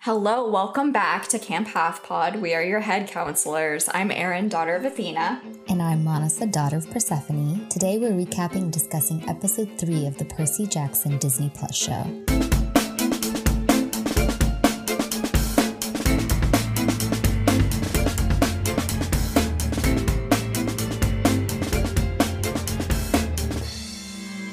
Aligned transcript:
Hello, 0.00 0.48
welcome 0.48 0.92
back 0.92 1.26
to 1.28 1.38
Camp 1.38 1.68
Half 1.68 2.04
Pod. 2.04 2.36
We 2.36 2.54
are 2.54 2.62
your 2.62 2.80
head 2.80 3.08
counselors. 3.08 3.88
I'm 3.92 4.10
Erin, 4.12 4.48
daughter 4.48 4.76
of 4.76 4.84
Athena. 4.84 5.42
And 5.68 5.82
I'm 5.82 6.04
Manasa, 6.04 6.46
daughter 6.46 6.76
of 6.76 6.88
Persephone. 6.90 7.68
Today 7.68 7.98
we're 7.98 8.12
recapping 8.12 8.62
and 8.62 8.72
discussing 8.72 9.28
episode 9.28 9.76
3 9.78 10.06
of 10.06 10.16
the 10.18 10.24
Percy 10.24 10.66
Jackson 10.66 11.18
Disney 11.18 11.50
Plus 11.54 11.74
show. 11.74 12.04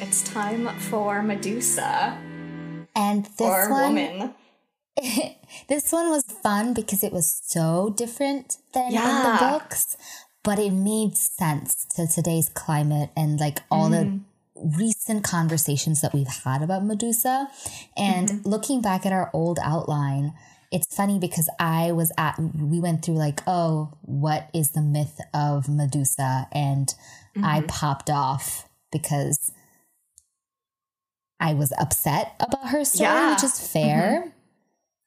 It's 0.01 0.23
time 0.23 0.67
for 0.79 1.21
Medusa. 1.21 2.17
And 2.95 3.25
this 3.25 3.41
or 3.41 3.69
one 3.71 3.95
woman. 3.95 4.33
this 5.69 5.91
one 5.91 6.09
was 6.09 6.23
fun 6.23 6.73
because 6.73 7.03
it 7.03 7.11
was 7.11 7.41
so 7.43 7.93
different 7.97 8.57
than 8.73 8.87
in 8.87 8.93
the 8.93 9.37
books, 9.39 9.97
but 10.43 10.59
it 10.59 10.71
made 10.71 11.17
sense 11.17 11.85
to 11.95 12.07
today's 12.07 12.49
climate 12.49 13.09
and 13.15 13.39
like 13.39 13.59
all 13.71 13.89
the 13.89 13.97
mm-hmm. 13.97 14.77
recent 14.77 15.23
conversations 15.23 16.01
that 16.01 16.13
we've 16.13 16.27
had 16.27 16.61
about 16.61 16.85
Medusa. 16.85 17.47
And 17.97 18.29
mm-hmm. 18.29 18.49
looking 18.49 18.81
back 18.81 19.05
at 19.05 19.13
our 19.13 19.31
old 19.33 19.57
outline, 19.63 20.33
it's 20.71 20.95
funny 20.95 21.19
because 21.19 21.49
I 21.59 21.91
was 21.91 22.11
at, 22.17 22.39
we 22.39 22.79
went 22.79 23.03
through 23.05 23.17
like, 23.17 23.41
oh, 23.47 23.93
what 24.01 24.49
is 24.53 24.71
the 24.71 24.81
myth 24.81 25.19
of 25.33 25.69
Medusa? 25.69 26.47
And 26.51 26.93
I 27.37 27.59
mm-hmm. 27.59 27.67
popped 27.67 28.09
off 28.09 28.67
because 28.91 29.51
I 31.39 31.53
was 31.53 31.73
upset 31.79 32.35
about 32.39 32.69
her 32.69 32.85
story, 32.85 33.09
Yeah. 33.09 33.33
which 33.33 33.43
is 33.43 33.59
fair. 33.59 34.32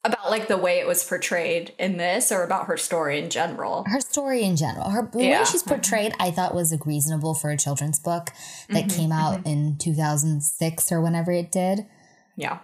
About 0.06 0.30
like 0.30 0.48
the 0.48 0.56
way 0.56 0.78
it 0.78 0.86
was 0.86 1.02
portrayed 1.04 1.72
in 1.78 1.96
this 1.96 2.30
or 2.32 2.42
about 2.42 2.66
her 2.66 2.76
story 2.76 3.18
in 3.18 3.28
general. 3.30 3.84
her 3.86 4.00
story 4.00 4.42
in 4.42 4.56
general, 4.56 4.90
her 4.90 5.08
the 5.12 5.24
Yeah. 5.24 5.40
way 5.40 5.44
she's 5.44 5.62
portrayed, 5.62 6.14
I 6.20 6.30
thought 6.30 6.54
was 6.54 6.74
reasonable 6.84 7.34
for 7.34 7.50
a 7.50 7.56
children's 7.56 7.98
book 7.98 8.30
that 8.70 8.84
Mm-hmm, 8.86 8.96
came 8.98 9.12
out 9.12 9.46
in 9.46 9.76
2006 9.78 10.92
or 10.92 11.00
whenever 11.00 11.32
it 11.32 11.50
did. 11.52 11.86
Yeah. 12.36 12.58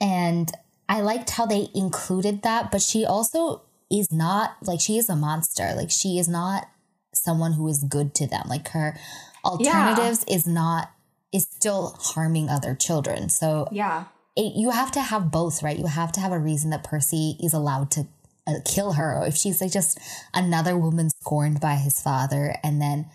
And 0.00 0.50
I 0.88 1.00
liked 1.00 1.30
how 1.30 1.46
they 1.46 1.68
included 1.74 2.42
that, 2.42 2.70
but 2.70 2.82
she 2.82 3.04
also 3.04 3.62
is 3.90 4.10
not 4.12 4.56
like 4.62 4.80
she 4.80 4.98
is 4.98 5.08
a 5.08 5.16
monster. 5.16 5.72
Like 5.76 5.90
she 5.90 6.18
is 6.18 6.28
not 6.28 6.68
someone 7.14 7.52
who 7.54 7.66
is 7.68 7.82
good 7.84 8.14
to 8.16 8.26
them. 8.26 8.44
Like 8.48 8.68
her 8.68 8.98
alternatives 9.44 10.24
is 10.28 10.46
not 10.46 10.90
is 11.32 11.44
still 11.50 11.96
harming 12.00 12.48
other 12.48 12.74
children. 12.74 13.28
So 13.28 13.68
Yeah. 13.72 14.04
It, 14.36 14.54
you 14.54 14.70
have 14.70 14.92
to 14.92 15.00
have 15.00 15.30
both, 15.30 15.62
right? 15.62 15.78
You 15.78 15.86
have 15.86 16.12
to 16.12 16.20
have 16.20 16.32
a 16.32 16.38
reason 16.38 16.70
that 16.70 16.84
Percy 16.84 17.36
is 17.42 17.52
allowed 17.52 17.90
to 17.92 18.06
uh, 18.46 18.54
kill 18.64 18.92
her. 18.92 19.18
Or 19.18 19.26
if 19.26 19.36
she's 19.36 19.60
like 19.60 19.72
just 19.72 19.98
another 20.34 20.76
woman 20.76 21.10
scorned 21.10 21.60
by 21.60 21.76
his 21.76 22.00
father, 22.00 22.56
and 22.62 22.80
then 22.80 23.06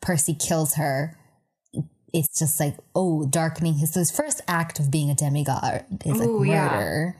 Percy 0.00 0.34
kills 0.34 0.74
her, 0.74 1.16
it's 2.12 2.38
just 2.38 2.58
like 2.58 2.76
oh, 2.94 3.26
darkening 3.26 3.74
his 3.74 3.92
so 3.92 4.00
his 4.00 4.10
first 4.10 4.40
act 4.48 4.78
of 4.78 4.90
being 4.90 5.10
a 5.10 5.14
demigod 5.14 5.84
is 6.04 6.18
like 6.18 6.28
Ooh, 6.28 6.44
yeah. 6.44 6.70
murder. 6.70 7.16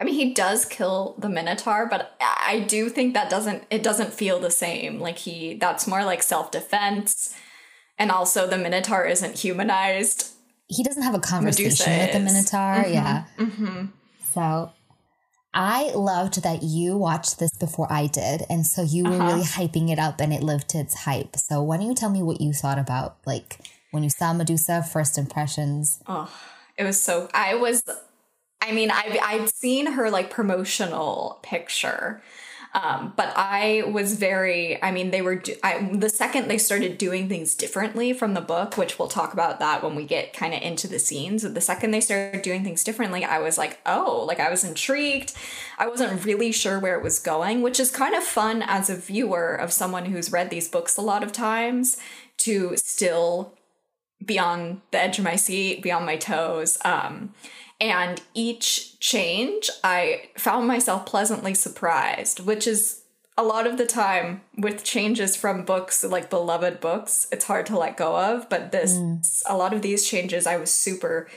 I 0.00 0.04
mean, 0.04 0.14
he 0.14 0.32
does 0.32 0.64
kill 0.64 1.16
the 1.18 1.28
Minotaur, 1.28 1.86
but 1.90 2.16
I 2.20 2.64
do 2.68 2.88
think 2.88 3.14
that 3.14 3.30
doesn't 3.30 3.64
it 3.70 3.82
doesn't 3.82 4.12
feel 4.12 4.38
the 4.38 4.50
same. 4.50 5.00
Like 5.00 5.18
he 5.18 5.54
that's 5.54 5.86
more 5.86 6.04
like 6.04 6.22
self-defense. 6.22 7.34
And 7.98 8.12
also 8.12 8.46
the 8.46 8.58
Minotaur 8.58 9.06
isn't 9.06 9.40
humanized. 9.40 10.32
He 10.68 10.82
doesn't 10.82 11.02
have 11.02 11.14
a 11.14 11.18
conversation 11.20 11.98
with 11.98 12.12
the. 12.12 12.20
Minotaur. 12.20 12.86
Yeah. 12.88 13.24
Mm-hmm. 13.38 13.86
So 14.34 14.70
I 15.54 15.90
loved 15.94 16.42
that 16.42 16.62
you 16.62 16.96
watched 16.96 17.38
this 17.38 17.56
before 17.56 17.90
I 17.90 18.06
did. 18.06 18.42
And 18.50 18.66
so 18.66 18.82
you 18.82 19.04
were 19.04 19.10
Uh-huh. 19.16 19.26
really 19.26 19.44
hyping 19.44 19.90
it 19.90 19.98
up 19.98 20.20
and 20.20 20.32
it 20.32 20.42
lived 20.42 20.68
to 20.70 20.78
its 20.78 20.94
hype. 20.94 21.36
So 21.36 21.62
why 21.62 21.78
don't 21.78 21.86
you 21.86 21.94
tell 21.94 22.10
me 22.10 22.22
what 22.22 22.40
you 22.40 22.52
thought 22.52 22.78
about 22.78 23.16
like 23.26 23.58
when 23.90 24.02
you 24.02 24.10
saw 24.10 24.32
Medusa, 24.34 24.82
first 24.82 25.16
impressions? 25.16 26.00
Oh, 26.06 26.30
it 26.76 26.84
was 26.84 27.00
so. 27.00 27.28
I 27.32 27.54
was. 27.54 27.82
I 28.60 28.72
mean, 28.72 28.90
I 28.90 29.18
I'd 29.22 29.48
seen 29.48 29.92
her 29.92 30.10
like 30.10 30.28
promotional 30.30 31.38
picture, 31.42 32.20
um, 32.74 33.14
but 33.16 33.32
I 33.34 33.82
was 33.90 34.16
very. 34.16 34.82
I 34.82 34.90
mean, 34.90 35.10
they 35.10 35.22
were. 35.22 35.36
Do, 35.36 35.54
I, 35.62 35.88
the 35.92 36.10
second 36.10 36.48
they 36.48 36.58
started 36.58 36.98
doing 36.98 37.28
things 37.28 37.54
differently 37.54 38.12
from 38.12 38.34
the 38.34 38.40
book, 38.40 38.76
which 38.76 38.98
we'll 38.98 39.08
talk 39.08 39.32
about 39.32 39.58
that 39.60 39.82
when 39.82 39.94
we 39.94 40.04
get 40.04 40.34
kind 40.34 40.52
of 40.52 40.60
into 40.60 40.86
the 40.86 40.98
scenes. 40.98 41.42
The 41.42 41.60
second 41.60 41.92
they 41.92 42.00
started 42.00 42.42
doing 42.42 42.64
things 42.64 42.84
differently, 42.84 43.24
I 43.24 43.38
was 43.38 43.56
like, 43.56 43.78
oh, 43.86 44.24
like 44.26 44.38
I 44.38 44.50
was 44.50 44.64
intrigued. 44.64 45.32
I 45.78 45.88
wasn't 45.88 46.24
really 46.24 46.52
sure 46.52 46.78
where 46.78 46.96
it 46.96 47.02
was 47.02 47.18
going, 47.18 47.62
which 47.62 47.80
is 47.80 47.90
kind 47.90 48.14
of 48.14 48.22
fun 48.22 48.62
as 48.62 48.90
a 48.90 48.96
viewer 48.96 49.54
of 49.54 49.72
someone 49.72 50.06
who's 50.06 50.30
read 50.30 50.50
these 50.50 50.68
books 50.68 50.96
a 50.96 51.02
lot 51.02 51.22
of 51.22 51.32
times 51.32 51.96
to 52.38 52.76
still 52.76 53.54
be 54.24 54.38
on 54.38 54.82
the 54.90 55.00
edge 55.00 55.18
of 55.18 55.24
my 55.24 55.36
seat, 55.36 55.82
be 55.82 55.92
on 55.92 56.04
my 56.04 56.16
toes. 56.16 56.76
Um, 56.84 57.32
and 57.80 58.20
each 58.34 58.98
change, 58.98 59.70
I 59.84 60.30
found 60.36 60.66
myself 60.66 61.06
pleasantly 61.06 61.54
surprised, 61.54 62.40
which 62.40 62.66
is 62.66 63.02
a 63.36 63.44
lot 63.44 63.68
of 63.68 63.78
the 63.78 63.86
time 63.86 64.40
with 64.56 64.82
changes 64.82 65.36
from 65.36 65.64
books, 65.64 66.02
like 66.02 66.28
beloved 66.28 66.80
books, 66.80 67.28
it's 67.30 67.44
hard 67.44 67.66
to 67.66 67.78
let 67.78 67.96
go 67.96 68.16
of. 68.16 68.48
But 68.48 68.72
this, 68.72 69.00
a 69.48 69.56
lot 69.56 69.72
of 69.72 69.80
these 69.80 70.08
changes, 70.08 70.44
I 70.44 70.56
was 70.56 70.72
super. 70.72 71.28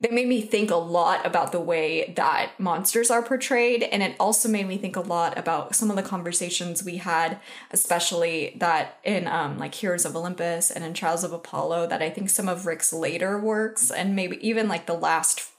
They 0.00 0.10
made 0.10 0.28
me 0.28 0.42
think 0.42 0.70
a 0.70 0.76
lot 0.76 1.26
about 1.26 1.50
the 1.50 1.60
way 1.60 2.14
that 2.16 2.52
monsters 2.58 3.10
are 3.10 3.20
portrayed. 3.20 3.82
And 3.82 4.00
it 4.00 4.14
also 4.20 4.48
made 4.48 4.68
me 4.68 4.78
think 4.78 4.94
a 4.94 5.00
lot 5.00 5.36
about 5.36 5.74
some 5.74 5.90
of 5.90 5.96
the 5.96 6.02
conversations 6.02 6.84
we 6.84 6.98
had, 6.98 7.40
especially 7.72 8.56
that 8.60 8.98
in 9.02 9.26
um, 9.26 9.58
like 9.58 9.74
Heroes 9.74 10.04
of 10.04 10.14
Olympus 10.14 10.70
and 10.70 10.84
in 10.84 10.94
Trials 10.94 11.24
of 11.24 11.32
Apollo, 11.32 11.88
that 11.88 12.00
I 12.00 12.10
think 12.10 12.30
some 12.30 12.48
of 12.48 12.64
Rick's 12.64 12.92
later 12.92 13.40
works 13.40 13.90
and 13.90 14.14
maybe 14.14 14.38
even 14.46 14.68
like 14.68 14.86
the 14.86 14.94
last 14.94 15.50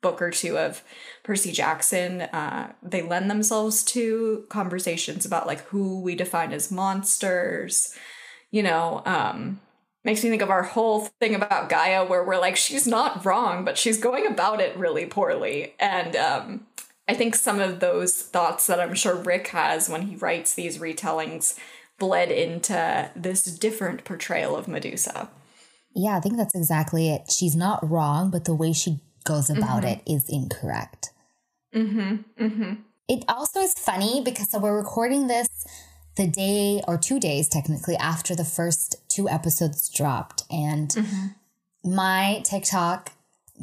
book 0.00 0.22
or 0.22 0.30
two 0.30 0.56
of 0.56 0.82
Percy 1.24 1.52
Jackson, 1.52 2.22
uh, 2.22 2.72
they 2.82 3.02
lend 3.02 3.30
themselves 3.30 3.82
to 3.84 4.44
conversations 4.48 5.26
about 5.26 5.46
like 5.46 5.60
who 5.66 6.00
we 6.00 6.14
define 6.14 6.52
as 6.52 6.70
monsters, 6.70 7.94
you 8.50 8.62
know, 8.62 9.02
um, 9.04 9.60
makes 10.04 10.22
me 10.22 10.30
think 10.30 10.42
of 10.42 10.50
our 10.50 10.62
whole 10.62 11.00
thing 11.20 11.34
about 11.34 11.68
Gaia 11.68 12.04
where 12.06 12.24
we're 12.24 12.38
like, 12.38 12.56
she's 12.56 12.86
not 12.86 13.24
wrong, 13.24 13.64
but 13.64 13.76
she's 13.76 13.98
going 13.98 14.26
about 14.26 14.60
it 14.60 14.76
really 14.76 15.06
poorly. 15.06 15.74
And 15.78 16.16
um, 16.16 16.66
I 17.08 17.14
think 17.14 17.34
some 17.34 17.60
of 17.60 17.80
those 17.80 18.22
thoughts 18.22 18.66
that 18.68 18.80
I'm 18.80 18.94
sure 18.94 19.16
Rick 19.16 19.48
has 19.48 19.88
when 19.88 20.02
he 20.02 20.16
writes 20.16 20.54
these 20.54 20.78
retellings 20.78 21.58
bled 21.98 22.30
into 22.30 23.10
this 23.16 23.44
different 23.44 24.04
portrayal 24.04 24.56
of 24.56 24.68
Medusa. 24.68 25.28
Yeah, 25.94 26.16
I 26.16 26.20
think 26.20 26.36
that's 26.36 26.54
exactly 26.54 27.10
it. 27.10 27.30
She's 27.30 27.56
not 27.56 27.88
wrong, 27.88 28.30
but 28.30 28.44
the 28.44 28.54
way 28.54 28.72
she 28.72 29.00
goes 29.28 29.50
about 29.50 29.84
it 29.84 30.00
is 30.06 30.28
incorrect. 30.28 31.10
Mm-hmm. 31.74 32.44
Mm-hmm. 32.44 32.72
It 33.08 33.24
also 33.28 33.60
is 33.60 33.74
funny 33.74 34.22
because 34.24 34.50
so 34.50 34.58
we're 34.58 34.76
recording 34.76 35.28
this 35.28 35.48
the 36.16 36.26
day 36.26 36.82
or 36.88 36.98
two 36.98 37.20
days 37.20 37.48
technically 37.48 37.96
after 37.96 38.34
the 38.34 38.44
first 38.44 38.96
two 39.08 39.28
episodes 39.28 39.88
dropped. 39.88 40.42
And 40.50 40.94
my 41.84 42.42
TikTok, 42.44 43.12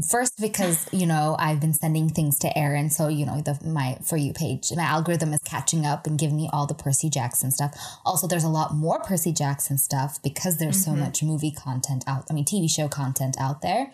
first 0.10 0.40
because, 0.40 0.88
you 0.94 1.06
know, 1.06 1.36
I've 1.38 1.60
been 1.60 1.74
sending 1.74 2.10
things 2.10 2.40
to 2.40 2.58
Erin. 2.58 2.90
So, 2.90 3.08
you 3.08 3.26
know, 3.26 3.42
the 3.42 3.60
my 3.64 3.98
for 4.04 4.18
you 4.18 4.34
page, 4.34 4.72
my 4.76 4.84
algorithm 4.84 5.34
is 5.34 5.42
catching 5.42 5.86
up 5.86 6.08
and 6.08 6.18
giving 6.18 6.38
me 6.38 6.50
all 6.52 6.66
the 6.66 6.74
Percy 6.74 7.10
Jackson 7.10 7.52
stuff. 7.52 7.78
Also, 8.06 8.28
there's 8.28 8.44
a 8.44 8.50
lot 8.50 8.74
more 8.74 9.00
Percy 9.00 9.34
Jackson 9.34 9.78
stuff 9.78 10.22
because 10.24 10.58
there's 10.58 10.84
so 10.84 10.96
much 10.96 11.22
movie 11.22 11.52
content 11.52 12.04
out, 12.08 12.26
I 12.30 12.34
mean, 12.34 12.46
TV 12.46 12.70
show 12.70 12.88
content 12.88 13.36
out 13.40 13.62
there. 13.62 13.92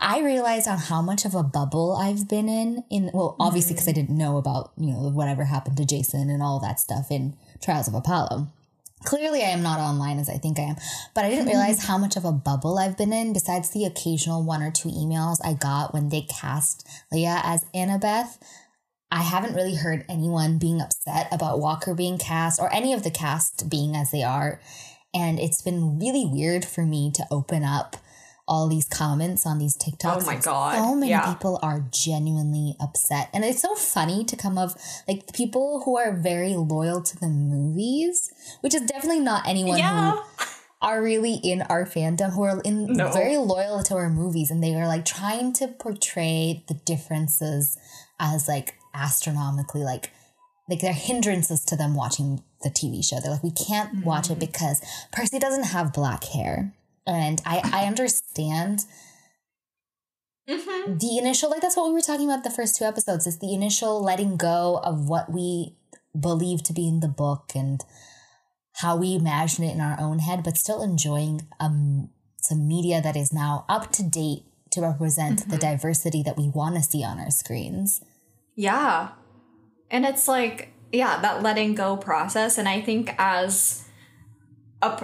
I 0.00 0.20
realized 0.20 0.68
on 0.68 0.78
how 0.78 1.02
much 1.02 1.24
of 1.24 1.34
a 1.34 1.42
bubble 1.42 1.96
I've 1.96 2.28
been 2.28 2.48
in. 2.48 2.84
In 2.90 3.10
well, 3.12 3.36
obviously 3.40 3.74
because 3.74 3.88
I 3.88 3.92
mm-hmm. 3.92 4.00
didn't 4.00 4.18
know 4.18 4.36
about 4.36 4.72
you 4.76 4.92
know 4.92 5.10
whatever 5.10 5.44
happened 5.44 5.76
to 5.78 5.84
Jason 5.84 6.30
and 6.30 6.42
all 6.42 6.60
that 6.60 6.80
stuff 6.80 7.10
in 7.10 7.36
Trials 7.62 7.88
of 7.88 7.94
Apollo. 7.94 8.48
Clearly, 9.04 9.42
I 9.42 9.50
am 9.50 9.62
not 9.62 9.78
online 9.78 10.18
as 10.18 10.28
I 10.28 10.38
think 10.38 10.58
I 10.58 10.62
am, 10.62 10.76
but 11.14 11.24
I 11.24 11.28
didn't 11.30 11.46
mm-hmm. 11.46 11.56
realize 11.56 11.84
how 11.84 11.98
much 11.98 12.16
of 12.16 12.24
a 12.24 12.32
bubble 12.32 12.78
I've 12.78 12.96
been 12.96 13.12
in. 13.12 13.32
Besides 13.32 13.70
the 13.70 13.84
occasional 13.84 14.42
one 14.42 14.62
or 14.62 14.72
two 14.72 14.88
emails 14.88 15.38
I 15.44 15.54
got 15.54 15.94
when 15.94 16.08
they 16.08 16.22
cast 16.22 16.86
Leah 17.12 17.40
as 17.44 17.64
Annabeth, 17.74 18.38
I 19.10 19.22
haven't 19.22 19.54
really 19.54 19.76
heard 19.76 20.04
anyone 20.08 20.58
being 20.58 20.80
upset 20.80 21.28
about 21.32 21.60
Walker 21.60 21.94
being 21.94 22.18
cast 22.18 22.60
or 22.60 22.72
any 22.72 22.92
of 22.92 23.04
the 23.04 23.10
cast 23.10 23.70
being 23.70 23.96
as 23.96 24.10
they 24.10 24.22
are. 24.22 24.60
And 25.14 25.38
it's 25.38 25.62
been 25.62 25.98
really 25.98 26.26
weird 26.26 26.64
for 26.64 26.84
me 26.84 27.10
to 27.12 27.24
open 27.30 27.64
up 27.64 27.96
all 28.48 28.68
these 28.68 28.86
comments 28.86 29.46
on 29.46 29.58
these 29.58 29.76
TikToks. 29.76 30.22
Oh 30.22 30.26
my 30.26 30.36
god. 30.36 30.76
So 30.76 30.94
many 30.94 31.10
yeah. 31.10 31.32
people 31.32 31.58
are 31.62 31.84
genuinely 31.90 32.74
upset. 32.80 33.28
And 33.32 33.44
it's 33.44 33.60
so 33.60 33.74
funny 33.74 34.24
to 34.24 34.36
come 34.36 34.58
of 34.58 34.74
like 35.06 35.32
people 35.32 35.82
who 35.84 35.96
are 35.98 36.16
very 36.16 36.54
loyal 36.54 37.02
to 37.02 37.16
the 37.20 37.28
movies, 37.28 38.32
which 38.62 38.74
is 38.74 38.82
definitely 38.82 39.20
not 39.20 39.46
anyone 39.46 39.78
Yeah. 39.78 40.12
who 40.12 40.22
are 40.80 41.02
really 41.02 41.34
in 41.34 41.62
our 41.62 41.84
fandom 41.84 42.32
who 42.32 42.42
are 42.42 42.60
in 42.62 42.92
No. 42.92 43.12
very 43.12 43.36
loyal 43.36 43.82
to 43.82 43.94
our 43.94 44.08
movies 44.08 44.50
and 44.50 44.62
they 44.62 44.74
are 44.74 44.86
like 44.86 45.04
trying 45.04 45.52
to 45.54 45.68
portray 45.68 46.64
the 46.68 46.74
differences 46.74 47.76
as 48.20 48.48
like 48.48 48.74
astronomically 48.94 49.82
like 49.82 50.10
like 50.68 50.80
they're 50.80 50.92
hindrances 50.92 51.64
to 51.64 51.76
them 51.76 51.94
watching 51.94 52.42
the 52.62 52.70
TV 52.70 53.04
show. 53.04 53.20
They're 53.20 53.30
like, 53.30 53.42
we 53.42 53.50
can't 53.50 54.04
watch 54.04 54.30
it 54.30 54.36
mm. 54.36 54.40
because 54.40 54.82
Percy 55.12 55.38
doesn't 55.38 55.64
have 55.64 55.92
black 55.92 56.24
hair. 56.24 56.74
And 57.08 57.40
I, 57.46 57.60
I 57.72 57.86
understand 57.86 58.84
Mhm. 60.48 60.98
the 60.98 61.18
initial 61.18 61.50
like 61.50 61.60
that's 61.60 61.76
what 61.76 61.86
we 61.88 61.92
were 61.92 62.00
talking 62.00 62.30
about 62.30 62.42
the 62.42 62.50
first 62.50 62.76
two 62.76 62.84
episodes 62.84 63.26
is 63.26 63.38
the 63.38 63.52
initial 63.52 64.02
letting 64.02 64.36
go 64.36 64.80
of 64.82 65.08
what 65.08 65.30
we 65.30 65.74
believe 66.18 66.62
to 66.62 66.72
be 66.72 66.88
in 66.88 67.00
the 67.00 67.08
book 67.08 67.52
and 67.54 67.84
how 68.76 68.96
we 68.96 69.14
imagine 69.14 69.64
it 69.64 69.74
in 69.74 69.80
our 69.82 70.00
own 70.00 70.20
head 70.20 70.42
but 70.42 70.56
still 70.56 70.82
enjoying 70.82 71.46
um 71.60 72.08
some 72.40 72.66
media 72.66 73.02
that 73.02 73.14
is 73.16 73.30
now 73.30 73.66
up 73.68 73.92
to 73.92 74.02
date 74.02 74.44
to 74.70 74.80
represent 74.80 75.48
the 75.50 75.58
diversity 75.58 76.22
that 76.22 76.38
we 76.38 76.48
want 76.48 76.76
to 76.76 76.82
see 76.82 77.04
on 77.04 77.18
our 77.18 77.30
screens 77.30 78.00
Yeah. 78.54 79.10
And 79.90 80.04
it's 80.06 80.26
like, 80.28 80.72
yeah, 80.92 81.20
that 81.20 81.42
letting 81.42 81.74
go 81.74 81.96
process. 81.96 82.58
And 82.58 82.68
I 82.68 82.80
think 82.80 83.14
as 83.18 83.84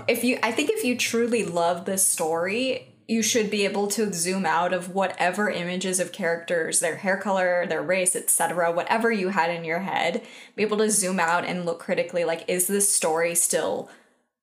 if 0.08 0.24
you, 0.24 0.38
I 0.42 0.52
think 0.52 0.70
if 0.70 0.84
you 0.84 0.96
truly 0.96 1.44
love 1.44 1.84
this 1.84 2.06
story, 2.06 2.94
you 3.06 3.22
should 3.22 3.50
be 3.50 3.64
able 3.64 3.88
to 3.88 4.12
zoom 4.12 4.46
out 4.46 4.72
of 4.72 4.94
whatever 4.94 5.50
images 5.50 6.00
of 6.00 6.12
characters, 6.12 6.80
their 6.80 6.96
hair 6.96 7.16
color, 7.16 7.66
their 7.66 7.82
race, 7.82 8.16
etc., 8.16 8.72
whatever 8.72 9.10
you 9.10 9.28
had 9.28 9.50
in 9.50 9.64
your 9.64 9.80
head, 9.80 10.22
be 10.56 10.62
able 10.62 10.78
to 10.78 10.90
zoom 10.90 11.20
out 11.20 11.44
and 11.44 11.66
look 11.66 11.80
critically 11.80 12.24
like, 12.24 12.44
is 12.48 12.66
this 12.66 12.90
story 12.90 13.34
still 13.34 13.90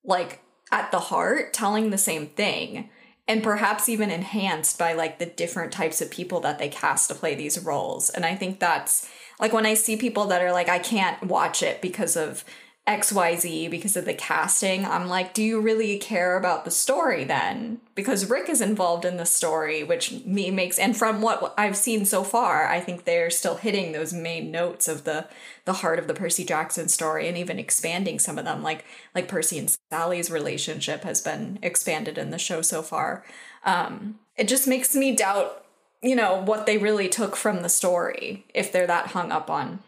like 0.04 0.40
at 0.70 0.90
the 0.92 1.00
heart 1.00 1.52
telling 1.52 1.90
the 1.90 1.98
same 1.98 2.26
thing? 2.26 2.88
and 3.28 3.42
perhaps 3.42 3.88
even 3.88 4.10
enhanced 4.10 4.78
by 4.78 4.92
like 4.92 5.18
the 5.18 5.26
different 5.26 5.72
types 5.72 6.00
of 6.00 6.10
people 6.10 6.40
that 6.40 6.58
they 6.58 6.68
cast 6.68 7.08
to 7.08 7.14
play 7.14 7.34
these 7.34 7.62
roles. 7.62 8.10
And 8.10 8.26
I 8.26 8.34
think 8.34 8.58
that's 8.58 9.08
like 9.38 9.52
when 9.52 9.66
I 9.66 9.74
see 9.74 9.96
people 9.96 10.26
that 10.26 10.42
are 10.42 10.52
like, 10.52 10.68
I 10.68 10.78
can't 10.78 11.22
watch 11.22 11.62
it 11.62 11.80
because 11.80 12.16
of 12.16 12.44
XYZ, 12.88 13.70
because 13.70 13.96
of 13.96 14.06
the 14.06 14.14
casting, 14.14 14.84
I'm 14.84 15.08
like, 15.08 15.34
do 15.34 15.42
you 15.42 15.60
really 15.60 15.98
care 15.98 16.36
about 16.36 16.64
the 16.64 16.70
story 16.72 17.22
then? 17.22 17.80
Because 17.94 18.28
Rick 18.28 18.48
is 18.48 18.60
involved 18.60 19.04
in 19.04 19.18
the 19.18 19.24
story, 19.24 19.84
which 19.84 20.24
me 20.24 20.50
makes, 20.50 20.80
and 20.80 20.96
from 20.96 21.22
what 21.22 21.54
I've 21.56 21.76
seen 21.76 22.04
so 22.04 22.24
far, 22.24 22.66
I 22.66 22.80
think 22.80 23.04
they're 23.04 23.30
still 23.30 23.54
hitting 23.54 23.92
those 23.92 24.12
main 24.12 24.50
notes 24.50 24.88
of 24.88 25.04
the 25.04 25.28
the 25.64 25.74
heart 25.74 26.00
of 26.00 26.08
the 26.08 26.14
Percy 26.14 26.44
Jackson 26.44 26.88
story 26.88 27.28
and 27.28 27.38
even 27.38 27.58
expanding 27.58 28.18
some 28.18 28.36
of 28.36 28.44
them 28.44 28.64
like 28.64 28.84
like 29.14 29.28
Percy 29.28 29.60
and 29.60 29.72
Sally's 29.92 30.28
relationship 30.28 31.04
has 31.04 31.20
been 31.20 31.60
expanded 31.62 32.18
in 32.18 32.30
the 32.30 32.38
show 32.38 32.62
so 32.62 32.82
far. 32.82 33.24
Um 33.64 34.18
it 34.36 34.48
just 34.48 34.66
makes 34.66 34.96
me 34.96 35.14
doubt, 35.14 35.64
you 36.02 36.16
know, 36.16 36.42
what 36.42 36.66
they 36.66 36.78
really 36.78 37.08
took 37.08 37.36
from 37.36 37.62
the 37.62 37.68
story 37.68 38.44
if 38.52 38.72
they're 38.72 38.88
that 38.88 39.08
hung 39.08 39.30
up 39.30 39.48
on 39.48 39.80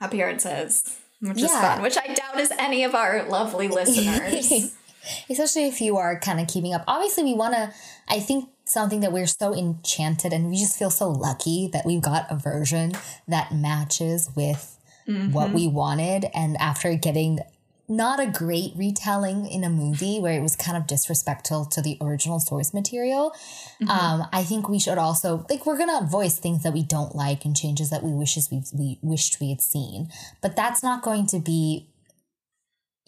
appearances, 0.00 0.98
which 1.20 1.38
is 1.38 1.50
Yeah. 1.50 1.74
fun, 1.74 1.82
which 1.82 1.96
I 1.98 2.12
doubt 2.12 2.38
is 2.38 2.52
any 2.58 2.84
of 2.84 2.94
our 2.94 3.28
lovely 3.28 3.68
listeners. 3.68 4.74
especially 5.30 5.66
if 5.66 5.80
you 5.80 5.96
are 5.96 6.18
kind 6.18 6.40
of 6.40 6.48
keeping 6.48 6.74
up 6.74 6.82
obviously 6.88 7.22
we 7.22 7.34
want 7.34 7.54
to 7.54 7.72
i 8.08 8.18
think 8.18 8.48
something 8.64 9.00
that 9.00 9.12
we're 9.12 9.26
so 9.26 9.54
enchanted 9.54 10.32
and 10.32 10.50
we 10.50 10.56
just 10.56 10.76
feel 10.76 10.90
so 10.90 11.08
lucky 11.08 11.68
that 11.72 11.86
we've 11.86 12.02
got 12.02 12.26
a 12.28 12.34
version 12.34 12.92
that 13.28 13.54
matches 13.54 14.28
with 14.34 14.76
mm-hmm. 15.06 15.32
what 15.32 15.52
we 15.52 15.68
wanted 15.68 16.26
and 16.34 16.56
after 16.56 16.92
getting 16.94 17.38
not 17.88 18.18
a 18.20 18.26
great 18.26 18.72
retelling 18.76 19.46
in 19.46 19.62
a 19.62 19.70
movie 19.70 20.18
where 20.18 20.32
it 20.32 20.40
was 20.42 20.56
kind 20.56 20.76
of 20.76 20.86
disrespectful 20.86 21.64
to 21.66 21.80
the 21.80 21.96
original 22.00 22.40
source 22.40 22.74
material 22.74 23.32
um, 23.88 24.24
i 24.32 24.42
think 24.42 24.68
we 24.68 24.78
should 24.78 24.98
also 24.98 25.46
like 25.48 25.64
we're 25.66 25.78
gonna 25.78 26.04
voice 26.06 26.38
things 26.38 26.62
that 26.64 26.72
we 26.72 26.82
don't 26.82 27.14
like 27.14 27.44
and 27.44 27.56
changes 27.56 27.90
that 27.90 28.02
we 28.02 28.12
wishes 28.12 28.48
we, 28.50 28.62
we 28.72 28.98
wished 29.02 29.38
we 29.40 29.50
had 29.50 29.60
seen 29.60 30.08
but 30.42 30.56
that's 30.56 30.82
not 30.82 31.02
going 31.02 31.26
to 31.26 31.38
be 31.38 31.86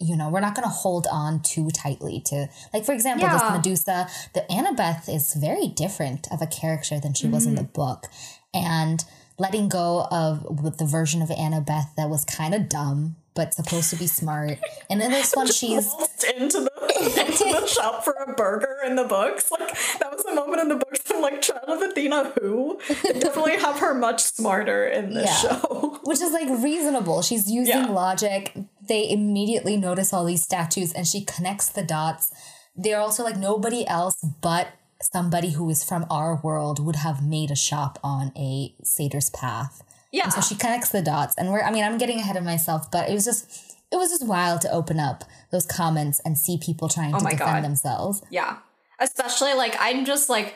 you 0.01 0.15
know, 0.15 0.29
we're 0.29 0.39
not 0.39 0.55
going 0.55 0.63
to 0.63 0.73
hold 0.73 1.07
on 1.11 1.41
too 1.41 1.69
tightly 1.71 2.21
to, 2.21 2.47
like, 2.73 2.85
for 2.85 2.93
example, 2.93 3.27
this 3.27 3.41
Medusa, 3.51 4.07
the 4.33 4.45
Annabeth 4.49 5.13
is 5.13 5.33
very 5.33 5.67
different 5.67 6.25
of 6.31 6.41
a 6.41 6.47
character 6.47 7.01
than 7.01 7.13
she 7.13 7.27
was 7.27 7.45
in 7.45 7.55
the 7.55 7.63
Mm-hmm. 7.63 7.73
book. 7.73 8.05
And 8.53 9.03
letting 9.37 9.67
go 9.67 10.07
of 10.09 10.77
the 10.77 10.85
version 10.85 11.21
of 11.21 11.27
Annabeth 11.27 11.95
that 11.97 12.09
was 12.09 12.23
kind 12.23 12.53
of 12.53 12.69
dumb, 12.69 13.17
but 13.35 13.53
supposed 13.53 13.89
to 13.91 13.95
be 13.95 14.07
smart. 14.07 14.57
And 14.89 15.01
in 15.01 15.11
this 15.11 15.33
one, 15.35 15.47
she's, 15.47 15.91
into 16.37 16.59
the 16.61 16.71
into 17.25 17.43
the 17.61 17.65
shop 17.75 18.03
for 18.03 18.13
a 18.27 18.33
burger 18.33 18.77
in 18.85 18.95
the 18.95 19.03
books. 19.05 19.51
Like 19.51 19.69
that 19.99 20.11
was 20.11 20.25
a 20.25 20.33
moment 20.35 20.61
in 20.61 20.69
the 20.69 20.75
books. 20.75 20.99
I'm 21.11 21.21
like, 21.21 21.41
Child 21.41 21.63
of 21.67 21.81
Athena, 21.81 22.33
who? 22.39 22.79
They 23.03 23.13
definitely 23.19 23.57
have 23.57 23.79
her 23.79 23.93
much 23.93 24.21
smarter 24.21 24.85
in 24.87 25.13
this 25.13 25.43
Yeah. 25.43 25.59
show. 25.59 25.99
which 26.03 26.21
is 26.21 26.31
like 26.31 26.49
reasonable. 26.63 27.21
She's 27.21 27.49
using 27.49 27.75
Yeah. 27.75 27.87
logic. 27.87 28.53
They 28.87 29.09
immediately 29.09 29.77
notice 29.77 30.13
all 30.13 30.25
these 30.25 30.43
statues 30.43 30.93
and 30.93 31.07
she 31.07 31.23
connects 31.23 31.69
the 31.69 31.83
dots. 31.83 32.31
They're 32.75 32.99
also 32.99 33.23
like 33.23 33.37
nobody 33.37 33.87
else 33.87 34.17
but 34.41 34.69
somebody 35.01 35.51
who 35.51 35.69
is 35.69 35.83
from 35.83 36.05
our 36.09 36.35
world 36.41 36.83
would 36.85 36.97
have 36.97 37.23
made 37.23 37.51
a 37.51 37.55
shop 37.55 37.99
on 38.03 38.31
a 38.35 38.73
satyr's 38.83 39.29
path. 39.29 39.81
Yeah. 40.11 40.23
And 40.25 40.33
so 40.33 40.41
she 40.41 40.55
connects 40.55 40.89
the 40.89 41.01
dots. 41.01 41.35
And 41.37 41.51
we're 41.51 41.61
I 41.61 41.71
mean, 41.71 41.83
I'm 41.83 41.97
getting 41.97 42.19
ahead 42.19 42.35
of 42.37 42.43
myself, 42.43 42.89
but 42.91 43.09
it 43.09 43.13
was 43.13 43.25
just 43.25 43.77
it 43.91 43.95
was 43.95 44.09
just 44.09 44.25
wild 44.25 44.61
to 44.61 44.71
open 44.71 44.99
up 44.99 45.23
those 45.51 45.65
comments 45.65 46.19
and 46.25 46.37
see 46.37 46.57
people 46.57 46.89
trying 46.89 47.11
to 47.11 47.17
Oh 47.17 47.21
my 47.21 47.31
defend 47.31 47.49
God. 47.57 47.63
themselves. 47.63 48.21
Yeah. 48.29 48.57
Especially 48.99 49.53
like 49.53 49.75
I'm 49.79 50.05
just 50.05 50.29
like 50.29 50.55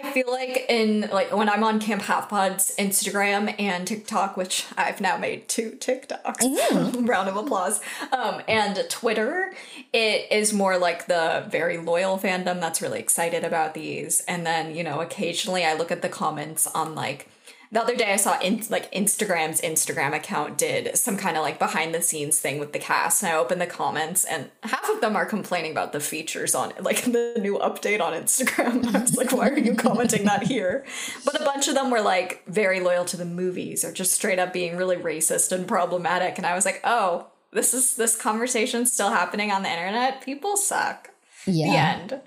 I 0.00 0.12
feel 0.12 0.30
like 0.30 0.66
in 0.68 1.08
like 1.12 1.34
when 1.34 1.48
I'm 1.48 1.64
on 1.64 1.80
Camp 1.80 2.02
Half 2.02 2.28
Pod's 2.28 2.76
Instagram 2.76 3.54
and 3.58 3.86
TikTok, 3.86 4.36
which 4.36 4.66
I've 4.76 5.00
now 5.00 5.16
made 5.16 5.48
two 5.48 5.72
TikToks. 5.72 7.06
Round 7.08 7.28
of 7.28 7.36
applause. 7.36 7.80
Um, 8.12 8.42
and 8.46 8.78
Twitter, 8.90 9.52
it 9.92 10.30
is 10.30 10.52
more 10.52 10.76
like 10.78 11.06
the 11.06 11.46
very 11.50 11.78
loyal 11.78 12.18
fandom 12.18 12.60
that's 12.60 12.82
really 12.82 13.00
excited 13.00 13.44
about 13.44 13.74
these. 13.74 14.20
And 14.28 14.44
then, 14.46 14.74
you 14.74 14.84
know, 14.84 15.00
occasionally 15.00 15.64
I 15.64 15.72
look 15.74 15.90
at 15.90 16.02
the 16.02 16.08
comments 16.10 16.66
on 16.68 16.94
like 16.94 17.28
the 17.70 17.80
other 17.80 17.94
day 17.94 18.12
I 18.12 18.16
saw 18.16 18.38
in, 18.40 18.62
like 18.70 18.90
Instagram's 18.92 19.60
Instagram 19.60 20.14
account 20.14 20.56
did 20.56 20.96
some 20.96 21.16
kind 21.16 21.36
of 21.36 21.42
like 21.42 21.58
behind 21.58 21.94
the 21.94 22.00
scenes 22.00 22.40
thing 22.40 22.58
with 22.58 22.72
the 22.72 22.78
cast 22.78 23.22
and 23.22 23.32
I 23.32 23.36
opened 23.36 23.60
the 23.60 23.66
comments 23.66 24.24
and 24.24 24.50
half 24.62 24.88
of 24.88 25.00
them 25.00 25.16
are 25.16 25.26
complaining 25.26 25.72
about 25.72 25.92
the 25.92 26.00
features 26.00 26.54
on 26.54 26.70
it, 26.70 26.82
like 26.82 27.02
the 27.04 27.36
new 27.40 27.58
update 27.58 28.00
on 28.00 28.14
Instagram. 28.14 28.86
I 28.94 29.00
was 29.00 29.16
like, 29.16 29.32
why 29.32 29.50
are 29.50 29.58
you 29.58 29.74
commenting 29.74 30.24
that 30.24 30.44
here? 30.44 30.84
But 31.24 31.40
a 31.40 31.44
bunch 31.44 31.68
of 31.68 31.74
them 31.74 31.90
were 31.90 32.00
like 32.00 32.42
very 32.46 32.80
loyal 32.80 33.04
to 33.06 33.16
the 33.16 33.26
movies 33.26 33.84
or 33.84 33.92
just 33.92 34.12
straight 34.12 34.38
up 34.38 34.52
being 34.52 34.76
really 34.76 34.96
racist 34.96 35.52
and 35.52 35.68
problematic 35.68 36.38
and 36.38 36.46
I 36.46 36.54
was 36.54 36.64
like, 36.64 36.80
"Oh, 36.84 37.26
this 37.52 37.74
is 37.74 37.96
this 37.96 38.16
conversation 38.16 38.86
still 38.86 39.10
happening 39.10 39.50
on 39.52 39.62
the 39.62 39.70
internet. 39.70 40.22
People 40.22 40.56
suck." 40.56 41.10
Yeah. 41.46 41.70
The 41.70 41.78
end. 41.78 42.20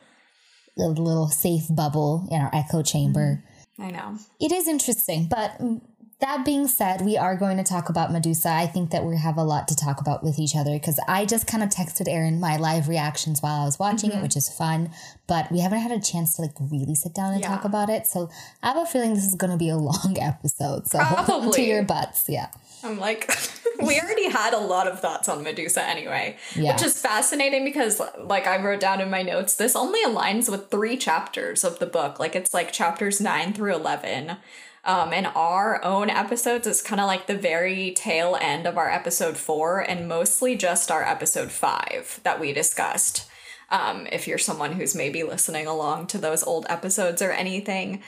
The 0.78 0.88
little 0.88 1.28
safe 1.28 1.64
bubble 1.70 2.28
in 2.32 2.42
our 2.42 2.52
echo 2.54 2.82
chamber. 2.82 3.44
I 3.82 3.92
know. 3.92 4.18
It 4.40 4.52
is 4.52 4.68
interesting, 4.68 5.26
but 5.26 5.58
mm, 5.60 5.82
that 6.22 6.46
being 6.46 6.68
said, 6.68 7.02
we 7.02 7.18
are 7.18 7.36
going 7.36 7.58
to 7.58 7.64
talk 7.64 7.90
about 7.90 8.12
Medusa. 8.12 8.50
I 8.50 8.68
think 8.68 8.92
that 8.92 9.04
we 9.04 9.18
have 9.18 9.38
a 9.38 9.44
lot 9.44 9.68
to 9.68 9.76
talk 9.76 10.00
about 10.00 10.24
with 10.24 10.40
each 10.40 10.56
other 10.56 10.74
because 10.74 11.00
I 11.08 11.26
just 11.26 11.48
kind 11.48 11.64
of 11.64 11.70
texted 11.70 12.08
Erin 12.08 12.40
my 12.40 12.58
live 12.58 12.88
reactions 12.88 13.42
while 13.42 13.62
I 13.62 13.66
was 13.66 13.78
watching 13.80 14.12
it, 14.12 14.14
mm-hmm. 14.14 14.24
which 14.24 14.36
is 14.38 14.48
fun. 14.50 14.92
But 15.28 15.52
we 15.52 15.60
haven't 15.60 15.80
had 15.80 15.92
a 15.92 16.00
chance 16.00 16.36
to 16.36 16.44
like 16.44 16.54
really 16.60 16.96
sit 16.96 17.14
down 17.14 17.34
and 17.34 17.42
Yeah. 17.42 17.50
talk 17.50 17.66
about 17.66 17.90
it. 17.90 18.08
So 18.08 18.30
I 18.64 18.68
have 18.70 18.78
a 18.78 18.86
feeling 18.86 19.14
this 19.14 19.26
is 19.26 19.36
going 19.36 19.52
to 19.52 19.58
be 19.58 19.70
a 19.70 19.78
long 19.78 20.16
episode. 20.22 20.88
So 20.88 21.00
on 21.00 21.52
to 21.54 21.62
your 21.62 21.84
butts. 21.84 22.26
Yeah. 22.30 22.48
I'm 22.84 23.00
like, 23.00 23.32
we 23.84 24.00
already 24.00 24.30
had 24.30 24.54
a 24.54 24.60
lot 24.60 24.88
of 24.88 25.00
thoughts 25.00 25.30
on 25.30 25.44
Medusa 25.44 25.84
anyway, 25.84 26.38
Yeah. 26.56 26.74
which 26.74 26.84
is 26.84 27.00
fascinating 27.00 27.64
because, 27.64 28.02
like, 28.20 28.48
I 28.48 28.62
wrote 28.62 28.80
down 28.80 29.02
in 29.02 29.10
my 29.10 29.22
notes, 29.22 29.56
this 29.56 29.76
only 29.76 30.04
aligns 30.04 30.50
with 30.50 30.72
three 30.72 30.98
chapters 30.98 31.64
of 31.64 31.80
the 31.80 31.86
book. 31.86 32.20
Like, 32.20 32.36
it's 32.36 32.54
like 32.54 32.72
chapters 32.72 33.22
nine 33.22 33.54
through 33.54 33.76
11. 33.76 34.38
Um, 34.84 35.14
and 35.14 35.28
our 35.28 35.84
own 35.86 36.10
episodes 36.10 36.66
is 36.66 36.82
kind 36.82 37.00
of 37.00 37.08
like 37.08 37.28
the 37.28 37.38
very 37.38 37.92
tail 37.92 38.38
end 38.40 38.66
of 38.66 38.78
our 38.78 38.90
episode 38.90 39.38
four, 39.38 39.80
and 39.80 40.08
mostly 40.08 40.56
just 40.56 40.90
our 40.90 41.04
episode 41.04 41.52
five 41.52 42.20
that 42.24 42.40
we 42.40 42.52
discussed. 42.52 43.30
Um, 43.70 44.08
if 44.12 44.28
you're 44.28 44.38
someone 44.38 44.74
who's 44.74 44.96
maybe 44.96 45.24
listening 45.24 45.68
along 45.68 46.08
to 46.08 46.18
those 46.18 46.44
old 46.44 46.66
episodes 46.68 47.22
or 47.22 47.32
anything. 47.32 48.02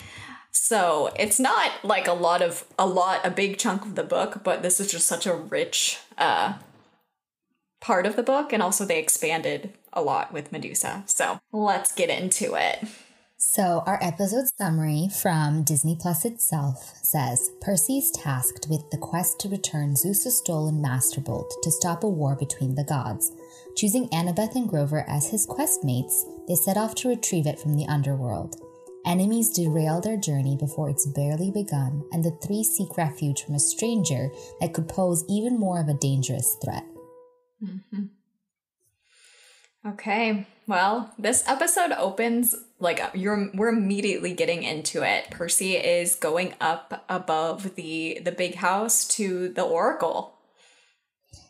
So 0.52 1.12
it's 1.18 1.40
not 1.40 1.72
like 1.84 2.08
a 2.08 2.14
lot 2.14 2.42
of 2.42 2.66
a 2.78 2.86
lot 2.86 3.26
a 3.26 3.32
big 3.32 3.58
chunk 3.58 3.84
of 3.84 3.96
the 3.96 4.04
book, 4.04 4.42
but 4.44 4.62
this 4.62 4.80
is 4.80 4.92
just 4.92 5.08
such 5.08 5.26
a 5.26 5.34
rich 5.34 6.00
uh 6.18 6.54
part 7.82 8.06
of 8.06 8.16
the 8.16 8.24
book 8.24 8.54
and 8.54 8.64
also 8.64 8.86
they 8.86 9.00
expanded 9.00 9.74
a 9.92 10.02
lot 10.02 10.32
with 10.32 10.52
Medusa. 10.52 11.04
So 11.06 11.40
let's 11.52 11.92
get 11.92 12.10
into 12.10 12.56
it. 12.56 12.88
So, 13.46 13.84
our 13.86 14.00
episode 14.02 14.46
summary 14.58 15.10
from 15.22 15.64
Disney 15.64 15.98
Plus 16.00 16.24
itself 16.24 16.94
says 17.04 17.52
Percy 17.62 17.98
is 18.00 18.10
tasked 18.10 18.68
with 18.70 18.90
the 18.90 18.98
quest 18.98 19.40
to 19.42 19.50
return 19.50 19.98
Zeus' 19.98 20.38
stolen 20.38 20.82
Master 20.82 21.20
Bolt 21.20 21.54
to 21.62 21.70
stop 21.70 22.04
a 22.04 22.10
war 22.10 22.36
between 22.38 22.74
the 22.74 22.86
gods. 22.86 23.32
Choosing 23.76 24.08
Annabeth 24.08 24.56
and 24.56 24.68
Grover 24.68 25.04
as 25.08 25.30
his 25.30 25.46
quest 25.46 25.84
mates, 25.84 26.26
they 26.48 26.56
set 26.56 26.78
off 26.78 26.96
to 26.96 27.10
retrieve 27.10 27.46
it 27.46 27.60
from 27.60 27.76
the 27.76 27.86
underworld. 27.86 28.56
Enemies 29.06 29.50
derail 29.50 30.00
their 30.00 30.18
journey 30.18 30.56
before 30.56 30.90
it's 30.90 31.06
barely 31.06 31.52
begun, 31.52 32.02
and 32.14 32.24
the 32.24 32.36
three 32.42 32.64
seek 32.64 32.98
refuge 32.98 33.44
from 33.44 33.56
a 33.56 33.60
stranger 33.60 34.30
that 34.62 34.74
could 34.74 34.88
pose 34.88 35.26
even 35.30 35.60
more 35.60 35.82
of 35.82 35.90
a 35.90 35.94
dangerous 35.96 36.56
threat. 36.64 36.86
Mm-hmm. 37.62 38.06
Okay. 39.86 40.48
Well, 40.66 41.14
this 41.20 41.44
episode 41.48 41.92
opens 41.92 42.56
like 42.80 43.02
uh, 43.02 43.10
you're 43.14 43.50
we're 43.54 43.70
immediately 43.70 44.34
getting 44.34 44.64
into 44.64 45.04
it. 45.04 45.30
Percy 45.30 45.76
is 45.76 46.16
going 46.16 46.54
up 46.62 47.04
above 47.10 47.76
the 47.76 48.20
the 48.24 48.32
big 48.32 48.56
house 48.56 49.08
to 49.10 49.50
the 49.50 49.64
oracle. 49.64 50.38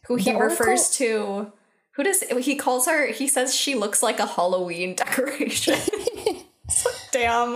Who 0.08 0.16
he 0.16 0.34
oracle? 0.34 0.58
refers 0.58 0.90
to 0.98 1.52
who 1.92 2.04
does 2.04 2.22
he 2.22 2.56
calls 2.56 2.88
her 2.88 3.12
he 3.12 3.28
says 3.28 3.56
she 3.56 3.76
looks 3.76 4.02
like 4.02 4.20
a 4.20 4.26
Halloween 4.26 4.96
decoration. 4.96 5.80
Damn. 7.12 7.56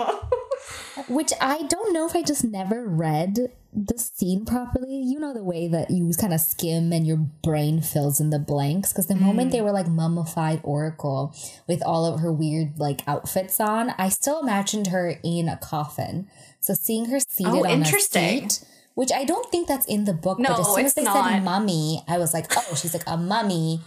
Which 1.07 1.31
I 1.41 1.63
don't 1.63 1.93
know 1.93 2.05
if 2.07 2.15
I 2.15 2.21
just 2.21 2.43
never 2.43 2.85
read 2.85 3.51
the 3.73 3.97
scene 3.97 4.45
properly. 4.45 4.95
You 4.95 5.19
know 5.19 5.33
the 5.33 5.43
way 5.43 5.67
that 5.67 5.91
you 5.91 6.11
kind 6.19 6.33
of 6.33 6.39
skim 6.39 6.91
and 6.91 7.05
your 7.05 7.17
brain 7.17 7.81
fills 7.81 8.19
in 8.19 8.29
the 8.29 8.39
blanks. 8.39 8.91
Because 8.91 9.07
the 9.07 9.13
mm. 9.13 9.21
moment 9.21 9.51
they 9.51 9.61
were 9.61 9.71
like 9.71 9.87
mummified 9.87 10.61
Oracle 10.63 11.35
with 11.67 11.83
all 11.83 12.05
of 12.05 12.21
her 12.21 12.31
weird 12.31 12.79
like 12.79 13.01
outfits 13.07 13.59
on, 13.59 13.91
I 13.97 14.09
still 14.09 14.39
imagined 14.41 14.87
her 14.87 15.15
in 15.23 15.49
a 15.49 15.57
coffin. 15.57 16.27
So 16.59 16.73
seeing 16.73 17.05
her 17.05 17.19
seated 17.19 17.53
oh, 17.53 17.65
on 17.65 17.81
a 17.81 17.85
seat, 17.85 18.63
which 18.95 19.11
I 19.11 19.23
don't 19.23 19.49
think 19.51 19.67
that's 19.67 19.85
in 19.85 20.05
the 20.05 20.13
book, 20.13 20.39
no, 20.39 20.49
but 20.49 20.59
as 20.61 20.75
soon 20.75 20.85
as 20.85 20.93
they 20.93 21.03
not. 21.03 21.29
said 21.29 21.43
mummy, 21.43 22.03
I 22.07 22.17
was 22.17 22.33
like, 22.33 22.45
oh, 22.57 22.75
she's 22.75 22.93
like 22.93 23.07
a 23.07 23.17
mummy 23.17 23.81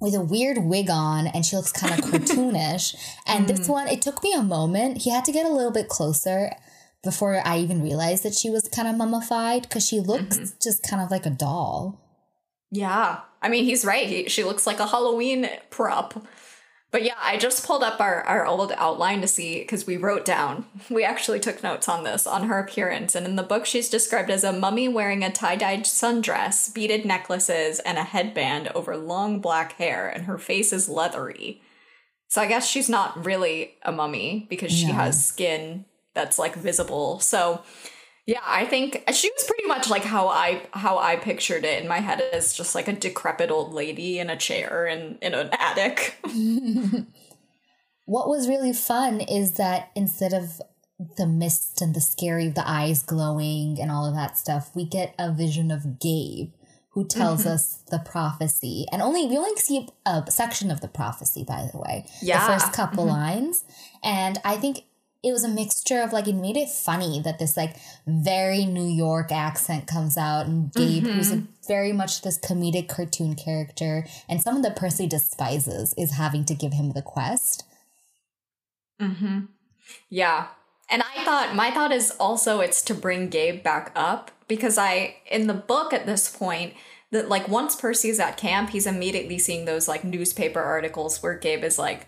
with 0.00 0.14
a 0.14 0.20
weird 0.20 0.58
wig 0.58 0.88
on 0.88 1.26
and 1.26 1.44
she 1.44 1.56
looks 1.56 1.72
kind 1.72 1.92
of 1.92 2.00
cartoonish. 2.10 2.94
and 3.26 3.44
mm. 3.44 3.48
this 3.48 3.68
one, 3.68 3.88
it 3.88 4.00
took 4.00 4.22
me 4.22 4.32
a 4.32 4.42
moment. 4.42 4.98
He 4.98 5.10
had 5.10 5.24
to 5.24 5.32
get 5.32 5.46
a 5.46 5.52
little 5.52 5.72
bit 5.72 5.88
closer 5.88 6.52
before 7.02 7.40
I 7.44 7.58
even 7.58 7.82
realized 7.82 8.24
that 8.24 8.34
she 8.34 8.50
was 8.50 8.68
kind 8.68 8.88
of 8.88 8.96
mummified 8.96 9.62
because 9.62 9.86
she 9.86 10.00
looks 10.00 10.36
mm-hmm. 10.36 10.56
just 10.60 10.82
kind 10.82 11.02
of 11.02 11.10
like 11.10 11.26
a 11.26 11.30
doll. 11.30 12.04
Yeah. 12.70 13.20
I 13.40 13.48
mean, 13.48 13.64
he's 13.64 13.84
right. 13.84 14.06
He, 14.06 14.28
she 14.28 14.44
looks 14.44 14.66
like 14.66 14.80
a 14.80 14.86
Halloween 14.86 15.48
prop. 15.70 16.26
But 16.90 17.04
yeah, 17.04 17.16
I 17.20 17.36
just 17.36 17.66
pulled 17.66 17.82
up 17.82 18.00
our, 18.00 18.22
our 18.22 18.46
old 18.46 18.72
outline 18.72 19.20
to 19.20 19.28
see 19.28 19.60
because 19.60 19.86
we 19.86 19.98
wrote 19.98 20.24
down, 20.24 20.64
we 20.90 21.04
actually 21.04 21.38
took 21.38 21.62
notes 21.62 21.88
on 21.88 22.04
this, 22.04 22.26
on 22.26 22.48
her 22.48 22.58
appearance. 22.58 23.14
And 23.14 23.26
in 23.26 23.36
the 23.36 23.42
book, 23.42 23.66
she's 23.66 23.90
described 23.90 24.30
as 24.30 24.42
a 24.42 24.52
mummy 24.52 24.88
wearing 24.88 25.22
a 25.22 25.30
tie 25.30 25.56
dyed 25.56 25.84
sundress, 25.84 26.72
beaded 26.74 27.04
necklaces, 27.04 27.78
and 27.80 27.98
a 27.98 28.04
headband 28.04 28.68
over 28.68 28.96
long 28.96 29.40
black 29.40 29.74
hair, 29.74 30.08
and 30.08 30.24
her 30.24 30.38
face 30.38 30.72
is 30.72 30.88
leathery. 30.88 31.60
So 32.28 32.42
I 32.42 32.46
guess 32.46 32.68
she's 32.68 32.88
not 32.88 33.24
really 33.24 33.74
a 33.82 33.92
mummy 33.92 34.46
because 34.50 34.72
she 34.72 34.86
has 34.86 35.24
skin 35.24 35.86
that's 36.18 36.38
like 36.38 36.56
visible. 36.56 37.20
So 37.20 37.62
yeah, 38.26 38.42
I 38.44 38.66
think 38.66 39.04
she 39.14 39.30
was 39.30 39.44
pretty 39.44 39.66
much 39.66 39.88
like 39.88 40.02
how 40.02 40.28
I 40.28 40.66
how 40.72 40.98
I 40.98 41.16
pictured 41.16 41.64
it 41.64 41.80
in 41.80 41.88
my 41.88 42.00
head 42.00 42.20
as 42.32 42.54
just 42.54 42.74
like 42.74 42.88
a 42.88 42.92
decrepit 42.92 43.50
old 43.50 43.72
lady 43.72 44.18
in 44.18 44.28
a 44.28 44.36
chair 44.36 44.86
in 44.86 45.16
in 45.22 45.32
an 45.32 45.48
attic. 45.52 46.18
what 48.04 48.28
was 48.28 48.48
really 48.48 48.72
fun 48.72 49.20
is 49.20 49.54
that 49.54 49.90
instead 49.94 50.34
of 50.34 50.60
the 51.16 51.26
mist 51.26 51.80
and 51.80 51.94
the 51.94 52.00
scary, 52.00 52.48
the 52.48 52.68
eyes 52.68 53.04
glowing 53.04 53.78
and 53.80 53.92
all 53.92 54.04
of 54.04 54.16
that 54.16 54.36
stuff, 54.36 54.72
we 54.74 54.84
get 54.84 55.14
a 55.18 55.32
vision 55.32 55.70
of 55.70 56.00
Gabe 56.00 56.52
who 56.90 57.06
tells 57.06 57.42
mm-hmm. 57.42 57.50
us 57.50 57.84
the 57.90 58.00
prophecy. 58.00 58.84
And 58.90 59.00
only 59.00 59.26
we 59.26 59.38
only 59.38 59.54
see 59.56 59.88
a 60.04 60.24
section 60.28 60.70
of 60.70 60.80
the 60.80 60.88
prophecy, 60.88 61.44
by 61.44 61.68
the 61.72 61.78
way. 61.78 62.06
Yeah. 62.20 62.40
The 62.40 62.52
first 62.52 62.72
couple 62.72 63.04
mm-hmm. 63.04 63.12
lines. 63.12 63.64
And 64.02 64.38
I 64.44 64.56
think 64.56 64.82
it 65.22 65.32
was 65.32 65.42
a 65.42 65.48
mixture 65.48 66.00
of 66.00 66.12
like 66.12 66.28
it 66.28 66.34
made 66.34 66.56
it 66.56 66.68
funny 66.68 67.20
that 67.20 67.38
this 67.38 67.56
like 67.56 67.76
very 68.06 68.64
New 68.64 68.86
York 68.86 69.32
accent 69.32 69.86
comes 69.86 70.16
out 70.16 70.46
and 70.46 70.72
Gabe 70.72 71.04
mm-hmm. 71.04 71.12
who's 71.14 71.32
a, 71.32 71.42
very 71.66 71.92
much 71.92 72.22
this 72.22 72.38
comedic 72.38 72.88
cartoon 72.88 73.34
character 73.34 74.06
and 74.28 74.40
someone 74.40 74.62
that 74.62 74.76
Percy 74.76 75.06
despises 75.06 75.94
is 75.98 76.12
having 76.12 76.44
to 76.46 76.54
give 76.54 76.72
him 76.72 76.92
the 76.92 77.02
quest. 77.02 77.64
Mm-hmm. 79.00 79.40
Yeah. 80.08 80.46
And 80.88 81.02
I 81.02 81.24
thought 81.24 81.54
my 81.54 81.70
thought 81.70 81.92
is 81.92 82.12
also 82.18 82.60
it's 82.60 82.80
to 82.82 82.94
bring 82.94 83.28
Gabe 83.28 83.62
back 83.62 83.92
up 83.96 84.30
because 84.46 84.78
I 84.78 85.16
in 85.30 85.46
the 85.48 85.54
book 85.54 85.92
at 85.92 86.06
this 86.06 86.34
point 86.34 86.74
that 87.10 87.28
like 87.28 87.48
once 87.48 87.74
Percy's 87.74 88.20
at 88.20 88.36
camp, 88.36 88.70
he's 88.70 88.86
immediately 88.86 89.38
seeing 89.38 89.64
those 89.64 89.88
like 89.88 90.04
newspaper 90.04 90.60
articles 90.60 91.22
where 91.22 91.34
Gabe 91.34 91.64
is 91.64 91.78
like 91.78 92.06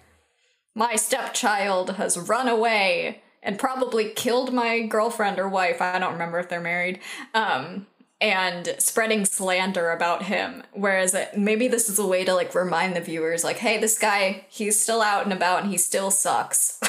my 0.81 0.97
stepchild 0.97 1.97
has 1.97 2.19
run 2.19 2.49
away 2.49 3.21
and 3.43 3.59
probably 3.59 4.09
killed 4.09 4.51
my 4.51 4.81
girlfriend 4.81 5.39
or 5.39 5.47
wife. 5.47 5.83
I 5.83 5.99
don't 5.99 6.15
remember 6.15 6.39
if 6.39 6.49
they're 6.49 6.59
married. 6.59 7.01
Um, 7.35 7.87
and 8.19 8.75
spreading 8.79 9.27
slander 9.27 9.91
about 9.91 10.23
him. 10.23 10.63
Whereas 10.73 11.13
it, 11.13 11.37
maybe 11.37 11.69
this 11.69 11.91
is 11.91 11.99
a 11.99 12.07
way 12.07 12.25
to 12.25 12.35
like 12.35 12.55
remind 12.55 12.97
the 12.97 13.03
viewers, 13.03 13.45
like, 13.45 13.59
hey, 13.59 13.77
this 13.77 13.99
guy, 13.99 14.47
he's 14.49 14.81
still 14.81 15.03
out 15.03 15.25
and 15.25 15.35
about 15.35 15.63
and 15.63 15.71
he 15.71 15.77
still 15.77 16.11
sucks. 16.11 16.81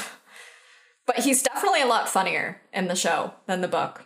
but 1.05 1.19
he's 1.19 1.43
definitely 1.43 1.81
a 1.81 1.87
lot 1.87 2.07
funnier 2.07 2.61
in 2.71 2.87
the 2.87 2.95
show 2.95 3.33
than 3.45 3.59
the 3.59 3.67
book. 3.67 4.05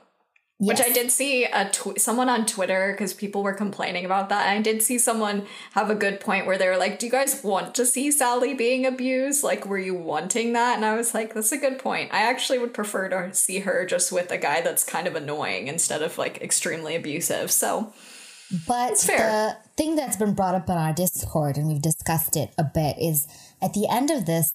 Yes. 0.58 0.80
Which 0.80 0.88
I 0.88 0.94
did 0.94 1.12
see 1.12 1.44
a 1.44 1.70
tw- 1.70 2.00
someone 2.00 2.30
on 2.30 2.46
Twitter 2.46 2.92
because 2.94 3.14
people 3.14 3.44
were 3.44 3.54
complaining 3.54 4.06
about 4.06 4.30
that. 4.30 4.48
And 4.48 4.60
I 4.60 4.62
did 4.62 4.82
see 4.82 4.98
someone 4.98 5.46
have 5.74 5.90
a 5.90 5.96
good 5.96 6.22
point 6.22 6.46
where 6.46 6.58
they 6.58 6.70
were 6.70 6.78
like, 6.78 6.98
"Do 6.98 7.06
you 7.08 7.12
guys 7.12 7.44
want 7.44 7.76
to 7.76 7.86
see 7.86 8.10
Sally 8.10 8.54
being 8.54 8.86
abused? 8.86 9.44
Like, 9.44 9.66
were 9.66 9.78
you 9.78 9.94
wanting 9.94 10.54
that?" 10.54 10.78
And 10.78 10.86
I 10.86 10.96
was 10.96 11.14
like, 11.14 11.34
"That's 11.34 11.52
a 11.52 11.58
good 11.58 11.78
point. 11.78 12.14
I 12.14 12.22
actually 12.22 12.60
would 12.60 12.74
prefer 12.74 13.10
to 13.10 13.34
see 13.34 13.60
her 13.60 13.86
just 13.86 14.14
with 14.14 14.32
a 14.32 14.38
guy 14.38 14.62
that's 14.62 14.86
kind 14.86 15.08
of 15.08 15.16
annoying 15.16 15.68
instead 15.68 16.02
of 16.02 16.18
like 16.18 16.42
extremely 16.42 16.96
abusive." 16.96 17.52
So, 17.52 17.92
but 18.66 18.98
the 19.00 19.58
thing 19.76 19.98
that's 19.98 20.16
been 20.16 20.36
brought 20.36 20.56
up 20.56 20.70
on 20.70 20.78
our 20.78 20.94
Discord, 20.94 21.58
and 21.58 21.68
we've 21.68 21.82
discussed 21.82 22.38
it 22.38 22.54
a 22.58 22.64
bit, 22.64 22.96
is 22.98 23.28
at 23.62 23.74
the 23.74 23.90
end 23.90 24.10
of 24.10 24.26
this, 24.26 24.54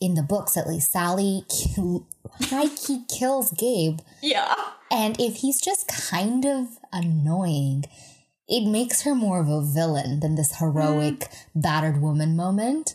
in 0.00 0.14
the 0.14 0.22
books 0.22 0.56
at 0.56 0.68
least, 0.68 0.92
Sally 0.92 1.44
high 2.42 2.68
key 2.68 3.04
kills 3.08 3.50
Gabe. 3.52 4.00
Yeah 4.22 4.54
and 4.90 5.20
if 5.20 5.36
he's 5.36 5.60
just 5.60 5.88
kind 5.88 6.44
of 6.44 6.78
annoying, 6.92 7.84
it 8.48 8.68
makes 8.68 9.02
her 9.02 9.14
more 9.14 9.40
of 9.40 9.48
a 9.48 9.62
villain 9.62 10.20
than 10.20 10.34
this 10.34 10.58
heroic 10.58 11.20
mm. 11.20 11.36
battered 11.54 12.00
woman 12.00 12.36
moment. 12.36 12.94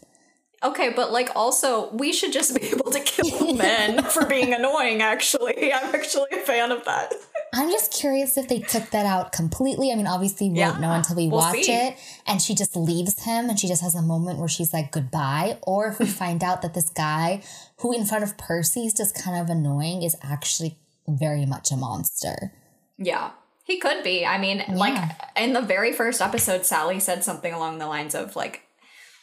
Okay, 0.63 0.91
but 0.95 1.11
like 1.11 1.29
also, 1.35 1.91
we 1.91 2.13
should 2.13 2.31
just 2.31 2.55
be 2.55 2.67
able 2.67 2.89
to 2.91 2.99
kill 2.99 3.53
men 3.55 4.01
for 4.03 4.25
being 4.25 4.53
annoying, 4.53 5.01
actually. 5.01 5.71
I'm 5.73 5.93
actually 5.93 6.29
a 6.31 6.37
fan 6.37 6.71
of 6.71 6.85
that. 6.85 7.13
I'm 7.53 7.69
just 7.69 7.93
curious 7.93 8.35
if 8.35 8.47
they 8.47 8.59
took 8.59 8.89
that 8.89 9.05
out 9.05 9.31
completely. 9.31 9.91
I 9.91 9.95
mean, 9.95 10.07
obviously, 10.07 10.49
we 10.49 10.57
yeah, 10.57 10.69
won't 10.69 10.81
know 10.81 10.91
until 10.91 11.15
we 11.15 11.27
we'll 11.27 11.37
watch 11.37 11.63
see. 11.63 11.71
it. 11.71 11.97
And 12.25 12.41
she 12.41 12.55
just 12.55 12.75
leaves 12.75 13.23
him 13.23 13.47
and 13.47 13.59
she 13.59 13.67
just 13.67 13.83
has 13.83 13.93
a 13.93 14.01
moment 14.01 14.39
where 14.39 14.47
she's 14.47 14.73
like, 14.73 14.91
goodbye. 14.91 15.59
Or 15.61 15.87
if 15.87 15.99
we 15.99 16.05
find 16.23 16.43
out 16.43 16.63
that 16.63 16.73
this 16.73 16.89
guy, 16.89 17.43
who 17.77 17.93
in 17.93 18.05
front 18.05 18.23
of 18.23 18.37
Percy 18.37 18.87
is 18.87 18.93
just 18.93 19.15
kind 19.15 19.39
of 19.39 19.49
annoying, 19.49 20.01
is 20.01 20.17
actually 20.23 20.77
very 21.07 21.45
much 21.45 21.71
a 21.71 21.77
monster. 21.77 22.53
Yeah. 22.97 23.31
He 23.65 23.79
could 23.79 24.03
be. 24.03 24.25
I 24.25 24.39
mean, 24.39 24.57
yeah. 24.57 24.73
like 24.75 25.11
in 25.37 25.53
the 25.53 25.61
very 25.61 25.93
first 25.93 26.21
episode, 26.21 26.65
Sally 26.65 26.99
said 26.99 27.23
something 27.23 27.53
along 27.53 27.77
the 27.77 27.87
lines 27.87 28.15
of 28.15 28.35
like, 28.35 28.63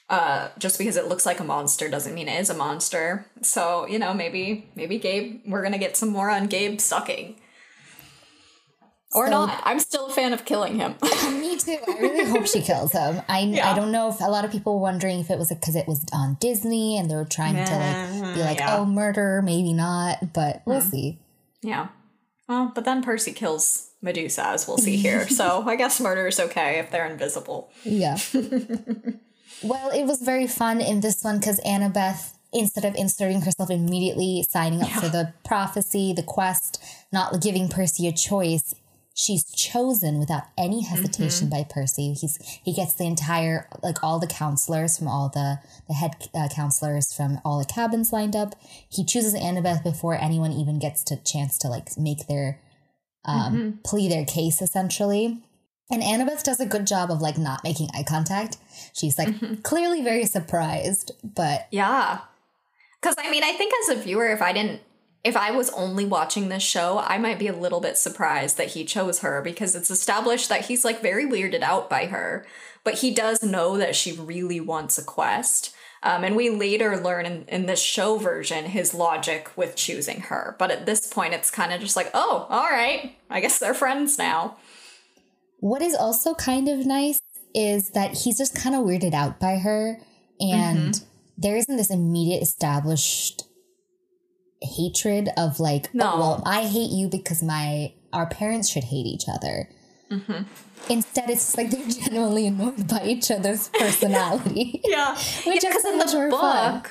uh, 0.09 0.49
just 0.59 0.79
because 0.79 0.97
it 0.97 1.09
looks 1.09 1.27
like 1.27 1.41
a 1.41 1.45
monster 1.45 1.89
doesn't 1.89 2.15
mean 2.15 2.29
it 2.29 2.41
is 2.41 2.49
a 2.49 2.55
monster. 2.55 3.27
So, 3.43 3.87
you 3.87 3.99
know, 3.99 4.15
maybe 4.15 4.69
maybe 4.75 4.99
Gabe 4.99 5.43
we're 5.47 5.63
gonna 5.63 5.79
get 5.79 5.97
some 5.97 6.09
more 6.09 6.31
on 6.31 6.47
Gabe 6.47 6.81
sucking. 6.81 7.37
Or 9.13 9.27
so, 9.27 9.31
not. 9.31 9.63
I'm 9.65 9.81
still 9.81 10.07
a 10.07 10.13
fan 10.13 10.33
of 10.33 10.45
killing 10.45 10.77
him. 10.77 10.95
me 11.41 11.57
too. 11.59 11.79
I 11.89 11.99
really 11.99 12.31
hope 12.31 12.47
she 12.47 12.61
kills 12.61 12.93
him. 12.93 13.21
I 13.29 13.41
yeah. 13.41 13.71
I 13.71 13.75
don't 13.75 13.91
know 13.91 14.09
if 14.09 14.21
a 14.21 14.31
lot 14.31 14.45
of 14.45 14.53
people 14.53 14.75
were 14.75 14.83
wondering 14.83 15.19
if 15.19 15.31
it 15.31 15.39
was 15.39 15.49
because 15.49 15.75
it 15.75 15.89
was 15.89 16.05
on 16.13 16.37
Disney 16.41 16.97
and 16.97 17.11
they 17.11 17.17
were 17.17 17.25
trying 17.25 17.57
to 17.57 18.21
like 18.23 18.35
be 18.35 18.41
like, 18.41 18.59
yeah. 18.59 18.77
oh, 18.77 18.85
murder, 18.85 19.43
maybe 19.43 19.73
not, 19.73 20.33
but 20.33 20.63
we'll 20.65 20.81
mm. 20.81 20.91
see. 20.91 21.19
Yeah. 21.61 21.89
Well, 22.49 22.71
but 22.75 22.85
then 22.85 23.03
Percy 23.03 23.33
kills 23.33 23.91
Medusa, 24.01 24.47
as 24.47 24.69
we'll 24.69 24.79
see 24.79 24.97
here. 24.97 25.29
so 25.29 25.63
I 25.67 25.75
guess 25.75 26.01
murder 26.01 26.29
is 26.29 26.39
okay 26.39 26.79
if 26.79 26.93
they're 26.93 27.07
invisible. 27.07 27.73
Yeah. 27.83 28.17
well, 29.63 29.91
it 29.91 30.05
was 30.05 30.23
very 30.23 30.47
fun 30.47 30.81
in 30.81 31.01
this 31.01 31.25
one 31.25 31.39
because 31.39 31.61
Annabeth 31.63 32.35
instead 32.53 32.85
of 32.85 32.95
inserting 32.97 33.43
herself 33.43 33.71
immediately, 33.71 34.45
signing 34.49 34.83
up 34.83 34.89
yeah. 34.89 35.01
for 35.01 35.09
the 35.09 35.33
prophecy, 35.45 36.13
the 36.13 36.23
quest, 36.23 36.83
not 37.13 37.41
giving 37.41 37.69
Percy 37.69 38.09
a 38.09 38.13
choice, 38.13 38.75
she's 39.15 39.45
chosen 39.53 40.19
without 40.19 40.45
any 40.57 40.83
hesitation 40.83 41.49
mm-hmm. 41.49 41.63
by 41.63 41.67
Percy. 41.69 42.15
He's 42.15 42.39
he 42.65 42.73
gets 42.73 42.95
the 42.95 43.07
entire 43.07 43.69
like 43.83 44.03
all 44.03 44.19
the 44.19 44.27
counselors 44.27 44.97
from 44.97 45.09
all 45.09 45.29
the 45.29 45.59
the 45.89 45.95
head 45.95 46.13
uh, 46.35 46.49
counselors 46.55 47.13
from 47.13 47.41
all 47.45 47.59
the 47.59 47.65
cabins 47.65 48.13
lined 48.13 48.37
up. 48.37 48.55
He 48.89 49.05
chooses 49.05 49.35
Annabeth 49.35 49.83
before 49.83 50.15
anyone 50.15 50.53
even 50.53 50.79
gets 50.79 51.03
to 51.05 51.17
chance 51.17 51.59
to 51.59 51.69
like 51.69 51.97
make 51.99 52.27
their 52.27 52.61
um 53.25 53.55
mm-hmm. 53.55 53.71
plea 53.85 54.09
their 54.09 54.25
case 54.25 54.63
essentially. 54.63 55.43
And 55.93 56.03
Annabeth 56.03 56.45
does 56.45 56.61
a 56.61 56.67
good 56.67 56.87
job 56.87 57.11
of 57.11 57.21
like 57.21 57.37
not 57.37 57.65
making 57.65 57.89
eye 57.93 58.05
contact. 58.05 58.59
She's 58.93 59.19
like 59.19 59.29
mm-hmm. 59.29 59.57
clearly 59.63 60.03
very 60.03 60.25
surprised, 60.25 61.13
but 61.25 61.67
yeah. 61.71 62.21
Cuz 63.03 63.15
I 63.19 63.31
mean, 63.31 63.43
I 63.43 63.53
think 63.53 63.73
as 63.83 63.99
a 63.99 64.01
viewer 64.01 64.29
if 64.29 64.41
I 64.41 64.53
didn't 64.53 64.81
if 65.23 65.37
I 65.37 65.51
was 65.51 65.71
only 65.71 66.07
watching 66.07 66.49
this 66.49 66.63
show, 66.63 66.99
I 66.99 67.19
might 67.19 67.39
be 67.39 67.49
a 67.49 67.57
little 67.57 67.81
bit 67.81 67.99
surprised 67.99 68.57
that 68.57 68.69
he 68.69 68.85
chose 68.85 69.21
her 69.21 69.43
because 69.43 69.75
it's 69.75 69.91
established 69.91 70.49
that 70.49 70.67
he's 70.67 70.85
like 70.85 71.03
very 71.03 71.27
weirded 71.27 71.63
out 71.63 71.91
by 71.91 72.07
her, 72.07 72.47
but 72.85 72.95
he 72.95 73.13
does 73.13 73.43
know 73.43 73.77
that 73.77 73.95
she 73.95 74.13
really 74.13 74.61
wants 74.61 74.97
a 74.97 75.05
quest. 75.05 75.75
Um, 76.03 76.25
and 76.25 76.35
we 76.35 76.49
later 76.49 76.97
learn 76.97 77.27
in, 77.27 77.45
in 77.49 77.67
this 77.67 77.83
show 77.83 78.17
version 78.17 78.65
his 78.65 78.95
logic 78.95 79.51
with 79.57 79.77
choosing 79.77 80.23
her. 80.23 80.57
But 80.59 80.71
at 80.71 80.87
this 80.87 81.07
point, 81.13 81.35
it's 81.35 81.51
kind 81.51 81.75
of 81.75 81.81
just 81.83 81.97
like, 81.97 82.11
oh, 82.15 82.47
all 82.49 82.71
right, 82.71 83.15
I 83.29 83.41
guess 83.41 83.59
they're 83.59 83.75
friends 83.75 84.17
now. 84.17 84.57
What 85.59 85.83
is 85.83 85.95
also 85.95 86.33
kind 86.33 86.69
of 86.71 86.87
nice 86.87 87.21
is 87.55 87.91
that 87.91 88.15
he's 88.15 88.39
just 88.39 88.55
kind 88.55 88.75
of 88.75 88.85
weirded 88.85 89.13
out 89.13 89.39
by 89.39 89.59
her. 89.59 90.01
And 90.41 90.95
mm-hmm. 90.95 91.05
there 91.37 91.57
isn't 91.59 91.77
this 91.77 91.91
immediate 91.91 92.43
established 92.43 93.43
hatred 94.63 95.29
of 95.37 95.61
like, 95.61 95.87
oh, 95.87 95.91
no. 95.95 96.13
oh, 96.13 96.19
well, 96.19 96.43
I 96.47 96.63
hate 96.67 96.91
you 96.91 97.09
because 97.09 97.43
my 97.43 97.93
our 98.13 98.27
parents 98.27 98.69
should 98.69 98.85
hate 98.85 99.07
each 99.07 99.25
other. 99.29 99.69
Mm-hmm. 100.11 100.43
Instead, 100.89 101.31
it's 101.31 101.57
like 101.57 101.71
they're 101.71 101.89
genuinely 101.89 102.47
annoyed 102.47 102.89
by 102.89 103.05
each 103.05 103.31
other's 103.31 103.69
personality. 103.79 104.81
yeah, 104.85 105.15
which 105.47 105.63
yeah, 105.65 105.75
is 105.75 105.85
in 105.85 105.99
the 105.99 106.29
book. 106.31 106.41
Fun. 106.41 106.83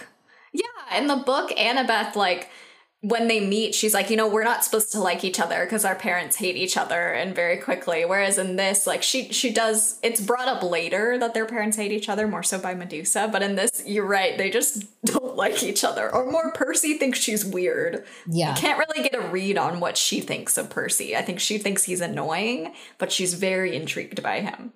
Yeah, 0.53 0.97
in 0.97 1.07
the 1.07 1.17
book, 1.17 1.51
Annabeth 1.51 2.15
like 2.15 2.49
when 3.01 3.29
they 3.29 3.39
meet, 3.39 3.73
she's 3.73 3.93
like, 3.93 4.09
you 4.09 4.17
know, 4.17 4.27
we're 4.27 4.43
not 4.43 4.61
supposed 4.65 4.91
to 4.91 4.99
like 4.99 5.23
each 5.23 5.39
other 5.39 5.63
because 5.63 5.85
our 5.85 5.95
parents 5.95 6.35
hate 6.35 6.57
each 6.57 6.75
other 6.75 7.13
and 7.13 7.33
very 7.33 7.55
quickly. 7.55 8.03
Whereas 8.03 8.37
in 8.37 8.57
this, 8.57 8.85
like 8.85 9.03
she 9.03 9.31
she 9.31 9.53
does 9.53 9.97
it's 10.03 10.19
brought 10.19 10.49
up 10.49 10.63
later 10.63 11.17
that 11.17 11.33
their 11.33 11.45
parents 11.45 11.77
hate 11.77 11.93
each 11.93 12.09
other, 12.09 12.27
more 12.27 12.43
so 12.43 12.59
by 12.59 12.73
Medusa. 12.73 13.29
But 13.31 13.41
in 13.41 13.55
this, 13.55 13.83
you're 13.85 14.05
right, 14.05 14.37
they 14.37 14.49
just 14.49 14.83
don't 15.05 15.37
like 15.37 15.63
each 15.63 15.85
other. 15.85 16.13
Or 16.13 16.29
more 16.29 16.51
Percy 16.51 16.95
thinks 16.97 17.19
she's 17.19 17.45
weird. 17.45 18.03
Yeah. 18.27 18.53
You 18.53 18.61
can't 18.61 18.79
really 18.79 19.07
get 19.07 19.15
a 19.15 19.29
read 19.29 19.57
on 19.57 19.79
what 19.79 19.95
she 19.95 20.19
thinks 20.19 20.57
of 20.57 20.69
Percy. 20.69 21.15
I 21.15 21.21
think 21.21 21.39
she 21.39 21.57
thinks 21.57 21.85
he's 21.85 22.01
annoying, 22.01 22.73
but 22.97 23.13
she's 23.13 23.33
very 23.33 23.77
intrigued 23.77 24.21
by 24.21 24.41
him. 24.41 24.73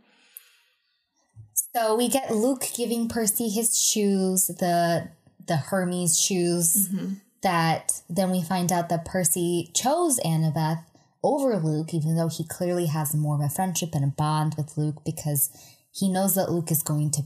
So 1.76 1.96
we 1.96 2.08
get 2.08 2.32
Luke 2.32 2.68
giving 2.74 3.10
Percy 3.10 3.50
his 3.50 3.78
shoes, 3.78 4.48
the 4.48 5.10
the 5.46 5.58
Hermes 5.58 6.18
shoes. 6.18 6.88
Mm-hmm 6.88 7.16
that 7.44 8.02
then 8.10 8.32
we 8.32 8.42
find 8.42 8.72
out 8.72 8.90
that 8.90 9.06
Percy 9.06 9.70
chose 9.74 10.20
Annabeth 10.20 10.84
over 11.24 11.58
Luke, 11.58 11.94
even 11.94 12.16
though 12.16 12.28
he 12.28 12.46
clearly 12.46 12.88
has 12.88 13.16
more 13.16 13.36
of 13.36 13.42
a 13.42 13.50
friendship 13.50 13.92
and 13.94 14.04
a 14.04 14.08
bond 14.08 14.56
with 14.58 14.78
Luke 14.78 15.04
because 15.06 15.50
he 15.92 16.10
knows 16.10 16.36
that 16.36 16.52
Luke 16.52 16.72
is 16.72 16.84
going 16.84 17.12
to 17.12 17.24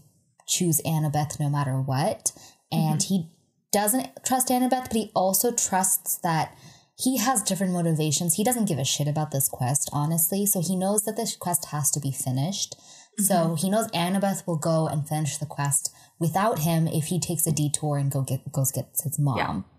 choose 0.47 0.81
Annabeth 0.85 1.39
no 1.39 1.49
matter 1.49 1.81
what. 1.81 2.31
And 2.71 2.99
mm-hmm. 2.99 3.13
he 3.13 3.29
doesn't 3.71 4.09
trust 4.25 4.49
Annabeth, 4.49 4.87
but 4.87 4.93
he 4.93 5.11
also 5.15 5.51
trusts 5.51 6.17
that 6.19 6.55
he 6.99 7.17
has 7.17 7.43
different 7.43 7.73
motivations. 7.73 8.35
He 8.35 8.43
doesn't 8.43 8.65
give 8.67 8.79
a 8.79 8.85
shit 8.85 9.07
about 9.07 9.31
this 9.31 9.49
quest, 9.49 9.89
honestly. 9.93 10.45
So 10.45 10.61
he 10.61 10.75
knows 10.75 11.03
that 11.03 11.15
this 11.15 11.35
quest 11.35 11.65
has 11.65 11.91
to 11.91 11.99
be 11.99 12.11
finished. 12.11 12.75
Mm-hmm. 12.75 13.23
So 13.23 13.55
he 13.55 13.69
knows 13.69 13.87
Annabeth 13.91 14.45
will 14.47 14.57
go 14.57 14.87
and 14.87 15.07
finish 15.07 15.37
the 15.37 15.45
quest 15.45 15.93
without 16.19 16.59
him 16.59 16.87
if 16.87 17.05
he 17.05 17.19
takes 17.19 17.45
a 17.45 17.51
detour 17.51 17.97
and 17.97 18.11
go 18.11 18.21
get 18.21 18.51
goes 18.51 18.71
gets 18.71 19.03
his 19.03 19.19
mom. 19.19 19.37
Yeah. 19.37 19.76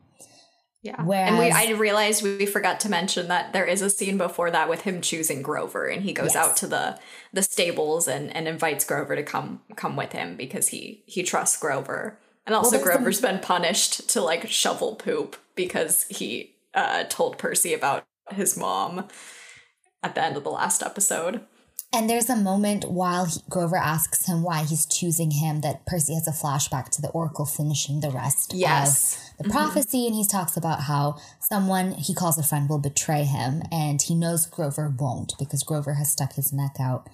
Yeah. 0.82 1.02
Whereas, 1.02 1.30
and 1.30 1.38
we 1.38 1.50
I 1.50 1.72
realized 1.72 2.22
we 2.22 2.46
forgot 2.46 2.80
to 2.80 2.88
mention 2.88 3.28
that 3.28 3.52
there 3.52 3.64
is 3.64 3.82
a 3.82 3.90
scene 3.90 4.16
before 4.16 4.50
that 4.52 4.68
with 4.68 4.82
him 4.82 5.00
choosing 5.00 5.42
Grover 5.42 5.86
and 5.86 6.02
he 6.02 6.12
goes 6.12 6.34
yes. 6.34 6.36
out 6.36 6.56
to 6.58 6.66
the 6.68 6.98
the 7.32 7.42
stables 7.42 8.06
and 8.06 8.34
and 8.34 8.46
invites 8.46 8.84
Grover 8.84 9.16
to 9.16 9.22
come 9.24 9.60
come 9.74 9.96
with 9.96 10.12
him 10.12 10.36
because 10.36 10.68
he 10.68 11.02
he 11.06 11.22
trusts 11.22 11.58
Grover. 11.58 12.18
And 12.46 12.54
also 12.54 12.76
well, 12.76 12.84
Grover's 12.84 13.18
some... 13.18 13.32
been 13.32 13.40
punished 13.40 14.08
to 14.10 14.20
like 14.20 14.48
shovel 14.48 14.94
poop 14.94 15.36
because 15.56 16.04
he 16.08 16.54
uh 16.74 17.04
told 17.08 17.38
Percy 17.38 17.74
about 17.74 18.06
his 18.30 18.56
mom 18.56 19.08
at 20.04 20.14
the 20.14 20.22
end 20.22 20.36
of 20.36 20.44
the 20.44 20.50
last 20.50 20.82
episode. 20.82 21.40
And 21.92 22.09
there's 22.09 22.29
a 22.29 22.37
moment 22.37 22.85
while 22.90 23.24
he, 23.24 23.40
Grover 23.48 23.77
asks 23.77 24.27
him 24.27 24.42
why 24.42 24.64
he's 24.64 24.85
choosing 24.85 25.31
him 25.31 25.62
that 25.62 25.87
Percy 25.87 26.14
has 26.14 26.29
a 26.29 26.33
flashback 26.33 26.90
to 26.90 27.03
the 27.03 27.09
Oracle 27.11 27.46
finishing 27.46 28.01
the 28.01 28.11
rest 28.11 28.53
yes. 28.55 29.33
of 29.33 29.38
the 29.38 29.44
mm-hmm. 29.44 29.53
prophecy. 29.53 30.07
And 30.07 30.14
he 30.14 30.27
talks 30.27 30.57
about 30.57 30.83
how 30.83 31.16
someone 31.40 31.92
he 31.92 32.14
calls 32.14 32.37
a 32.37 32.42
friend 32.42 32.68
will 32.68 32.79
betray 32.79 33.24
him. 33.24 33.62
And 33.72 34.03
he 34.03 34.14
knows 34.14 34.44
Grover 34.44 34.94
won't 34.98 35.33
because 35.38 35.62
Grover 35.62 35.94
has 35.94 36.12
stuck 36.12 36.35
his 36.35 36.53
neck 36.53 36.77
out. 36.79 37.09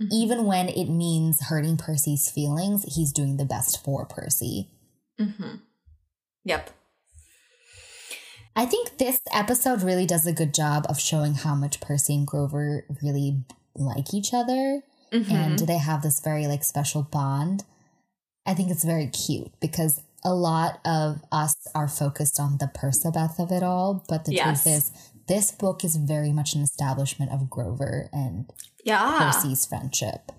Mm-hmm. 0.00 0.12
Even 0.12 0.44
when 0.44 0.68
it 0.68 0.90
means 0.90 1.46
hurting 1.48 1.78
Percy's 1.78 2.30
feelings, 2.30 2.84
he's 2.94 3.12
doing 3.12 3.38
the 3.38 3.46
best 3.46 3.82
for 3.82 4.04
Percy. 4.04 4.68
Mm-hmm. 5.18 5.56
Yep. 6.44 6.70
I 8.54 8.66
think 8.66 8.98
this 8.98 9.20
episode 9.32 9.82
really 9.82 10.06
does 10.06 10.26
a 10.26 10.32
good 10.32 10.52
job 10.52 10.84
of 10.88 11.00
showing 11.00 11.34
how 11.34 11.54
much 11.54 11.80
Percy 11.80 12.14
and 12.14 12.26
Grover 12.26 12.84
really 13.02 13.44
like 13.74 14.12
each 14.12 14.32
other 14.32 14.82
mm-hmm. 15.12 15.32
and 15.32 15.58
they 15.60 15.78
have 15.78 16.02
this 16.02 16.20
very 16.20 16.46
like 16.46 16.64
special 16.64 17.02
bond. 17.02 17.64
I 18.46 18.54
think 18.54 18.70
it's 18.70 18.84
very 18.84 19.06
cute 19.06 19.52
because 19.60 20.02
a 20.24 20.34
lot 20.34 20.80
of 20.84 21.20
us 21.32 21.56
are 21.74 21.88
focused 21.88 22.38
on 22.38 22.58
the 22.58 22.66
Percabeth 22.66 23.38
of 23.38 23.50
it 23.50 23.62
all, 23.62 24.04
but 24.08 24.24
the 24.24 24.34
yes. 24.34 24.62
truth 24.62 24.74
is 24.74 24.92
this 25.28 25.52
book 25.52 25.84
is 25.84 25.96
very 25.96 26.32
much 26.32 26.54
an 26.54 26.62
establishment 26.62 27.30
of 27.32 27.48
Grover 27.48 28.08
and 28.12 28.50
yeah. 28.84 29.18
Percy's 29.18 29.64
friendship. 29.66 30.32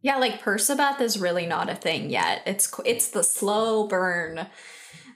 Yeah, 0.00 0.16
like 0.16 0.42
Percabeth 0.42 1.00
is 1.00 1.18
really 1.18 1.46
not 1.46 1.70
a 1.70 1.76
thing 1.76 2.10
yet. 2.10 2.42
It's 2.44 2.72
it's 2.84 3.08
the 3.10 3.22
slow 3.22 3.86
burn. 3.86 4.46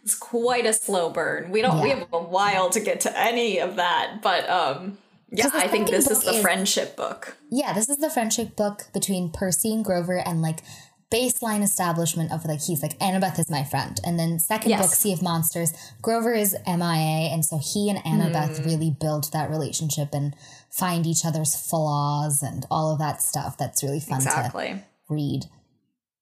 It's 0.05 0.15
quite 0.15 0.65
a 0.65 0.73
slow 0.73 1.11
burn. 1.11 1.51
We 1.51 1.61
don't 1.61 1.79
yeah. 1.79 1.83
we 1.83 1.91
have 1.91 2.07
a 2.13 2.23
while 2.23 2.71
to 2.71 2.81
get 2.81 3.01
to 3.01 3.19
any 3.19 3.59
of 3.59 3.77
that, 3.77 4.21
but 4.23 4.49
um 4.49 4.99
yeah, 5.37 5.51
I 5.53 5.69
think 5.69 5.89
this 5.89 6.11
is 6.11 6.23
the 6.23 6.33
is, 6.33 6.43
friendship 6.43 6.97
book. 6.97 7.37
Yeah, 7.51 7.73
this 7.73 7.89
is 7.89 7.99
the 7.99 8.11
friendship 8.11 8.57
book 8.57 8.85
between 8.93 9.31
Percy 9.31 9.73
and 9.73 9.85
Grover 9.85 10.19
and 10.19 10.43
like 10.43 10.61
baseline 11.13 11.63
establishment 11.63 12.33
of 12.33 12.45
like 12.45 12.61
he's 12.63 12.83
like 12.83 12.99
Annabeth 12.99 13.39
is 13.39 13.51
my 13.51 13.65
friend. 13.65 14.01
And 14.05 14.19
then 14.19 14.39
second 14.39 14.71
yes. 14.71 14.81
book, 14.83 14.95
Sea 14.95 15.13
of 15.13 15.23
Monsters, 15.23 15.73
Grover 16.03 16.33
is 16.33 16.57
MIA. 16.67 17.31
And 17.33 17.45
so 17.45 17.59
he 17.59 17.91
and 17.91 17.99
Annabeth 18.01 18.61
mm. 18.61 18.67
really 18.67 18.91
build 18.91 19.33
that 19.33 19.51
relationship 19.51 20.09
and 20.13 20.35
find 20.71 21.07
each 21.07 21.25
other's 21.25 21.55
flaws 21.55 22.43
and 22.43 22.67
all 22.71 22.93
of 22.93 22.99
that 22.99 23.23
stuff. 23.23 23.57
That's 23.57 23.83
really 23.83 24.01
fun 24.01 24.19
exactly. 24.19 24.69
to 24.69 24.85
read. 25.09 25.47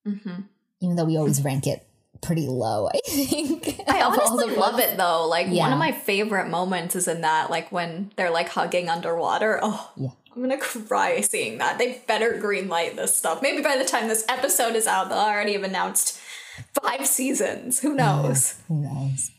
Mm-hmm. 0.07 0.41
Even 0.81 0.95
though 0.95 1.05
we 1.05 1.17
always 1.17 1.41
rank 1.41 1.65
it 1.65 1.87
pretty 2.25 2.47
low, 2.47 2.87
I 2.87 2.99
think. 3.07 3.79
I 3.87 4.01
honestly 4.01 4.55
love 4.55 4.79
it 4.79 4.97
though. 4.97 5.27
Like 5.27 5.47
yeah. 5.49 5.63
one 5.63 5.73
of 5.73 5.79
my 5.79 5.91
favorite 5.91 6.49
moments 6.49 6.95
is 6.95 7.07
in 7.07 7.21
that, 7.21 7.49
like 7.49 7.71
when 7.71 8.11
they're 8.15 8.31
like 8.31 8.49
hugging 8.49 8.89
underwater. 8.89 9.59
Oh, 9.61 9.91
yeah. 9.95 10.09
I'm 10.35 10.41
gonna 10.41 10.57
cry 10.57 11.21
seeing 11.21 11.59
that. 11.59 11.77
They 11.77 12.01
better 12.07 12.33
greenlight 12.33 12.95
this 12.95 13.15
stuff. 13.15 13.41
Maybe 13.41 13.61
by 13.61 13.77
the 13.77 13.85
time 13.85 14.07
this 14.07 14.25
episode 14.27 14.75
is 14.75 14.85
out, 14.85 15.09
they'll 15.09 15.17
already 15.17 15.53
have 15.53 15.63
announced 15.63 16.19
five 16.73 17.07
seasons. 17.07 17.79
Who 17.79 17.93
knows? 17.93 18.55
Yeah, 18.69 18.75
who 18.75 18.81
knows? 18.81 19.31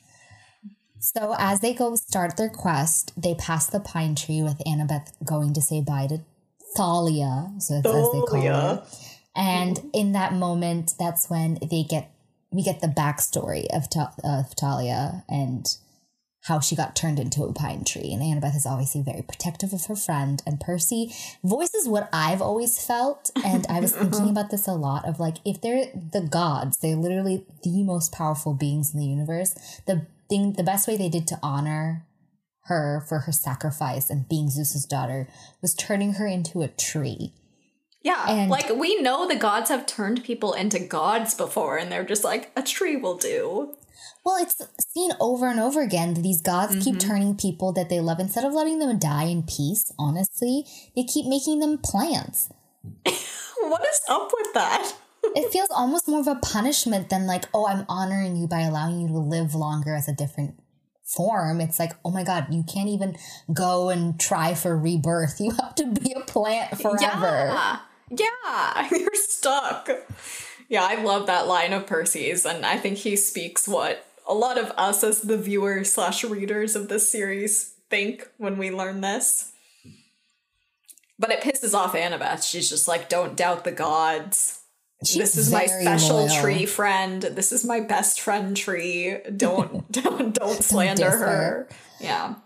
So 1.00 1.34
as 1.38 1.60
they 1.60 1.74
go 1.74 1.94
start 1.96 2.36
their 2.36 2.48
quest, 2.48 3.12
they 3.20 3.34
pass 3.34 3.66
the 3.66 3.78
pine 3.78 4.14
tree 4.14 4.42
with 4.42 4.60
Annabeth 4.66 5.12
going 5.24 5.52
to 5.54 5.60
say 5.60 5.80
bye 5.80 6.06
to 6.08 6.20
Thalia, 6.76 7.52
so 7.58 7.80
that's 7.80 7.86
as 7.94 8.12
they 8.12 8.20
call 8.20 8.40
her. 8.42 8.86
And 9.36 9.90
in 9.92 10.12
that 10.12 10.32
moment, 10.32 10.94
that's 10.98 11.28
when 11.28 11.58
they 11.70 11.82
get 11.82 12.10
we 12.56 12.62
get 12.62 12.80
the 12.80 12.88
backstory 12.88 13.66
of, 13.66 13.90
Ta- 13.90 14.14
of 14.24 14.52
Thalia 14.52 15.24
and 15.28 15.66
how 16.44 16.60
she 16.60 16.74
got 16.74 16.96
turned 16.96 17.18
into 17.18 17.42
a 17.42 17.52
pine 17.52 17.84
tree. 17.84 18.12
And 18.12 18.22
Annabeth 18.22 18.56
is 18.56 18.66
obviously 18.66 19.02
very 19.02 19.22
protective 19.22 19.72
of 19.72 19.84
her 19.86 19.96
friend. 19.96 20.42
And 20.46 20.58
Percy 20.58 21.12
voices 21.44 21.88
what 21.88 22.08
I've 22.12 22.40
always 22.40 22.84
felt. 22.84 23.30
And 23.44 23.66
I 23.68 23.80
was 23.80 23.92
thinking 23.96 24.30
about 24.30 24.50
this 24.50 24.66
a 24.66 24.72
lot 24.72 25.06
of 25.06 25.20
like, 25.20 25.36
if 25.44 25.60
they're 25.60 25.86
the 25.92 26.22
gods, 26.22 26.78
they're 26.78 26.96
literally 26.96 27.44
the 27.62 27.82
most 27.82 28.12
powerful 28.12 28.54
beings 28.54 28.94
in 28.94 29.00
the 29.00 29.06
universe. 29.06 29.54
The 29.86 30.06
thing, 30.30 30.54
the 30.54 30.62
best 30.62 30.88
way 30.88 30.96
they 30.96 31.08
did 31.08 31.26
to 31.28 31.38
honor 31.42 32.06
her 32.66 33.04
for 33.08 33.20
her 33.20 33.32
sacrifice 33.32 34.08
and 34.08 34.28
being 34.28 34.48
Zeus's 34.48 34.86
daughter 34.86 35.28
was 35.60 35.74
turning 35.74 36.14
her 36.14 36.26
into 36.26 36.62
a 36.62 36.68
tree. 36.68 37.32
Yeah, 38.06 38.24
And- 38.30 38.50
like 38.56 38.68
we 38.70 39.00
know 39.02 39.26
the 39.26 39.34
gods 39.34 39.68
have 39.68 39.84
turned 39.84 40.22
people 40.22 40.52
into 40.52 40.78
gods 40.78 41.34
before, 41.34 41.76
and 41.76 41.90
they're 41.90 42.04
just 42.04 42.22
like 42.22 42.52
a 42.54 42.62
tree 42.62 42.94
will 42.96 43.16
do. 43.16 43.74
Well, 44.24 44.36
it's 44.40 44.60
seen 44.94 45.10
over 45.18 45.46
and 45.48 45.58
over 45.58 45.80
again 45.82 46.14
that 46.14 46.22
these 46.22 46.40
gods 46.40 46.72
keep 46.84 46.96
Mm-hmm. 46.96 47.08
turning 47.08 47.36
people 47.36 47.72
that 47.72 47.88
they 47.88 47.98
love 48.00 48.20
instead 48.20 48.44
of 48.44 48.52
letting 48.52 48.78
them 48.78 48.96
die 48.98 49.24
in 49.24 49.42
peace. 49.42 49.92
Honestly, 49.98 50.64
they 50.94 51.02
keep 51.02 51.26
making 51.26 51.58
them 51.58 51.78
plants. 51.78 52.48
What 53.72 53.82
is 53.92 54.00
up 54.08 54.30
with 54.38 54.52
that? 54.54 54.92
it 55.34 55.50
feels 55.50 55.70
almost 55.70 56.06
more 56.06 56.20
of 56.20 56.28
a 56.28 56.36
punishment 56.36 57.08
than 57.08 57.26
like, 57.26 57.44
oh, 57.54 57.66
I'm 57.66 57.84
honoring 57.88 58.36
you 58.36 58.46
by 58.46 58.60
allowing 58.60 59.00
you 59.00 59.08
to 59.08 59.18
live 59.18 59.54
longer 59.54 59.94
as 59.96 60.06
a 60.08 60.12
different 60.12 60.54
form. 61.04 61.60
It's 61.60 61.78
like, 61.80 61.92
oh 62.04 62.10
my 62.10 62.22
God, 62.22 62.46
you 62.50 62.62
can't 62.62 62.88
even 62.88 63.16
go 63.52 63.88
and 63.88 64.20
try 64.20 64.54
for 64.54 64.76
rebirth. 64.76 65.40
You 65.44 65.50
have 65.52 65.74
to 65.76 65.86
be 65.86 66.12
a 66.12 66.20
plant 66.20 66.80
forever. 66.80 67.48
Yeah, 67.52 67.78
yeah, 68.10 68.88
you're 68.94 69.14
stuck. 69.14 69.88
Yeah, 70.68 70.84
I 70.84 71.02
love 71.02 71.26
that 71.26 71.46
line 71.46 71.72
of 71.72 71.86
Percy's, 71.86 72.44
and 72.44 72.66
I 72.66 72.76
think 72.76 72.98
he 72.98 73.16
speaks 73.16 73.68
what 73.68 74.06
a 74.26 74.34
lot 74.34 74.58
of 74.58 74.72
us 74.76 75.04
as 75.04 75.22
the 75.22 75.38
viewers 75.38 75.92
slash 75.92 76.24
readers 76.24 76.74
of 76.74 76.88
this 76.88 77.08
series 77.08 77.74
think 77.88 78.28
when 78.38 78.58
we 78.58 78.70
learn 78.70 79.00
this. 79.00 79.52
But 81.18 81.30
it 81.30 81.40
pisses 81.40 81.72
off 81.72 81.94
Annabeth. 81.94 82.42
She's 82.42 82.68
just 82.68 82.88
like, 82.88 83.08
"Don't 83.08 83.36
doubt 83.36 83.64
the 83.64 83.72
gods." 83.72 84.60
She's 85.04 85.16
this 85.16 85.36
is 85.36 85.52
my 85.52 85.66
special 85.66 86.26
loyal. 86.26 86.40
tree 86.40 86.66
friend. 86.66 87.22
This 87.22 87.52
is 87.52 87.64
my 87.64 87.80
best 87.80 88.20
friend 88.20 88.56
tree. 88.56 89.18
Don't 89.36 89.90
don't 89.92 90.34
don't 90.34 90.62
slander 90.62 91.10
her. 91.10 91.68
Yeah. 92.00 92.36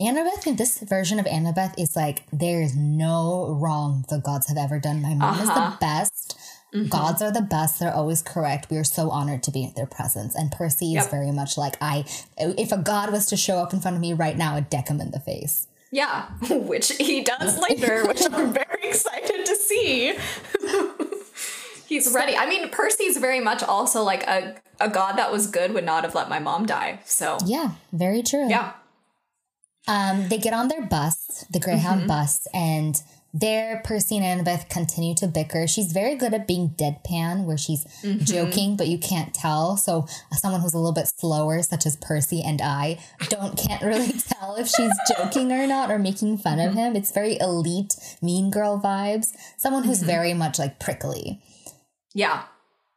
Annabeth 0.00 0.46
in 0.46 0.56
this 0.56 0.78
version 0.80 1.18
of 1.18 1.24
Annabeth 1.26 1.74
is 1.78 1.96
like, 1.96 2.24
there 2.30 2.60
is 2.60 2.76
no 2.76 3.56
wrong 3.58 4.04
the 4.10 4.18
gods 4.18 4.46
have 4.48 4.58
ever 4.58 4.78
done. 4.78 5.00
My 5.00 5.14
mom 5.14 5.40
is 5.40 5.48
Uh-huh. 5.48 5.70
the 5.70 5.76
best. 5.80 6.36
Mm-hmm. 6.74 6.88
Gods 6.88 7.22
are 7.22 7.30
the 7.32 7.40
best. 7.40 7.80
They're 7.80 7.94
always 7.94 8.20
correct. 8.20 8.70
We 8.70 8.76
are 8.76 8.84
so 8.84 9.08
honored 9.10 9.42
to 9.44 9.50
be 9.50 9.64
in 9.64 9.72
their 9.74 9.86
presence. 9.86 10.34
And 10.34 10.52
Percy 10.52 10.96
is 10.96 11.06
very 11.06 11.30
much 11.30 11.56
like, 11.56 11.76
I, 11.80 12.04
if 12.36 12.72
a 12.72 12.76
god 12.76 13.10
was 13.10 13.24
to 13.26 13.36
show 13.38 13.56
up 13.58 13.72
in 13.72 13.80
front 13.80 13.94
of 13.96 14.00
me 14.02 14.12
right 14.12 14.36
now, 14.36 14.56
I'd 14.56 14.68
deck 14.68 14.88
him 14.88 15.00
in 15.00 15.12
the 15.12 15.20
face. 15.20 15.66
Yeah, 15.90 16.26
which 16.50 16.92
he 16.98 17.22
does 17.22 17.58
later, 17.58 18.04
which 18.08 18.20
I'm 18.30 18.52
very 18.52 18.82
excited 18.82 19.46
to 19.46 19.56
see. 19.56 20.12
He's 21.86 22.12
ready. 22.12 22.36
I 22.36 22.46
mean, 22.46 22.68
Percy's 22.68 23.16
very 23.16 23.40
much 23.40 23.62
also 23.62 24.02
like 24.02 24.24
a, 24.24 24.56
a 24.80 24.90
god 24.90 25.16
that 25.16 25.32
was 25.32 25.46
good 25.46 25.72
would 25.72 25.84
not 25.84 26.04
have 26.04 26.14
let 26.14 26.28
my 26.28 26.40
mom 26.40 26.66
die. 26.66 26.98
So, 27.06 27.38
Yeah, 27.46 27.70
very 27.92 28.22
true. 28.22 28.50
yeah. 28.50 28.72
Um, 29.88 30.28
they 30.28 30.38
get 30.38 30.52
on 30.52 30.68
their 30.68 30.82
bus, 30.82 31.44
the 31.50 31.60
Greyhound 31.60 32.00
Mm-hmm. 32.00 32.08
bus, 32.08 32.46
and 32.52 33.00
there 33.34 33.82
Percy 33.84 34.16
and 34.16 34.24
Annabeth 34.46 34.68
continue 34.70 35.14
to 35.16 35.26
bicker. 35.28 35.66
She's 35.66 35.92
very 35.92 36.14
good 36.14 36.32
at 36.32 36.46
being 36.48 36.70
deadpan, 36.70 37.44
where 37.44 37.58
she's 37.58 37.84
Mm-hmm. 38.02 38.24
joking, 38.24 38.76
but 38.76 38.88
you 38.88 38.98
can't 38.98 39.34
tell. 39.34 39.76
So 39.76 40.06
someone 40.32 40.60
who's 40.62 40.72
a 40.74 40.78
little 40.78 40.92
bit 40.94 41.06
slower, 41.18 41.62
such 41.62 41.84
as 41.86 41.96
Percy 41.96 42.42
and 42.42 42.60
I, 42.62 42.98
don't 43.28 43.56
can't 43.58 43.82
really 43.82 44.12
tell 44.32 44.56
if 44.56 44.68
she's 44.68 44.92
joking 45.16 45.52
or 45.52 45.66
not 45.66 45.90
or 45.90 45.98
making 45.98 46.38
fun 46.38 46.58
Mm-hmm. 46.58 46.68
of 46.70 46.74
him. 46.74 46.96
It's 46.96 47.12
very 47.12 47.38
elite, 47.38 47.94
mean 48.22 48.50
girl 48.50 48.80
vibes. 48.80 49.28
Someone 49.58 49.84
who's 49.84 49.98
Mm-hmm. 49.98 50.06
very 50.06 50.34
much 50.34 50.58
like 50.58 50.80
prickly. 50.80 51.40
Yeah. 52.14 52.44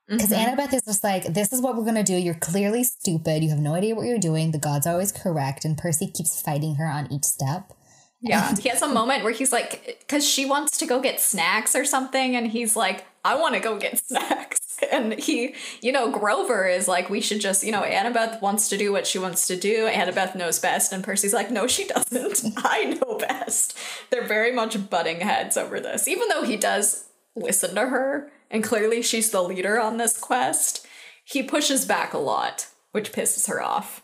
Because 0.09 0.31
mm-hmm. 0.31 0.59
Annabeth 0.59 0.73
is 0.73 0.81
just 0.83 1.03
like, 1.03 1.25
this 1.25 1.53
is 1.53 1.61
what 1.61 1.75
we're 1.75 1.85
gonna 1.85 2.03
do. 2.03 2.15
You're 2.15 2.33
clearly 2.33 2.83
stupid. 2.83 3.43
You 3.43 3.49
have 3.49 3.59
no 3.59 3.75
idea 3.75 3.95
what 3.95 4.07
you're 4.07 4.17
doing. 4.17 4.51
The 4.51 4.57
gods 4.57 4.87
are 4.87 4.93
always 4.93 5.11
correct, 5.11 5.65
and 5.65 5.77
Percy 5.77 6.07
keeps 6.07 6.41
fighting 6.41 6.75
her 6.75 6.87
on 6.87 7.11
each 7.11 7.25
step. 7.25 7.73
Yeah. 8.21 8.55
He 8.55 8.69
has 8.69 8.81
a 8.81 8.87
moment 8.87 9.23
where 9.23 9.31
he's 9.31 9.51
like, 9.51 9.97
because 9.99 10.27
she 10.27 10.45
wants 10.45 10.77
to 10.79 10.85
go 10.85 10.99
get 10.99 11.21
snacks 11.21 11.75
or 11.75 11.85
something, 11.85 12.35
and 12.35 12.47
he's 12.47 12.75
like, 12.75 13.05
I 13.23 13.35
want 13.39 13.55
to 13.55 13.59
go 13.59 13.77
get 13.77 13.99
snacks. 14.05 14.79
And 14.91 15.13
he, 15.13 15.55
you 15.81 15.91
know, 15.91 16.09
Grover 16.09 16.67
is 16.67 16.87
like, 16.87 17.09
we 17.09 17.21
should 17.21 17.41
just, 17.41 17.63
you 17.63 17.71
know, 17.71 17.81
Annabeth 17.81 18.41
wants 18.41 18.69
to 18.69 18.77
do 18.77 18.91
what 18.91 19.05
she 19.05 19.19
wants 19.19 19.45
to 19.47 19.57
do. 19.57 19.87
Annabeth 19.87 20.35
knows 20.35 20.57
best. 20.57 20.93
And 20.93 21.03
Percy's 21.03 21.33
like, 21.33 21.51
no, 21.51 21.67
she 21.67 21.85
doesn't. 21.87 22.53
I 22.57 22.85
know 22.85 23.17
best. 23.17 23.77
They're 24.09 24.27
very 24.27 24.53
much 24.53 24.89
butting 24.89 25.19
heads 25.19 25.57
over 25.57 25.79
this, 25.79 26.07
even 26.07 26.29
though 26.29 26.43
he 26.43 26.55
does 26.55 27.05
listen 27.35 27.75
to 27.75 27.87
her. 27.87 28.31
And 28.51 28.63
clearly 28.63 29.01
she's 29.01 29.29
the 29.31 29.41
leader 29.43 29.79
on 29.79 29.97
this 29.97 30.17
quest. 30.17 30.85
He 31.23 31.43
pushes 31.43 31.85
back 31.85 32.13
a 32.13 32.17
lot, 32.17 32.67
which 32.91 33.11
pisses 33.11 33.47
her 33.47 33.61
off. 33.61 34.03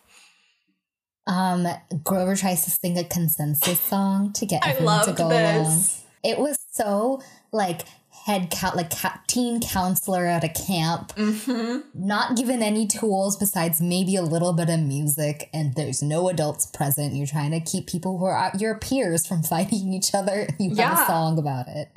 Um, 1.27 1.65
Grover 2.03 2.36
tries 2.36 2.63
to 2.65 2.71
sing 2.71 2.97
a 2.97 3.03
consensus 3.03 3.79
song 3.79 4.31
to 4.34 4.45
get 4.45 4.65
everyone 4.65 5.05
to 5.05 5.13
go 5.13 5.29
this. 5.29 5.67
along. 5.67 5.84
It 6.23 6.39
was 6.39 6.58
so 6.71 7.21
like 7.51 7.81
head 8.25 8.49
count 8.51 8.75
like 8.75 8.91
teen 9.27 9.60
counselor 9.60 10.25
at 10.25 10.43
a 10.43 10.49
camp, 10.49 11.13
Mm-hmm. 11.15 11.79
not 11.95 12.36
given 12.38 12.62
any 12.62 12.86
tools 12.88 13.38
besides 13.38 13.81
maybe 13.81 14.15
a 14.15 14.21
little 14.23 14.53
bit 14.53 14.69
of 14.69 14.79
music, 14.79 15.49
and 15.53 15.73
there's 15.75 16.03
no 16.03 16.29
adults 16.29 16.67
present. 16.67 17.15
You're 17.15 17.27
trying 17.27 17.51
to 17.51 17.60
keep 17.60 17.88
people 17.88 18.17
who 18.19 18.25
are 18.25 18.51
your 18.60 18.77
peers 18.77 19.25
from 19.25 19.41
fighting 19.53 19.93
each 19.93 20.13
other. 20.13 20.47
You 20.60 20.69
have 20.71 20.77
Yeah. 20.77 21.03
a 21.03 21.08
song 21.08 21.39
about 21.39 21.67
it. 21.67 21.89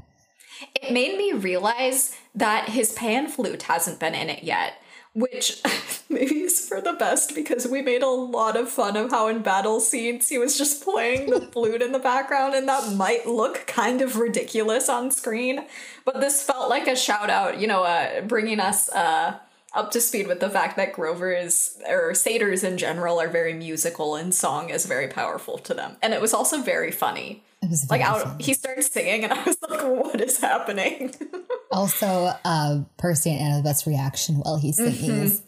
It 0.74 0.92
made 0.92 1.16
me 1.16 1.32
realize 1.32 2.16
that 2.34 2.68
his 2.68 2.92
pan 2.92 3.28
flute 3.28 3.64
hasn't 3.64 4.00
been 4.00 4.14
in 4.14 4.30
it 4.30 4.42
yet, 4.42 4.74
which 5.14 5.62
maybe 6.08 6.40
is 6.40 6.68
for 6.68 6.80
the 6.80 6.92
best 6.92 7.34
because 7.34 7.66
we 7.66 7.82
made 7.82 8.02
a 8.02 8.08
lot 8.08 8.56
of 8.56 8.68
fun 8.68 8.96
of 8.96 9.10
how 9.10 9.28
in 9.28 9.42
battle 9.42 9.80
scenes 9.80 10.28
he 10.28 10.38
was 10.38 10.56
just 10.56 10.82
playing 10.82 11.30
the 11.30 11.40
flute 11.52 11.82
in 11.82 11.92
the 11.92 11.98
background, 11.98 12.54
and 12.54 12.68
that 12.68 12.92
might 12.94 13.26
look 13.26 13.66
kind 13.66 14.00
of 14.00 14.16
ridiculous 14.16 14.88
on 14.88 15.10
screen. 15.10 15.66
But 16.04 16.20
this 16.20 16.42
felt 16.42 16.70
like 16.70 16.86
a 16.86 16.96
shout 16.96 17.30
out, 17.30 17.60
you 17.60 17.66
know, 17.66 17.84
uh, 17.84 18.22
bringing 18.22 18.60
us 18.60 18.88
uh, 18.90 19.38
up 19.74 19.90
to 19.92 20.00
speed 20.00 20.26
with 20.26 20.40
the 20.40 20.50
fact 20.50 20.76
that 20.76 20.92
Grover 20.92 21.32
is, 21.32 21.78
or 21.88 22.14
satyrs 22.14 22.64
in 22.64 22.78
general, 22.78 23.20
are 23.20 23.28
very 23.28 23.52
musical 23.52 24.16
and 24.16 24.34
song 24.34 24.70
is 24.70 24.86
very 24.86 25.08
powerful 25.08 25.58
to 25.58 25.74
them. 25.74 25.96
And 26.02 26.14
it 26.14 26.20
was 26.20 26.32
also 26.34 26.62
very 26.62 26.90
funny. 26.90 27.42
It 27.62 27.70
was 27.70 27.88
Like 27.90 28.00
out, 28.00 28.22
fun. 28.22 28.38
he 28.38 28.54
started 28.54 28.82
singing, 28.82 29.24
and 29.24 29.32
I 29.32 29.42
was 29.44 29.56
like, 29.68 29.82
"What 29.82 30.20
is 30.20 30.38
happening?" 30.40 31.14
Also, 31.70 32.30
uh, 32.46 32.80
Percy 32.96 33.30
and 33.30 33.40
Annabeth's 33.40 33.86
reaction 33.86 34.36
while 34.36 34.56
he's 34.58 34.76
singing 34.76 35.10
Mm-hmm. 35.10 35.22
is 35.24 35.42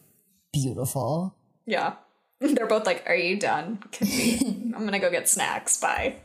beautiful. 0.53 1.35
yeah, 1.67 1.95
they're 2.41 2.67
both 2.67 2.85
like, 2.85 3.05
"Are 3.07 3.15
you 3.15 3.39
done? 3.39 3.79
I'm 4.03 4.85
gonna 4.85 4.99
go 4.99 5.11
get 5.11 5.29
snacks." 5.29 5.79
Bye. 5.81 6.17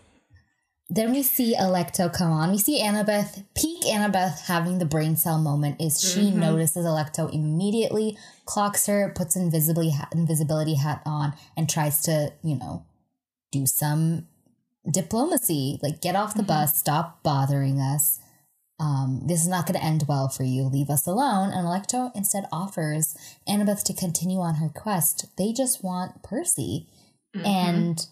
Then 0.89 1.11
we 1.11 1.23
see 1.23 1.55
Alecto 1.59 2.13
come 2.13 2.31
on. 2.31 2.51
We 2.51 2.59
see 2.59 2.79
Annabeth, 2.81 3.43
peak 3.55 3.83
Annabeth 3.85 4.41
having 4.41 4.77
the 4.77 4.85
brain 4.85 5.15
cell 5.15 5.39
moment 5.39 5.81
is 5.81 5.99
she 5.99 6.29
Mm-hmm. 6.29 6.39
notices 6.39 6.85
Alecto 6.85 7.33
immediately, 7.33 8.17
clocks 8.45 8.85
her, 8.85 9.11
puts 9.15 9.35
invisibly 9.35 9.89
ha- 9.89 10.09
invisibility 10.13 10.75
hat 10.75 11.01
on, 11.05 11.33
and 11.57 11.67
tries 11.67 12.01
to, 12.03 12.33
you 12.43 12.55
know, 12.55 12.85
do 13.51 13.65
some 13.65 14.27
diplomacy. 14.89 15.79
Like, 15.81 16.01
get 16.01 16.15
off 16.15 16.33
the 16.35 16.41
Mm-hmm. 16.43 16.47
bus, 16.47 16.77
stop 16.77 17.23
bothering 17.23 17.79
us. 17.79 18.19
Um, 18.79 19.21
this 19.25 19.41
is 19.41 19.47
not 19.47 19.65
going 19.65 19.79
to 19.79 19.85
end 19.85 20.03
well 20.07 20.27
for 20.27 20.43
you. 20.43 20.63
Leave 20.65 20.89
us 20.89 21.07
alone. 21.07 21.49
And 21.51 21.65
Alecto 21.65 22.11
instead 22.15 22.45
offers 22.51 23.15
Annabeth 23.47 23.83
to 23.85 23.93
continue 23.93 24.39
on 24.39 24.55
her 24.55 24.69
quest. 24.69 25.25
They 25.37 25.51
just 25.53 25.83
want 25.83 26.21
Percy. 26.21 26.87
Mm-hmm. 27.35 27.45
And 27.45 28.07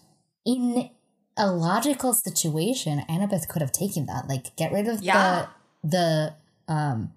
in 0.46 0.90
a 1.36 1.50
logical 1.50 2.12
situation, 2.12 3.02
Annabeth 3.08 3.48
could 3.48 3.62
have 3.62 3.72
taken 3.72 4.06
that. 4.06 4.28
Like, 4.28 4.54
get 4.56 4.72
rid 4.72 4.88
of 4.88 5.02
Yeah. 5.02 5.46
the 5.82 5.88
the 5.88 6.34
um, 6.72 7.12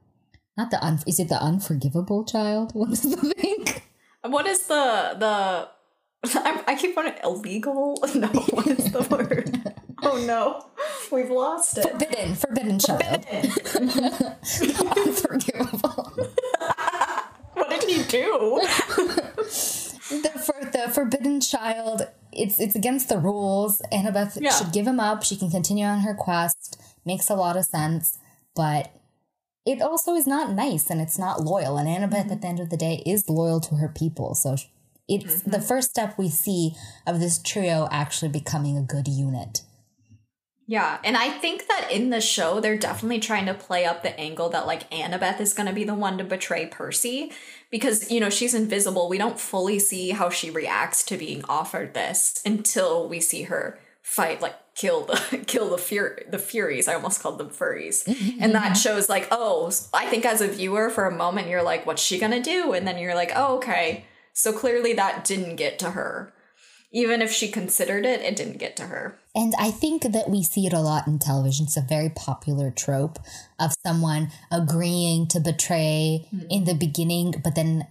not 0.58 0.72
the 0.72 0.84
un. 0.84 1.00
Is 1.08 1.20
it 1.20 1.30
the 1.30 1.42
unforgivable 1.42 2.24
child? 2.26 2.72
What 2.76 2.92
is 2.92 3.02
the 3.04 3.18
thing? 3.18 3.66
What 4.24 4.46
is 4.48 4.68
the 4.68 5.16
the? 5.20 5.70
I, 6.36 6.64
I 6.68 6.76
keep 6.76 6.98
on 6.98 7.08
it 7.08 7.20
illegal. 7.24 7.98
No, 8.16 8.28
what 8.28 8.68
is 8.68 8.92
the 8.92 9.04
word? 9.04 9.62
Oh 10.04 10.18
no, 10.26 10.66
we've 11.12 11.30
lost 11.32 11.78
it. 11.78 11.90
Forbidden, 11.90 12.36
forbidden 12.36 12.80
child. 12.80 13.26
unforgivable. 14.98 16.14
What 17.54 17.70
did 17.70 17.84
he 17.90 18.04
do? 18.04 18.62
the 20.10 20.32
for 20.46 20.66
the 20.72 20.90
forbidden 20.94 21.42
child. 21.42 22.08
It's 22.38 22.60
it's 22.60 22.76
against 22.76 23.10
the 23.10 23.18
rules. 23.18 23.82
Annabeth 23.92 24.38
Yeah. 24.40 24.52
should 24.52 24.72
give 24.72 24.88
him 24.88 25.00
up. 25.00 25.24
She 25.24 25.36
can 25.36 25.50
continue 25.50 25.86
on 25.86 26.00
her 26.00 26.14
quest. 26.14 26.80
Makes 27.06 27.30
a 27.30 27.36
lot 27.36 27.58
of 27.58 27.66
sense, 27.66 28.20
but 28.56 28.94
it 29.66 29.82
also 29.82 30.14
is 30.14 30.26
not 30.26 30.52
nice 30.52 30.90
and 30.90 31.02
it's 31.02 31.20
not 31.20 31.44
loyal. 31.44 31.78
And 31.78 31.88
Annabeth, 31.88 32.20
at 32.20 32.28
mm-hmm. 32.28 32.40
the 32.40 32.48
end 32.48 32.60
of 32.60 32.70
the 32.70 32.78
day, 32.78 33.04
is 33.06 33.30
loyal 33.30 33.60
to 33.62 33.76
her 33.76 33.90
people. 33.90 34.34
So 34.34 34.56
it's 35.08 35.42
mm-hmm. 35.42 35.52
the 35.52 35.62
first 35.62 35.90
step 35.90 36.18
we 36.18 36.30
see 36.30 36.76
of 37.06 37.20
this 37.20 37.42
trio 37.42 37.88
actually 37.92 38.30
becoming 38.30 38.78
a 38.78 38.82
good 38.82 39.08
unit. 39.08 39.62
Yeah, 40.70 40.98
and 41.02 41.16
I 41.16 41.30
think 41.30 41.68
that 41.68 41.90
in 41.90 42.10
the 42.10 42.20
show 42.20 42.60
they're 42.60 42.78
definitely 42.78 43.20
trying 43.20 43.46
to 43.46 43.54
play 43.54 43.86
up 43.86 44.04
the 44.04 44.18
angle 44.20 44.50
that 44.50 44.68
like 44.68 44.90
Annabeth 44.90 45.40
is 45.40 45.54
going 45.54 45.68
to 45.68 45.74
be 45.74 45.86
the 45.86 45.94
one 45.94 46.18
to 46.18 46.26
betray 46.26 46.66
Percy 46.66 47.32
because 47.72 48.12
you 48.12 48.20
know 48.20 48.30
she's 48.30 48.54
invisible. 48.54 49.10
We 49.10 49.18
don't 49.18 49.40
fully 49.40 49.80
see 49.80 50.12
how 50.12 50.30
she 50.30 50.50
reacts 50.50 51.04
to 51.06 51.18
being 51.18 51.44
offered 51.50 51.94
this 51.94 52.42
until 52.46 53.08
we 53.08 53.20
see 53.20 53.44
her 53.44 53.80
fight 54.02 54.42
like 54.42 54.56
kill 54.74 55.06
the 55.06 55.44
kill 55.48 55.70
the 55.70 55.78
fear 55.78 56.24
the 56.30 56.40
furies. 56.40 56.88
I 56.88 56.94
almost 56.94 57.22
called 57.22 57.38
them 57.38 57.50
furries. 57.50 58.08
And 58.40 58.56
that 58.56 58.74
shows 58.78 59.10
like 59.10 59.28
oh 59.32 59.72
i 59.94 60.06
think 60.06 60.26
as 60.26 60.42
a 60.42 60.48
viewer 60.48 60.90
for 60.90 61.06
a 61.06 61.16
moment 61.16 61.50
you're 61.50 61.64
like 61.64 61.86
what's 61.86 62.02
she 62.02 62.20
gonna 62.20 62.42
do? 62.42 62.74
And 62.74 62.88
then 62.88 62.98
you're 62.98 63.16
like 63.16 63.32
oh 63.36 63.58
okay. 63.58 64.06
So 64.34 64.54
clearly 64.54 64.94
that 64.94 65.26
didn't 65.26 65.56
get 65.56 65.80
to 65.80 65.92
her. 65.92 66.34
Even 66.94 67.22
if 67.22 67.32
she 67.32 67.50
considered 67.50 68.06
it 68.06 68.22
it 68.22 68.36
didn't 68.36 68.60
get 68.60 68.78
to 68.78 68.84
her 68.84 69.20
And 69.38 69.54
I 69.60 69.70
think 69.70 70.02
that 70.02 70.30
we 70.30 70.42
see 70.42 70.66
it 70.66 70.74
a 70.74 70.80
lot 70.80 71.06
in 71.06 71.20
television. 71.20 71.68
It's 71.68 71.78
a 71.78 71.82
very 71.82 72.10
popular 72.10 72.72
trope 72.72 73.20
of 73.60 73.72
someone 73.86 74.32
agreeing 74.52 75.28
to 75.28 75.40
betray 75.40 76.26
mm-hmm. 76.34 76.48
in 76.50 76.64
the 76.64 76.74
beginning, 76.74 77.36
but 77.44 77.54
then 77.54 77.86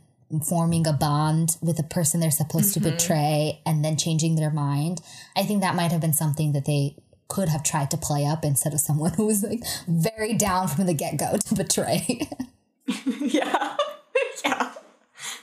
forming 0.44 0.88
a 0.88 0.92
bond 0.92 1.56
with 1.62 1.76
the 1.76 1.84
person 1.84 2.18
they're 2.18 2.32
supposed 2.32 2.74
to 2.74 2.80
mm-hmm. 2.80 2.96
betray 2.96 3.60
and 3.64 3.84
then 3.84 3.96
changing 3.96 4.34
their 4.34 4.50
mind. 4.50 5.00
I 5.36 5.44
think 5.44 5.60
that 5.60 5.76
might 5.76 5.92
have 5.92 6.00
been 6.00 6.12
something 6.12 6.50
that 6.52 6.64
they 6.64 6.96
could 7.28 7.48
have 7.48 7.62
tried 7.62 7.92
to 7.92 7.96
play 7.96 8.26
up 8.26 8.44
instead 8.44 8.74
of 8.74 8.80
someone 8.80 9.14
who 9.14 9.26
was 9.26 9.44
like 9.44 9.62
very 9.86 10.34
down 10.34 10.66
from 10.66 10.86
the 10.86 10.94
get 10.94 11.16
go 11.16 11.36
to 11.36 11.54
betray. 11.54 12.28
yeah 13.20 13.76
yeah 14.44 14.72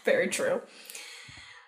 very 0.06 0.28
true 0.28 0.62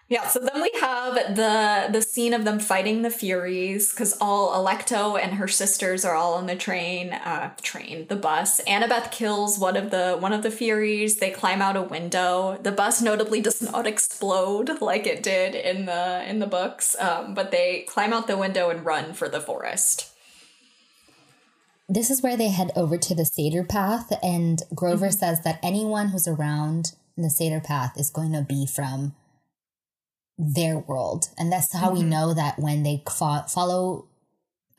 yeah 0.07 0.27
so 0.27 0.39
then 0.39 0.61
we 0.61 0.71
have 0.79 1.15
the 1.35 1.87
the 1.91 2.01
scene 2.01 2.33
of 2.33 2.45
them 2.45 2.59
fighting 2.59 3.01
the 3.01 3.09
furies 3.09 3.91
because 3.91 4.15
all 4.21 4.51
Alecto 4.53 5.19
and 5.21 5.33
her 5.33 5.47
sisters 5.47 6.05
are 6.05 6.15
all 6.15 6.35
on 6.35 6.45
the 6.45 6.55
train 6.55 7.13
uh 7.13 7.53
train 7.61 8.05
the 8.07 8.15
bus. 8.15 8.61
Annabeth 8.67 9.11
kills 9.11 9.57
one 9.57 9.75
of 9.75 9.91
the 9.91 10.17
one 10.19 10.33
of 10.33 10.43
the 10.43 10.51
furies. 10.51 11.17
They 11.17 11.31
climb 11.31 11.61
out 11.61 11.75
a 11.75 11.81
window. 11.81 12.59
The 12.61 12.71
bus 12.71 13.01
notably 13.01 13.41
does 13.41 13.61
not 13.61 13.87
explode 13.87 14.81
like 14.81 15.07
it 15.07 15.23
did 15.23 15.55
in 15.55 15.85
the 15.85 16.27
in 16.29 16.39
the 16.39 16.47
books 16.47 16.95
um, 16.99 17.33
but 17.33 17.51
they 17.51 17.85
climb 17.87 18.13
out 18.13 18.27
the 18.27 18.37
window 18.37 18.69
and 18.69 18.85
run 18.85 19.13
for 19.13 19.27
the 19.27 19.41
forest. 19.41 20.11
This 21.87 22.09
is 22.09 22.23
where 22.23 22.35
they 22.35 22.49
head 22.49 22.71
over 22.75 22.97
to 22.97 23.13
the 23.13 23.25
satyr 23.25 23.63
path, 23.63 24.11
and 24.23 24.63
Grover 24.73 25.11
says 25.11 25.43
that 25.43 25.59
anyone 25.61 26.09
who's 26.09 26.27
around 26.27 26.93
in 27.15 27.21
the 27.21 27.29
satyr 27.29 27.59
path 27.59 27.93
is 27.95 28.09
going 28.09 28.33
to 28.33 28.41
be 28.41 28.65
from 28.65 29.13
their 30.37 30.77
world. 30.77 31.29
And 31.37 31.51
that's 31.51 31.73
how 31.73 31.91
we 31.91 31.99
mm-hmm. 31.99 32.09
know 32.09 32.33
that 32.33 32.59
when 32.59 32.83
they 32.83 33.03
fo- 33.09 33.43
follow 33.47 34.07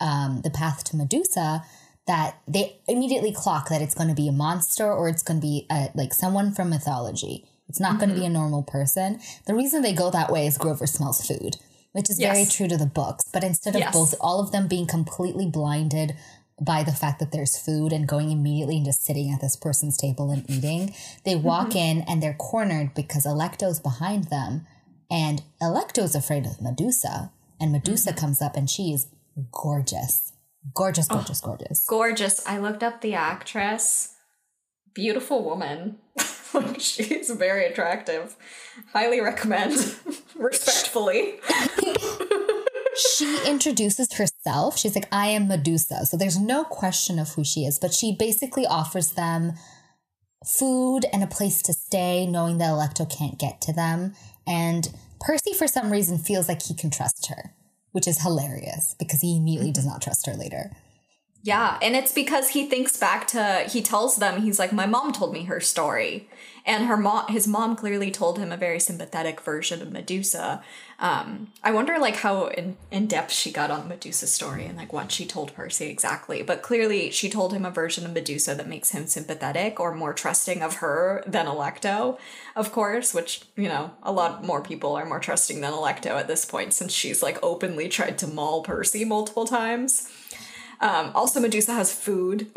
um, 0.01 0.43
the 0.43 0.51
path 0.51 0.85
to 0.85 0.97
Medusa, 0.97 1.65
that 2.07 2.39
they 2.47 2.79
immediately 2.87 3.33
clock 3.33 3.69
that 3.69 3.83
it's 3.83 3.95
going 3.95 4.09
to 4.09 4.15
be 4.15 4.29
a 4.29 4.33
monster 4.33 4.91
or 4.91 5.09
it's 5.09 5.23
going 5.23 5.41
to 5.41 5.47
be 5.47 5.67
a, 5.71 5.89
like 5.95 6.15
someone 6.15 6.53
from 6.53 6.71
mythology. 6.71 7.45
It's 7.69 7.81
not 7.81 7.99
going 7.99 8.11
to 8.11 8.15
be 8.15 8.21
mm-hmm. 8.21 8.31
a 8.31 8.39
normal 8.39 8.63
person. 8.63 9.21
The 9.47 9.55
reason 9.55 9.83
they 9.83 9.93
go 9.93 10.11
that 10.11 10.31
way 10.31 10.47
is 10.47 10.57
Grover 10.57 10.87
smells 10.87 11.27
food, 11.27 11.57
which 11.93 12.09
is 12.09 12.19
very 12.19 12.45
true 12.45 12.69
to 12.69 12.77
the 12.77 12.87
books. 12.87 13.25
But 13.33 13.43
instead 13.43 13.75
of 13.75 13.81
Yes. 13.81 13.93
both, 13.93 14.15
all 14.21 14.41
of 14.41 14.53
them 14.53 14.69
being 14.69 14.87
completely 14.87 15.47
blinded 15.47 16.15
by 16.61 16.85
the 16.85 16.93
fact 16.93 17.19
that 17.19 17.33
there's 17.33 17.59
food 17.59 17.93
and 17.93 18.07
going 18.07 18.31
immediately 18.31 18.77
and 18.77 18.87
just 18.87 19.05
sitting 19.05 19.31
at 19.33 19.41
this 19.41 19.57
person's 19.57 19.97
table 19.97 20.31
and 20.31 20.49
eating, 20.49 20.95
they 21.25 21.35
walk 21.35 21.71
mm-hmm. 21.71 21.79
in 21.79 22.01
and 22.03 22.23
they're 22.23 22.35
cornered 22.35 22.95
because 22.95 23.27
Alecto's 23.27 23.81
behind 23.81 24.25
them. 24.25 24.67
And 25.11 25.43
Alecto's 25.63 26.15
afraid 26.15 26.47
of 26.47 26.61
Medusa. 26.61 27.33
And 27.61 27.73
Medusa 27.73 28.11
mm-hmm. 28.11 28.19
comes 28.19 28.43
up 28.43 28.57
and 28.57 28.69
she 28.69 28.93
is 28.93 29.07
gorgeous. 29.53 30.33
Gorgeous, 30.75 31.07
oh, 31.11 31.17
gorgeous, 31.17 31.41
gorgeous. 31.41 31.87
gorgeous. 31.87 32.47
I 32.47 32.59
looked 32.59 32.83
up 32.83 33.01
the 33.01 33.15
actress. 33.15 34.15
Beautiful 34.95 35.45
woman. 35.45 35.99
she's 36.79 37.31
very 37.31 37.67
attractive. 37.67 38.37
Highly 38.93 39.21
recommend. 39.21 39.75
Respectfully. 40.35 41.41
she 42.97 43.39
introduces 43.47 44.13
herself. 44.15 44.79
She's 44.79 44.95
like, 44.95 45.09
I 45.13 45.29
am 45.29 45.49
Medusa. 45.49 46.07
So 46.07 46.17
there's 46.17 46.39
no 46.39 46.65
question 46.65 47.19
of 47.19 47.35
who 47.35 47.45
she 47.45 47.65
is, 47.65 47.79
but 47.79 47.95
she 47.95 48.15
basically 48.15 48.67
offers 48.67 49.13
them 49.13 49.53
food 50.45 51.05
and 51.13 51.23
a 51.23 51.27
place 51.27 51.63
to 51.63 51.73
stay, 51.73 52.27
knowing 52.27 52.59
that 52.59 52.71
Electo 52.71 53.09
can't 53.09 53.39
get 53.39 53.61
to 53.63 53.73
them. 53.73 54.15
And 54.47 54.89
Percy, 55.21 55.53
for 55.53 55.67
some 55.67 55.91
reason, 55.91 56.19
feels 56.19 56.49
like 56.49 56.63
he 56.63 56.75
can 56.75 56.91
trust 56.91 57.27
her, 57.27 57.53
which 57.93 58.07
is 58.07 58.23
hilarious 58.23 58.95
because 58.99 59.21
he 59.21 59.37
immediately 59.37 59.73
does 59.73 59.85
mm-hmm. 59.85 59.95
not 59.95 60.03
trust 60.03 60.27
her 60.27 60.35
later. 60.35 60.71
Yeah, 61.47 61.79
and 61.81 61.95
it's 61.95 62.11
because 62.11 62.49
he 62.49 62.67
thinks 62.67 62.97
back 62.97 63.29
to 63.29 63.69
he 63.71 63.81
tells 63.81 64.17
them 64.17 64.43
he's 64.43 64.59
like 64.59 64.73
my 64.73 64.87
mom 64.87 65.13
told 65.13 65.33
me 65.33 65.45
her 65.45 65.61
story, 65.61 66.29
and 66.67 66.87
her 66.87 66.97
mom 66.97 67.29
his 67.29 67.47
mom 67.47 67.77
clearly 67.77 68.11
told 68.11 68.41
him 68.41 68.51
a 68.51 68.57
very 68.57 68.81
sympathetic 68.81 69.41
version 69.41 69.81
of 69.81 69.93
Medusa. 69.93 70.65
Um, 70.99 71.53
I 71.63 71.71
wonder 71.71 72.01
like 72.01 72.17
how 72.17 72.47
in, 72.47 72.77
in 72.91 73.07
depth 73.07 73.33
she 73.33 73.53
got 73.53 73.71
on 73.71 73.87
Medusa's 73.87 74.33
story 74.33 74.65
and 74.65 74.77
like 74.77 74.93
what 74.93 75.13
she 75.13 75.25
told 75.25 75.55
Percy 75.55 75.87
exactly. 75.87 76.43
But 76.43 76.63
clearly 76.63 77.13
she 77.13 77.31
told 77.31 77.53
him 77.53 77.65
a 77.65 77.71
version 77.71 78.05
of 78.05 78.13
Medusa 78.13 78.57
that 78.57 78.69
makes 78.69 78.91
him 78.91 79.07
sympathetic 79.07 79.79
or 79.79 79.95
more 79.95 80.15
trusting 80.15 80.63
of 80.63 80.79
her 80.79 81.23
than 81.29 81.47
Alecto, 81.47 82.19
of 82.57 82.73
course. 82.73 83.15
Which 83.15 83.43
you 83.55 83.69
know 83.69 83.93
a 84.03 84.11
lot 84.11 84.43
more 84.43 84.63
people 84.63 84.97
are 84.97 85.07
more 85.07 85.21
trusting 85.21 85.61
than 85.61 85.73
Alecto 85.73 86.19
at 86.19 86.27
this 86.27 86.45
point 86.45 86.73
since 86.73 86.93
she's 86.93 87.23
like 87.23 87.39
openly 87.41 87.89
tried 87.89 88.19
to 88.19 88.27
maul 88.27 88.65
Percy 88.65 89.05
multiple 89.05 89.47
times. 89.47 90.11
Um, 90.81 91.13
also, 91.15 91.41
Medusa 91.41 91.73
has 91.73 91.93
food. 91.93 92.51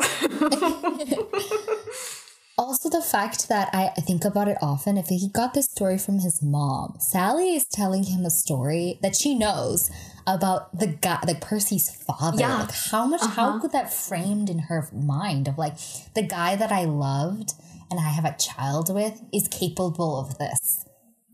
Also, 2.60 2.90
the 2.90 3.00
fact 3.00 3.48
that 3.48 3.70
I 3.72 3.88
think 4.02 4.22
about 4.22 4.46
it 4.46 4.58
often, 4.60 4.98
if 4.98 5.06
he 5.06 5.30
got 5.30 5.54
this 5.54 5.64
story 5.64 5.96
from 5.96 6.18
his 6.18 6.42
mom, 6.42 6.98
Sally 7.00 7.54
is 7.54 7.64
telling 7.64 8.02
him 8.02 8.26
a 8.26 8.30
story 8.30 8.98
that 9.00 9.16
she 9.16 9.34
knows 9.34 9.90
about 10.26 10.78
the 10.78 10.88
guy, 10.88 11.20
like 11.26 11.40
Percy's 11.40 11.88
father. 11.90 12.38
Yeah. 12.38 12.58
Like, 12.58 12.72
how 12.72 13.06
much, 13.06 13.22
how 13.22 13.58
could 13.58 13.72
that 13.72 13.90
framed 13.90 14.50
in 14.50 14.58
her 14.58 14.86
mind 14.92 15.48
of 15.48 15.56
like 15.56 15.78
the 16.14 16.22
guy 16.22 16.54
that 16.54 16.70
I 16.70 16.84
loved 16.84 17.54
and 17.90 17.98
I 17.98 18.10
have 18.10 18.26
a 18.26 18.36
child 18.36 18.94
with 18.94 19.22
is 19.32 19.48
capable 19.48 20.20
of 20.20 20.36
this? 20.36 20.84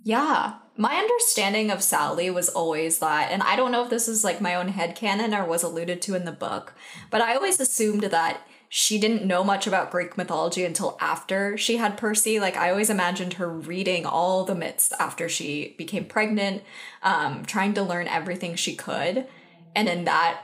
yeah. 0.05 0.59
My 0.79 0.97
understanding 0.97 1.71
of 1.71 1.83
Sally 1.83 2.29
was 2.29 2.51
always 2.51 2.99
that, 2.99 3.31
and 3.33 3.43
I 3.43 3.57
don't 3.57 3.73
know 3.73 3.85
if 3.85 3.91
this 3.91 4.09
is 4.09 4.25
like 4.25 4.41
my 4.41 4.55
own 4.55 4.69
head 4.69 4.97
headcanon 4.97 5.39
or 5.39 5.47
was 5.47 5.63
alluded 5.63 6.03
to 6.03 6.15
in 6.15 6.25
the 6.25 6.33
book, 6.33 6.75
but 7.11 7.23
I 7.23 7.35
always 7.35 7.59
assumed 7.61 8.03
that 8.03 8.47
she 8.69 8.99
didn't 8.99 9.25
know 9.25 9.45
much 9.45 9.67
about 9.67 9.91
Greek 9.91 10.19
mythology 10.19 10.65
until 10.65 10.99
after 11.01 11.57
she 11.57 11.77
had 11.77 11.97
Percy. 11.97 12.41
Like, 12.41 12.57
I 12.57 12.71
always 12.71 12.91
imagined 12.91 13.35
her 13.35 13.49
reading 13.49 14.05
all 14.05 14.45
the 14.45 14.55
myths 14.55 14.93
after 14.99 15.29
she 15.29 15.75
became 15.79 16.05
pregnant, 16.05 16.63
um, 17.03 17.45
trying 17.45 17.75
to 17.75 17.83
learn 17.83 18.09
everything 18.09 18.57
she 18.57 18.75
could. 18.75 19.27
And 19.75 19.89
in 19.89 20.05
that, 20.05 20.43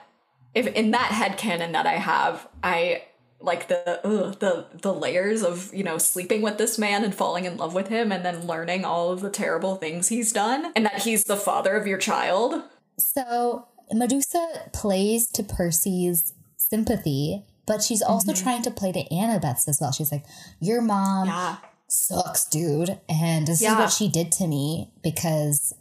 if 0.54 0.66
in 0.68 0.92
that 0.92 1.12
head 1.12 1.32
headcanon 1.32 1.72
that 1.72 1.86
I 1.86 1.94
have, 1.94 2.48
I 2.62 3.02
like 3.42 3.68
the 3.68 4.00
ugh, 4.06 4.38
the 4.38 4.66
the 4.80 4.92
layers 4.92 5.42
of 5.42 5.72
you 5.74 5.84
know 5.84 5.98
sleeping 5.98 6.42
with 6.42 6.58
this 6.58 6.78
man 6.78 7.04
and 7.04 7.14
falling 7.14 7.44
in 7.44 7.56
love 7.56 7.74
with 7.74 7.88
him 7.88 8.12
and 8.12 8.24
then 8.24 8.46
learning 8.46 8.84
all 8.84 9.10
of 9.10 9.20
the 9.20 9.30
terrible 9.30 9.76
things 9.76 10.08
he's 10.08 10.32
done 10.32 10.72
and 10.76 10.86
that 10.86 11.02
he's 11.02 11.24
the 11.24 11.36
father 11.36 11.76
of 11.76 11.86
your 11.86 11.98
child 11.98 12.62
So 12.98 13.66
Medusa 13.92 14.70
plays 14.72 15.26
to 15.32 15.42
Percy's 15.42 16.32
sympathy, 16.56 17.44
but 17.66 17.82
she's 17.82 18.02
also 18.02 18.32
mm-hmm. 18.32 18.42
trying 18.42 18.62
to 18.62 18.70
play 18.70 18.92
to 18.92 19.14
Annabeth's 19.14 19.68
as 19.68 19.78
well. 19.80 19.92
She's 19.92 20.12
like, 20.12 20.24
Your 20.60 20.80
mom 20.80 21.26
yeah 21.28 21.56
sucks, 21.92 22.46
dude. 22.46 22.98
And 23.08 23.46
this 23.46 23.62
is 23.62 23.68
what 23.68 23.92
she 23.92 24.08
did 24.08 24.32
to 24.32 24.46
me 24.46 24.90
because 25.02 25.74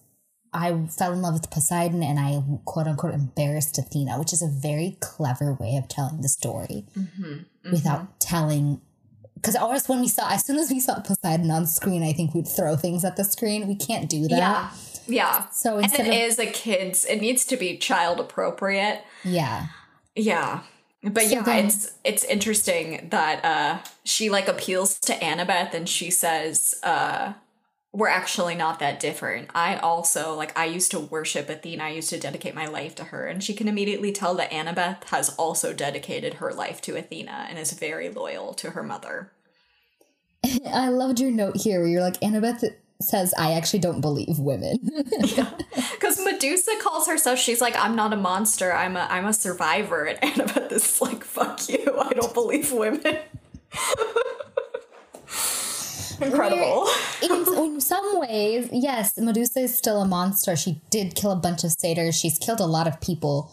I 0.54 0.86
fell 0.88 1.14
in 1.14 1.22
love 1.22 1.34
with 1.36 1.50
Poseidon 1.50 2.04
and 2.04 2.20
I 2.20 2.42
quote 2.66 2.88
unquote 2.88 3.14
embarrassed 3.14 3.78
Athena, 3.78 4.20
which 4.20 4.34
is 4.34 4.42
a 4.42 4.48
very 4.48 4.98
clever 5.00 5.54
way 5.54 5.78
of 5.78 5.88
telling 5.88 6.22
the 6.22 6.30
story 6.30 6.86
without 7.72 8.20
telling. 8.20 8.82
Because 9.36 9.56
always 9.56 9.88
when 9.90 10.02
we 10.02 10.08
saw, 10.08 10.30
as 10.32 10.46
soon 10.46 10.58
as 10.60 10.70
we 10.70 10.80
saw 10.80 11.00
Poseidon 11.00 11.50
on 11.50 11.66
screen, 11.66 12.04
I 12.04 12.14
think 12.14 12.34
we'd 12.36 12.48
throw 12.48 12.76
things 12.76 13.04
at 13.06 13.16
the 13.16 13.24
screen. 13.24 13.68
We 13.68 13.76
can't 13.76 14.10
do 14.10 14.28
that. 14.28 14.38
yeah 14.38 14.70
yeah 15.08 15.48
So 15.52 15.76
and 15.78 15.86
instead 15.86 16.06
it 16.06 16.10
of 16.10 16.14
is 16.16 16.38
a 16.40 16.46
kid's 16.46 17.06
it 17.06 17.22
needs 17.22 17.44
to 17.46 17.58
be 17.58 17.76
child 17.78 18.20
appropriate 18.20 19.04
yeah, 19.24 19.68
Yeah. 20.16 20.62
But 21.04 21.24
So 21.24 21.30
yeah, 21.30 21.42
then- 21.44 21.66
it's 21.66 21.92
it's 22.04 22.24
interesting 22.26 23.08
that 23.10 23.44
uh 23.44 23.80
she 24.04 24.30
like 24.30 24.48
appeals 24.48 25.00
to 25.00 25.14
Annabeth 25.14 25.74
and 25.74 25.90
she 25.90 26.12
says 26.12 26.76
uh 26.84 27.34
we're 27.94 28.08
actually 28.08 28.56
not 28.56 28.80
that 28.80 29.00
different. 29.00 29.50
I 29.54 29.76
also 29.76 30.34
like 30.34 30.58
I 30.58 30.66
used 30.66 30.92
to 30.92 31.00
worship 31.00 31.50
Athena. 31.50 31.84
I 31.84 31.90
used 31.90 32.10
to 32.12 32.20
dedicate 32.20 32.56
my 32.56 32.66
life 32.66 32.96
to 32.96 33.06
her 33.06 33.28
and 33.28 33.44
she 33.44 33.54
can 33.54 33.68
immediately 33.68 34.12
tell 34.12 34.34
that 34.36 34.52
Annabeth 34.52 35.04
has 35.06 35.30
also 35.36 35.74
dedicated 35.74 36.36
her 36.36 36.54
life 36.54 36.82
to 36.84 36.96
Athena 36.96 37.48
and 37.50 37.60
is 37.60 37.74
very 37.74 38.10
loyal 38.10 38.54
to 38.56 38.72
her 38.72 38.84
mother. 38.84 39.32
I 40.74 40.88
loved 40.88 41.20
your 41.20 41.32
note 41.32 41.58
here 41.58 41.82
where 41.82 41.90
you're 41.90 42.02
like 42.02 42.20
Annabeth 42.22 42.76
says, 43.02 43.34
"I 43.38 43.54
actually 43.54 43.80
don't 43.80 44.00
believe 44.00 44.40
women." 44.40 44.78
Cuz 46.00 46.24
Medusa 46.24 46.72
calls 46.82 47.08
herself 47.08 47.40
she's 47.40 47.60
like 47.60 47.76
I'm 47.78 47.96
not 47.96 48.14
a 48.14 48.18
monster. 48.18 48.72
I'm 48.72 48.96
a 48.96 49.06
I'm 49.10 49.26
a 49.26 49.34
survivor 49.34 50.06
and 50.06 50.18
Annabeth 50.22 50.72
is 50.72 51.02
like 51.02 51.26
fuck 51.26 51.68
you. 51.68 51.98
I 52.00 52.14
don't 52.14 52.34
believe 52.34 52.72
women. 52.72 53.18
Incredible. 56.22 56.88
in, 57.24 57.32
in 57.58 57.82
some 57.82 58.20
ways, 58.20 58.70
yes, 58.72 59.18
Medusa 59.18 59.62
is 59.62 59.78
still 59.78 60.02
a 60.02 60.08
monster. 60.08 60.56
She 60.56 60.82
did 60.90 61.16
kill 61.16 61.32
a 61.32 61.36
bunch 61.36 61.64
of 61.64 61.72
satyrs. 61.72 62.18
She's 62.18 62.38
killed 62.38 62.60
a 62.60 62.66
lot 62.66 62.88
of 62.88 63.02
people 63.02 63.52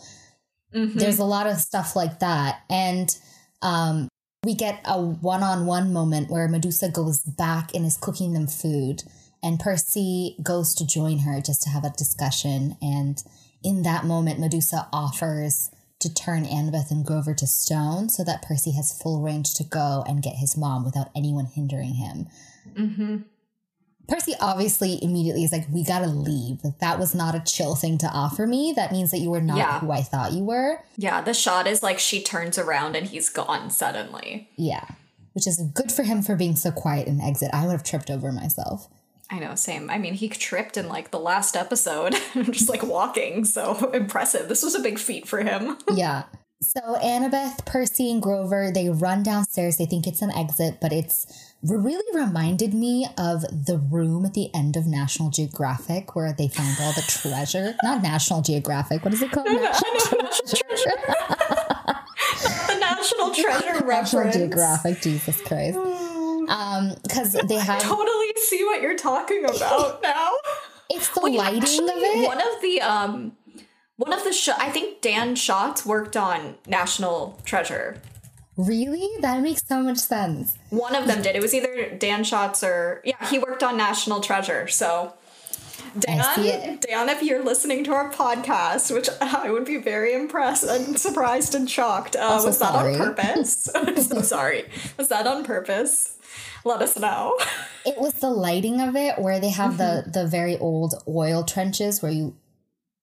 Mm-hmm. 0.74 0.98
There's 0.98 1.18
a 1.18 1.24
lot 1.24 1.46
of 1.46 1.58
stuff 1.58 1.96
like 1.96 2.20
that. 2.20 2.62
And 2.68 3.16
um, 3.62 4.08
we 4.44 4.54
get 4.54 4.80
a 4.84 5.00
one 5.00 5.42
on 5.42 5.66
one 5.66 5.92
moment 5.92 6.30
where 6.30 6.48
Medusa 6.48 6.90
goes 6.90 7.22
back 7.22 7.74
and 7.74 7.84
is 7.84 7.96
cooking 7.96 8.32
them 8.32 8.46
food. 8.46 9.02
And 9.42 9.60
Percy 9.60 10.36
goes 10.42 10.74
to 10.74 10.86
join 10.86 11.20
her 11.20 11.40
just 11.40 11.62
to 11.62 11.70
have 11.70 11.84
a 11.84 11.90
discussion. 11.90 12.76
And 12.82 13.22
in 13.62 13.82
that 13.82 14.04
moment, 14.04 14.40
Medusa 14.40 14.88
offers 14.92 15.70
to 16.00 16.12
turn 16.12 16.44
Annabeth 16.44 16.90
and 16.90 17.04
Grover 17.04 17.34
to 17.34 17.46
stone 17.46 18.08
so 18.08 18.22
that 18.24 18.42
Percy 18.42 18.72
has 18.72 18.96
full 19.00 19.20
range 19.22 19.54
to 19.54 19.64
go 19.64 20.04
and 20.06 20.22
get 20.22 20.36
his 20.36 20.56
mom 20.56 20.84
without 20.84 21.10
anyone 21.16 21.46
hindering 21.46 21.94
him. 21.94 22.26
Mm-hmm. 22.74 23.16
Percy 24.08 24.34
obviously 24.40 24.98
immediately 25.02 25.44
is 25.44 25.52
like, 25.52 25.66
we 25.70 25.84
gotta 25.84 26.06
leave. 26.06 26.64
Like, 26.64 26.78
that 26.78 26.98
was 26.98 27.14
not 27.14 27.34
a 27.34 27.40
chill 27.40 27.74
thing 27.74 27.98
to 27.98 28.06
offer 28.06 28.46
me. 28.46 28.72
That 28.74 28.90
means 28.90 29.10
that 29.10 29.18
you 29.18 29.30
were 29.30 29.42
not 29.42 29.58
yeah. 29.58 29.80
who 29.80 29.90
I 29.90 30.02
thought 30.02 30.32
you 30.32 30.44
were. 30.44 30.82
Yeah, 30.96 31.20
the 31.20 31.34
shot 31.34 31.66
is 31.66 31.82
like 31.82 31.98
she 31.98 32.22
turns 32.22 32.56
around 32.56 32.96
and 32.96 33.06
he's 33.06 33.28
gone 33.28 33.70
suddenly. 33.70 34.48
Yeah, 34.56 34.86
which 35.34 35.46
is 35.46 35.62
good 35.74 35.92
for 35.92 36.04
him 36.04 36.22
for 36.22 36.36
being 36.36 36.56
so 36.56 36.70
quiet 36.70 37.06
and 37.06 37.20
exit. 37.20 37.50
I 37.52 37.66
would 37.66 37.72
have 37.72 37.84
tripped 37.84 38.10
over 38.10 38.32
myself. 38.32 38.88
I 39.30 39.38
know, 39.38 39.54
same. 39.54 39.90
I 39.90 39.98
mean, 39.98 40.14
he 40.14 40.28
tripped 40.28 40.76
in 40.76 40.88
like 40.88 41.10
the 41.10 41.20
last 41.20 41.54
episode, 41.54 42.14
just 42.34 42.68
like 42.68 42.82
walking. 42.82 43.44
So 43.44 43.90
impressive. 43.94 44.48
This 44.48 44.62
was 44.62 44.74
a 44.74 44.80
big 44.80 44.98
feat 44.98 45.28
for 45.28 45.40
him. 45.40 45.76
yeah. 45.92 46.24
So 46.60 46.80
Annabeth, 46.80 47.64
Percy, 47.66 48.10
and 48.10 48.22
Grover, 48.22 48.72
they 48.72 48.88
run 48.88 49.22
downstairs. 49.22 49.76
They 49.76 49.86
think 49.86 50.06
it's 50.06 50.22
an 50.22 50.32
exit, 50.32 50.78
but 50.80 50.92
it's 50.92 51.47
really 51.62 52.04
reminded 52.14 52.72
me 52.72 53.06
of 53.18 53.42
the 53.42 53.78
room 53.90 54.24
at 54.24 54.34
the 54.34 54.54
end 54.54 54.76
of 54.76 54.86
National 54.86 55.30
Geographic 55.30 56.14
where 56.14 56.32
they 56.32 56.48
find 56.48 56.76
all 56.80 56.92
the 56.92 57.02
treasure. 57.02 57.74
Not 57.82 58.02
National 58.02 58.42
Geographic. 58.42 59.04
What 59.04 59.12
is 59.14 59.22
it 59.22 59.30
called? 59.32 59.46
National 59.50 60.20
Treasure. 60.20 60.98
the 62.68 62.78
National 62.78 63.34
Treasure 63.34 63.84
reference. 63.84 64.12
National 64.14 64.32
Geographic. 64.32 65.00
Jesus 65.00 65.40
Christ. 65.40 65.78
Um, 66.48 66.94
because 67.02 67.34
they 67.34 67.56
have 67.56 67.76
I 67.76 67.82
totally 67.82 68.32
see 68.36 68.64
what 68.64 68.80
you're 68.80 68.96
talking 68.96 69.44
about 69.44 70.02
now. 70.02 70.30
It's 70.88 71.08
the 71.10 71.20
Wait, 71.20 71.36
lighting 71.36 71.60
actually, 71.62 71.90
of 71.90 71.96
it. 71.98 72.26
One 72.26 72.40
of 72.40 72.62
the 72.62 72.80
um 72.80 73.32
one 73.96 74.14
of 74.14 74.24
the 74.24 74.32
sh- 74.32 74.48
I 74.56 74.70
think 74.70 75.02
Dan 75.02 75.34
Shotz 75.34 75.84
worked 75.84 76.16
on 76.16 76.54
National 76.66 77.38
Treasure. 77.44 78.00
Really? 78.58 79.08
That 79.20 79.40
makes 79.40 79.64
so 79.64 79.82
much 79.82 79.98
sense. 79.98 80.58
One 80.70 80.96
of 80.96 81.06
them 81.06 81.22
did. 81.22 81.36
It 81.36 81.42
was 81.42 81.54
either 81.54 81.94
Dan 81.96 82.24
Shotz 82.24 82.66
or 82.66 83.00
yeah, 83.04 83.24
he 83.28 83.38
worked 83.38 83.62
on 83.62 83.76
National 83.76 84.20
Treasure. 84.20 84.66
So 84.66 85.14
Dan, 85.96 86.78
Dan, 86.80 87.08
if 87.08 87.22
you're 87.22 87.44
listening 87.44 87.84
to 87.84 87.92
our 87.92 88.12
podcast, 88.12 88.92
which 88.92 89.08
I 89.20 89.50
would 89.50 89.64
be 89.64 89.76
very 89.76 90.12
impressed 90.12 90.64
and 90.64 90.98
surprised 90.98 91.54
and 91.54 91.70
shocked, 91.70 92.16
uh, 92.16 92.40
was 92.44 92.58
sorry. 92.58 92.92
that 92.94 93.00
on 93.00 93.14
purpose? 93.14 93.68
I'm 93.74 93.96
so 94.02 94.22
sorry. 94.22 94.68
Was 94.96 95.06
that 95.08 95.26
on 95.28 95.44
purpose? 95.44 96.16
Let 96.64 96.82
us 96.82 96.98
know. 96.98 97.38
It 97.86 97.98
was 97.98 98.14
the 98.14 98.30
lighting 98.30 98.80
of 98.80 98.96
it, 98.96 99.20
where 99.20 99.38
they 99.38 99.50
have 99.50 99.74
mm-hmm. 99.74 100.10
the 100.10 100.22
the 100.22 100.26
very 100.26 100.56
old 100.56 100.94
oil 101.06 101.44
trenches 101.44 102.02
where 102.02 102.12
you 102.12 102.36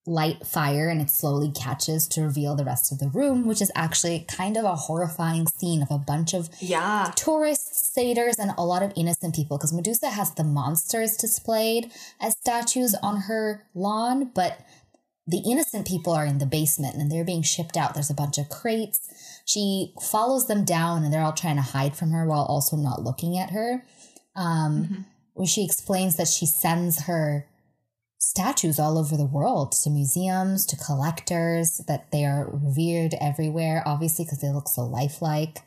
light 0.06 0.46
fire 0.46 0.88
and 0.88 1.00
it 1.00 1.10
slowly 1.10 1.50
catches 1.50 2.06
to 2.06 2.22
reveal 2.22 2.54
the 2.54 2.64
rest 2.64 2.92
of 2.92 2.98
the 2.98 3.08
room, 3.08 3.46
which 3.46 3.60
is 3.60 3.72
actually 3.74 4.24
kind 4.28 4.56
of 4.56 4.64
a 4.64 4.76
horrifying 4.76 5.46
scene 5.46 5.82
of 5.82 5.90
a 5.90 5.98
bunch 5.98 6.32
of 6.32 6.48
yeah 6.60 7.10
tourists, 7.16 7.92
satyrs, 7.92 8.38
and 8.38 8.52
a 8.56 8.64
lot 8.64 8.82
of 8.82 8.92
innocent 8.96 9.34
people. 9.34 9.58
Because 9.58 9.72
Medusa 9.72 10.10
has 10.10 10.32
the 10.34 10.44
monsters 10.44 11.16
displayed 11.16 11.90
as 12.20 12.36
statues 12.36 12.94
on 13.02 13.22
her 13.22 13.66
lawn, 13.74 14.30
but 14.34 14.60
the 15.26 15.42
innocent 15.44 15.88
people 15.88 16.12
are 16.12 16.24
in 16.24 16.38
the 16.38 16.46
basement 16.46 16.94
and 16.94 17.10
they're 17.10 17.24
being 17.24 17.42
shipped 17.42 17.76
out. 17.76 17.94
There's 17.94 18.10
a 18.10 18.14
bunch 18.14 18.38
of 18.38 18.48
crates. 18.48 19.42
She 19.44 19.92
follows 20.00 20.46
them 20.46 20.64
down 20.64 21.02
and 21.02 21.12
they're 21.12 21.22
all 21.22 21.32
trying 21.32 21.56
to 21.56 21.62
hide 21.62 21.96
from 21.96 22.12
her 22.12 22.24
while 22.26 22.44
also 22.44 22.76
not 22.76 23.02
looking 23.02 23.36
at 23.36 23.50
her. 23.50 23.84
Um, 24.36 24.84
mm-hmm. 24.84 25.00
Where 25.34 25.46
she 25.46 25.64
explains 25.64 26.16
that 26.16 26.28
she 26.28 26.46
sends 26.46 27.02
her 27.02 27.46
statues 28.18 28.78
all 28.78 28.98
over 28.98 29.16
the 29.16 29.26
world 29.26 29.72
to 29.72 29.90
museums, 29.90 30.66
to 30.66 30.76
collectors, 30.76 31.80
that 31.88 32.10
they 32.12 32.24
are 32.24 32.48
revered 32.50 33.14
everywhere, 33.20 33.82
obviously, 33.86 34.24
because 34.24 34.40
they 34.40 34.50
look 34.50 34.68
so 34.68 34.82
lifelike. 34.82 35.62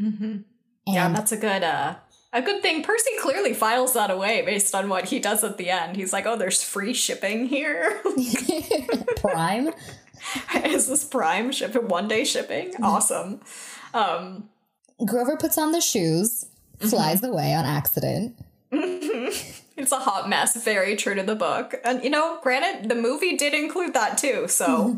Mm-hmm. 0.00 0.38
yeah, 0.86 1.08
that's 1.08 1.32
a 1.32 1.38
good 1.38 1.62
uh 1.64 1.96
a 2.32 2.42
good 2.42 2.60
thing. 2.60 2.82
Percy 2.82 3.12
clearly 3.20 3.54
files 3.54 3.94
that 3.94 4.10
away 4.10 4.42
based 4.42 4.74
on 4.74 4.90
what 4.90 5.06
he 5.06 5.18
does 5.18 5.42
at 5.42 5.56
the 5.56 5.70
end. 5.70 5.96
He's 5.96 6.12
like, 6.12 6.26
"Oh, 6.26 6.36
there's 6.36 6.62
free 6.62 6.92
shipping 6.92 7.46
here." 7.46 8.00
Prime. 9.16 9.70
Is 10.64 10.88
this 10.88 11.04
Prime 11.04 11.52
shipping? 11.52 11.88
One 11.88 12.08
day 12.08 12.24
shipping? 12.24 12.72
Mm-hmm. 12.72 12.84
Awesome. 12.84 13.40
Um, 13.94 14.48
Grover 15.04 15.36
puts 15.36 15.58
on 15.58 15.72
the 15.72 15.80
shoes, 15.80 16.46
flies 16.78 17.20
mm-hmm. 17.20 17.32
away 17.32 17.54
on 17.54 17.64
accident. 17.64 18.38
It's 19.76 19.92
a 19.92 19.98
hot 19.98 20.28
mess, 20.28 20.62
very 20.62 20.96
true 20.96 21.14
to 21.14 21.22
the 21.22 21.34
book. 21.34 21.74
And 21.84 22.02
you 22.02 22.10
know, 22.10 22.38
granted, 22.42 22.88
the 22.88 22.94
movie 22.94 23.36
did 23.36 23.54
include 23.54 23.94
that 23.94 24.18
too, 24.18 24.48
so 24.48 24.96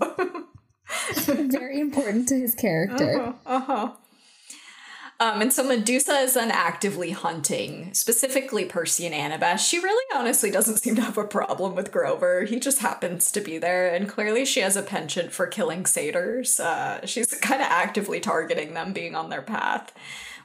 very 1.15 1.81
important 1.81 2.29
to 2.29 2.39
his 2.39 2.55
character. 2.55 3.35
Uh-huh. 3.45 3.57
uh-huh. 3.57 3.93
Um, 5.21 5.43
and 5.43 5.53
so 5.53 5.65
Medusa 5.65 6.13
is 6.19 6.35
then 6.35 6.53
actively 6.53 7.11
hunting, 7.11 7.93
specifically 7.93 8.65
Percy 8.65 9.05
and 9.05 9.15
Annabeth. 9.15 9.59
She 9.59 9.81
really 9.81 10.05
honestly 10.15 10.49
doesn't 10.49 10.77
seem 10.77 10.95
to 10.95 11.03
have 11.03 11.19
a 11.19 11.25
problem 11.25 11.75
with 11.75 11.91
Grover. 11.91 12.45
He 12.45 12.61
just 12.61 12.79
happens 12.79 13.33
to 13.33 13.41
be 13.41 13.59
there, 13.59 13.93
and 13.93 14.09
clearly 14.09 14.45
she 14.45 14.61
has 14.61 14.77
a 14.77 14.83
penchant 14.83 15.33
for 15.33 15.49
killing 15.49 15.87
satyrs. 15.87 16.61
Uh, 16.61 17.05
she's 17.05 17.35
kind 17.35 17.61
of 17.61 17.67
actively 17.69 18.21
targeting 18.21 18.75
them 18.75 18.93
being 18.93 19.17
on 19.17 19.29
their 19.29 19.43
path. 19.43 19.93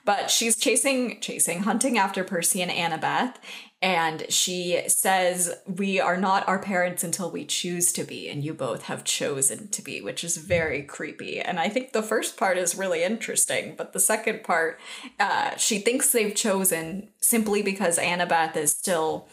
But 0.06 0.32
she's 0.32 0.58
chasing, 0.58 1.22
chasing, 1.22 1.63
hunting 1.63 1.98
after 2.00 2.24
Percy 2.24 2.62
and 2.62 2.72
Annabeth, 2.72 3.36
and 3.84 4.26
she 4.30 4.82
says, 4.88 5.54
We 5.67 6.00
are 6.00 6.15
not 6.15 6.48
our 6.48 6.58
parents 6.58 7.04
until 7.04 7.30
we 7.30 7.43
choose 7.43 7.91
to 7.93 8.06
be, 8.06 8.30
and 8.30 8.41
you 8.41 8.54
both 8.54 8.84
have 8.84 9.04
chosen 9.04 9.67
to 9.67 9.82
be, 9.82 10.00
which 10.00 10.24
is 10.24 10.38
very 10.38 10.84
creepy. 10.84 11.41
And 11.41 11.60
I 11.60 11.67
think 11.67 11.91
the 11.91 12.02
first 12.02 12.38
part 12.38 12.58
is 12.58 12.78
really 12.78 13.04
interesting, 13.04 13.76
but 13.78 13.91
the 13.91 14.00
second 14.00 14.46
part, 14.46 14.80
uh, 15.19 15.58
she 15.58 15.80
thinks 15.80 16.13
they've 16.13 16.34
chosen 16.34 17.10
simply 17.19 17.62
because 17.62 18.00
Annabeth 18.00 18.56
is 18.56 18.72
still 18.72 19.28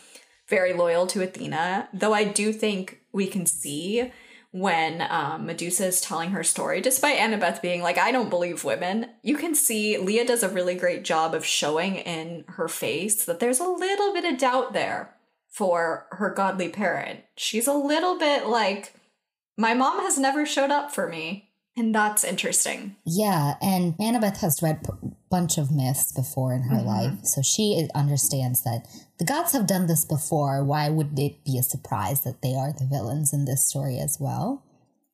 very 0.48 0.72
loyal 0.72 1.06
to 1.06 1.22
Athena, 1.22 1.88
though 1.94 2.12
I 2.12 2.24
do 2.24 2.52
think 2.52 3.02
we 3.12 3.28
can 3.28 3.46
see 3.46 4.10
when 4.52 5.02
um, 5.08 5.46
Medusa 5.46 5.86
is 5.86 6.00
telling 6.00 6.30
her 6.30 6.42
story, 6.42 6.80
despite 6.80 7.18
Annabeth 7.18 7.62
being 7.62 7.82
like, 7.82 7.98
I 7.98 8.10
don't 8.10 8.30
believe 8.30 8.64
women, 8.64 9.06
you 9.22 9.36
can 9.36 9.54
see 9.54 9.96
Leah 9.96 10.26
does 10.26 10.42
a 10.42 10.48
really 10.48 10.74
great 10.74 11.04
job 11.04 11.34
of 11.34 11.46
showing 11.46 11.96
in 11.96 12.44
her 12.48 12.68
face 12.68 13.24
that 13.26 13.38
there's 13.38 13.60
a 13.60 13.68
little 13.68 14.12
bit 14.12 14.24
of 14.24 14.38
doubt 14.38 14.72
there 14.72 15.14
for 15.48 16.06
her 16.12 16.30
godly 16.30 16.68
parent. 16.68 17.20
She's 17.36 17.68
a 17.68 17.72
little 17.72 18.18
bit 18.18 18.46
like, 18.46 18.94
my 19.56 19.74
mom 19.74 20.00
has 20.00 20.18
never 20.18 20.44
showed 20.44 20.70
up 20.70 20.92
for 20.92 21.08
me. 21.08 21.50
And 21.76 21.94
that's 21.94 22.24
interesting. 22.24 22.96
Yeah, 23.06 23.54
and 23.62 23.96
Annabeth 23.98 24.38
has 24.38 24.60
read 24.60 24.84
bunch 25.30 25.58
of 25.58 25.70
myths 25.70 26.12
before 26.12 26.52
in 26.52 26.62
her 26.62 26.76
mm-hmm. 26.76 26.86
life, 26.86 27.24
so 27.24 27.40
she 27.40 27.88
understands 27.94 28.62
that 28.64 28.86
the 29.18 29.24
gods 29.24 29.52
have 29.52 29.66
done 29.66 29.86
this 29.86 30.04
before. 30.04 30.64
Why 30.64 30.88
would 30.90 31.18
it 31.18 31.44
be 31.44 31.56
a 31.56 31.62
surprise 31.62 32.22
that 32.22 32.42
they 32.42 32.54
are 32.54 32.72
the 32.72 32.86
villains 32.86 33.32
in 33.32 33.44
this 33.44 33.64
story 33.64 33.98
as 33.98 34.18
well? 34.20 34.64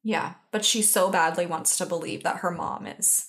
Yeah, 0.02 0.34
but 0.52 0.64
she 0.64 0.82
so 0.82 1.10
badly 1.10 1.46
wants 1.46 1.76
to 1.76 1.86
believe 1.86 2.22
that 2.22 2.38
her 2.38 2.50
mom 2.50 2.86
is 2.86 3.26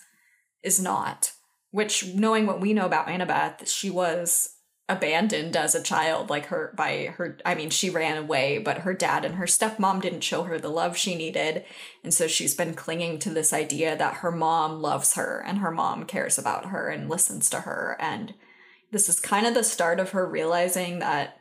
is 0.63 0.81
not. 0.81 1.33
Which, 1.71 2.13
knowing 2.15 2.45
what 2.45 2.61
we 2.61 2.73
know 2.73 2.85
about 2.85 3.07
Annabeth, 3.07 3.67
she 3.67 3.89
was 3.89 4.56
abandoned 4.89 5.55
as 5.55 5.75
a 5.75 5.83
child 5.83 6.29
like 6.29 6.45
her 6.45 6.71
by 6.73 7.13
her 7.17 7.37
i 7.45 7.53
mean 7.53 7.69
she 7.69 7.89
ran 7.89 8.17
away 8.17 8.57
but 8.57 8.79
her 8.79 8.93
dad 8.93 9.25
and 9.25 9.35
her 9.35 9.45
stepmom 9.45 10.01
didn't 10.01 10.21
show 10.21 10.43
her 10.43 10.57
the 10.59 10.69
love 10.69 10.97
she 10.97 11.15
needed. 11.15 11.63
And 12.03 12.13
so 12.13 12.27
she's 12.27 12.55
been 12.55 12.73
clinging 12.73 13.19
to 13.19 13.29
this 13.29 13.53
idea 13.53 13.95
that 13.95 14.15
her 14.15 14.31
mom 14.31 14.81
loves 14.81 15.15
her 15.15 15.43
and 15.45 15.59
her 15.59 15.71
mom 15.71 16.05
cares 16.05 16.37
about 16.37 16.65
her 16.65 16.89
and 16.89 17.09
listens 17.09 17.49
to 17.51 17.61
her. 17.61 17.97
And 17.99 18.33
this 18.91 19.09
is 19.09 19.19
kind 19.19 19.47
of 19.47 19.53
the 19.53 19.63
start 19.63 19.99
of 19.99 20.11
her 20.11 20.27
realizing 20.27 20.99
that 20.99 21.39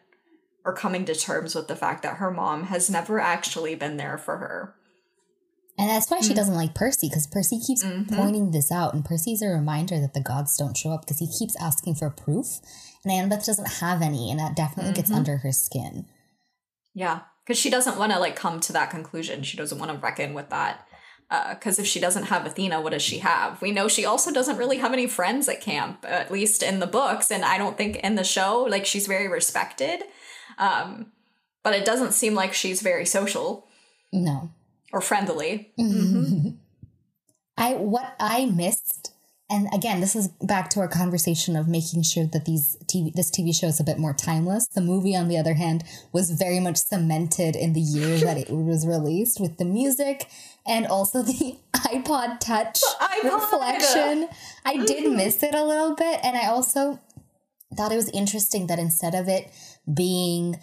or 0.64 0.72
coming 0.72 1.04
to 1.06 1.14
terms 1.14 1.54
with 1.54 1.68
the 1.68 1.76
fact 1.76 2.02
that 2.02 2.16
her 2.16 2.30
mom 2.30 2.64
has 2.64 2.90
never 2.90 3.20
actually 3.20 3.74
been 3.74 3.96
there 3.96 4.18
for 4.18 4.38
her 4.38 4.75
and 5.78 5.90
that's 5.90 6.10
why 6.10 6.20
she 6.20 6.32
mm. 6.32 6.36
doesn't 6.36 6.54
like 6.54 6.74
Percy, 6.74 7.08
because 7.08 7.26
Percy 7.26 7.58
keeps 7.58 7.84
mm-hmm. 7.84 8.14
pointing 8.14 8.50
this 8.50 8.72
out. 8.72 8.94
And 8.94 9.04
Percy's 9.04 9.42
a 9.42 9.48
reminder 9.48 10.00
that 10.00 10.14
the 10.14 10.20
gods 10.20 10.56
don't 10.56 10.76
show 10.76 10.90
up 10.90 11.02
because 11.02 11.18
he 11.18 11.26
keeps 11.26 11.56
asking 11.60 11.96
for 11.96 12.10
proof. 12.10 12.60
And 13.04 13.12
Annabeth 13.12 13.46
doesn't 13.46 13.74
have 13.80 14.02
any, 14.02 14.30
and 14.30 14.40
that 14.40 14.56
definitely 14.56 14.92
mm-hmm. 14.92 15.00
gets 15.00 15.10
under 15.10 15.38
her 15.38 15.52
skin. 15.52 16.06
Yeah, 16.94 17.20
because 17.44 17.58
she 17.58 17.70
doesn't 17.70 17.98
want 17.98 18.12
to 18.12 18.18
like 18.18 18.36
come 18.36 18.58
to 18.60 18.72
that 18.72 18.90
conclusion. 18.90 19.42
She 19.42 19.56
doesn't 19.56 19.78
want 19.78 19.92
to 19.92 19.98
reckon 19.98 20.34
with 20.34 20.50
that. 20.50 20.86
Because 21.28 21.78
uh, 21.78 21.82
if 21.82 21.88
she 21.88 21.98
doesn't 21.98 22.24
have 22.24 22.46
Athena, 22.46 22.80
what 22.80 22.92
does 22.92 23.02
she 23.02 23.18
have? 23.18 23.60
We 23.60 23.72
know 23.72 23.88
she 23.88 24.04
also 24.04 24.32
doesn't 24.32 24.58
really 24.58 24.78
have 24.78 24.92
any 24.92 25.08
friends 25.08 25.48
at 25.48 25.60
camp, 25.60 26.04
at 26.06 26.30
least 26.30 26.62
in 26.62 26.78
the 26.78 26.86
books. 26.86 27.32
And 27.32 27.44
I 27.44 27.58
don't 27.58 27.76
think 27.76 27.96
in 27.96 28.14
the 28.14 28.22
show, 28.22 28.64
like, 28.68 28.86
she's 28.86 29.08
very 29.08 29.26
respected. 29.26 30.04
Um, 30.56 31.10
but 31.64 31.74
it 31.74 31.84
doesn't 31.84 32.12
seem 32.12 32.34
like 32.34 32.54
she's 32.54 32.80
very 32.80 33.04
social. 33.04 33.66
No. 34.12 34.50
Or 34.92 35.00
friendly. 35.00 35.72
Mm-hmm. 35.78 36.50
I 37.58 37.74
what 37.74 38.14
I 38.20 38.46
missed, 38.46 39.12
and 39.48 39.68
again, 39.72 40.00
this 40.00 40.14
is 40.14 40.28
back 40.42 40.68
to 40.70 40.80
our 40.80 40.88
conversation 40.88 41.56
of 41.56 41.68
making 41.68 42.02
sure 42.02 42.26
that 42.26 42.44
these 42.44 42.76
TV 42.86 43.12
this 43.14 43.30
TV 43.30 43.54
show 43.54 43.68
is 43.68 43.80
a 43.80 43.84
bit 43.84 43.98
more 43.98 44.12
timeless. 44.12 44.66
The 44.68 44.82
movie, 44.82 45.16
on 45.16 45.28
the 45.28 45.38
other 45.38 45.54
hand, 45.54 45.84
was 46.12 46.30
very 46.30 46.60
much 46.60 46.76
cemented 46.76 47.56
in 47.56 47.72
the 47.72 47.80
year 47.80 48.18
that 48.26 48.36
it 48.36 48.50
was 48.50 48.86
released 48.86 49.40
with 49.40 49.56
the 49.56 49.64
music 49.64 50.26
and 50.66 50.86
also 50.86 51.22
the 51.22 51.58
iPod 51.74 52.40
Touch 52.40 52.80
iPod. 53.00 53.24
reflection. 53.24 54.28
I 54.64 54.76
did 54.84 55.04
mm-hmm. 55.04 55.16
miss 55.16 55.42
it 55.42 55.54
a 55.54 55.64
little 55.64 55.94
bit, 55.94 56.20
and 56.22 56.36
I 56.36 56.46
also 56.46 57.00
thought 57.74 57.92
it 57.92 57.96
was 57.96 58.10
interesting 58.10 58.66
that 58.66 58.78
instead 58.78 59.14
of 59.14 59.28
it 59.28 59.50
being 59.92 60.58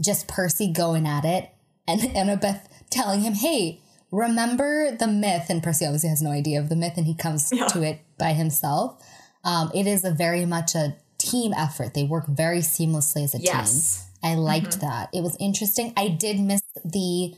just 0.00 0.28
Percy 0.28 0.72
going 0.72 1.06
at 1.06 1.24
it 1.24 1.50
and 1.86 2.00
Annabeth 2.00 2.60
telling 2.90 3.20
him, 3.22 3.34
hey, 3.34 3.80
remember 4.10 4.90
the 4.90 5.06
myth, 5.06 5.46
and 5.48 5.62
Percy 5.62 5.84
obviously 5.86 6.08
has 6.10 6.22
no 6.22 6.30
idea 6.30 6.58
of 6.60 6.68
the 6.68 6.76
myth 6.76 6.94
and 6.96 7.06
he 7.06 7.14
comes 7.14 7.50
Yeah. 7.52 7.66
to 7.68 7.82
it 7.82 8.00
by 8.18 8.32
himself. 8.32 9.02
Um, 9.44 9.70
it 9.74 9.86
is 9.86 10.04
a 10.04 10.10
very 10.10 10.44
much 10.46 10.74
a 10.74 10.96
team 11.18 11.52
effort. 11.52 11.94
They 11.94 12.04
work 12.04 12.26
very 12.26 12.60
seamlessly 12.60 13.24
as 13.24 13.34
a 13.34 13.38
Yes. 13.40 14.06
team. 14.22 14.30
I 14.32 14.34
liked 14.34 14.80
that. 14.80 15.10
It 15.12 15.22
was 15.22 15.36
interesting. 15.38 15.92
I 15.96 16.08
did 16.08 16.40
miss 16.40 16.62
the 16.84 17.34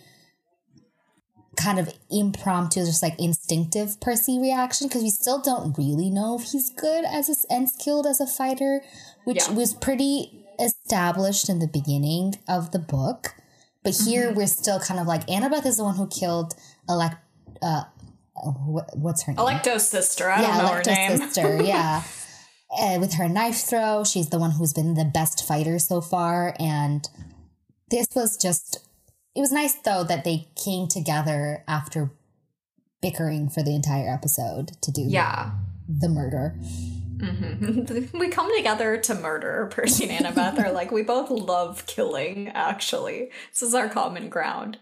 kind 1.57 1.79
of 1.79 1.93
impromptu, 2.11 2.81
just 2.87 3.03
like 3.03 3.19
instinctive 3.21 4.01
Percy 4.01 4.39
reaction 4.39 4.89
because 4.89 5.03
we 5.03 5.11
still 5.11 5.41
don't 5.43 5.77
really 5.77 6.09
know 6.09 6.37
if 6.39 6.45
he's 6.53 6.71
good 6.71 7.05
as 7.05 7.29
a, 7.29 7.53
and 7.53 7.69
skilled 7.69 8.07
as 8.07 8.21
a 8.21 8.27
fighter, 8.27 8.83
which 9.25 9.47
Yeah. 9.47 9.55
was 9.55 9.75
pretty 9.75 10.45
established 10.59 11.49
in 11.51 11.59
the 11.59 11.67
beginning 11.67 12.39
of 12.49 12.71
the 12.71 12.79
book. 12.79 13.35
But 13.83 13.97
here 14.07 14.29
Mm-hmm. 14.29 14.37
we're 14.37 14.47
still 14.47 14.79
kind 14.81 15.01
of 15.01 15.07
like 15.07 15.27
Annabeth 15.27 15.65
is 15.67 15.77
the 15.79 15.85
one 15.85 15.97
who 15.97 16.07
killed 16.07 16.55
Elect. 16.89 17.17
Uh, 17.63 17.85
oh, 18.37 18.51
what, 18.67 18.97
what's 18.97 19.23
her 19.25 19.33
name? 19.33 19.39
Alecto's 19.39 19.89
sister. 19.89 20.31
I 20.31 20.43
yeah, 20.43 20.57
don't 20.59 20.67
know 20.67 20.73
her 20.75 20.83
name. 20.87 21.17
sister. 21.19 21.63
Yeah. 21.63 22.03
Uh, 22.81 22.99
with 23.01 23.15
her 23.15 23.29
knife 23.29 23.57
throw, 23.57 24.05
she's 24.05 24.29
the 24.29 24.39
one 24.39 24.53
who's 24.53 24.73
been 24.73 24.95
the 24.95 25.05
best 25.05 25.45
fighter 25.45 25.77
so 25.81 26.01
far. 26.01 26.55
And 26.61 27.09
this 27.91 28.07
was 28.15 28.37
just, 28.37 28.79
it 29.35 29.41
was 29.41 29.51
nice 29.51 29.75
though 29.75 30.05
that 30.05 30.23
they 30.23 30.47
came 30.55 30.87
together 30.87 31.65
after 31.67 32.13
bickering 33.03 33.49
for 33.49 33.65
the 33.65 33.75
entire 33.75 34.09
episode 34.15 34.81
to 34.83 34.93
do 34.93 35.03
yeah. 35.03 35.51
the 35.89 36.09
murder. 36.09 36.55
Mhm. 37.21 38.13
we 38.19 38.29
come 38.29 38.55
together 38.57 38.97
to 38.97 39.15
murder 39.15 39.67
Percy 39.71 40.09
and 40.09 40.25
Annabeth. 40.27 40.59
Are 40.59 40.73
like 40.81 40.91
we 40.91 41.03
both 41.03 41.31
love 41.31 41.85
killing 41.87 42.49
actually. 42.49 43.31
This 43.53 43.63
is 43.63 43.75
our 43.75 43.89
common 43.89 44.29
ground. 44.29 44.79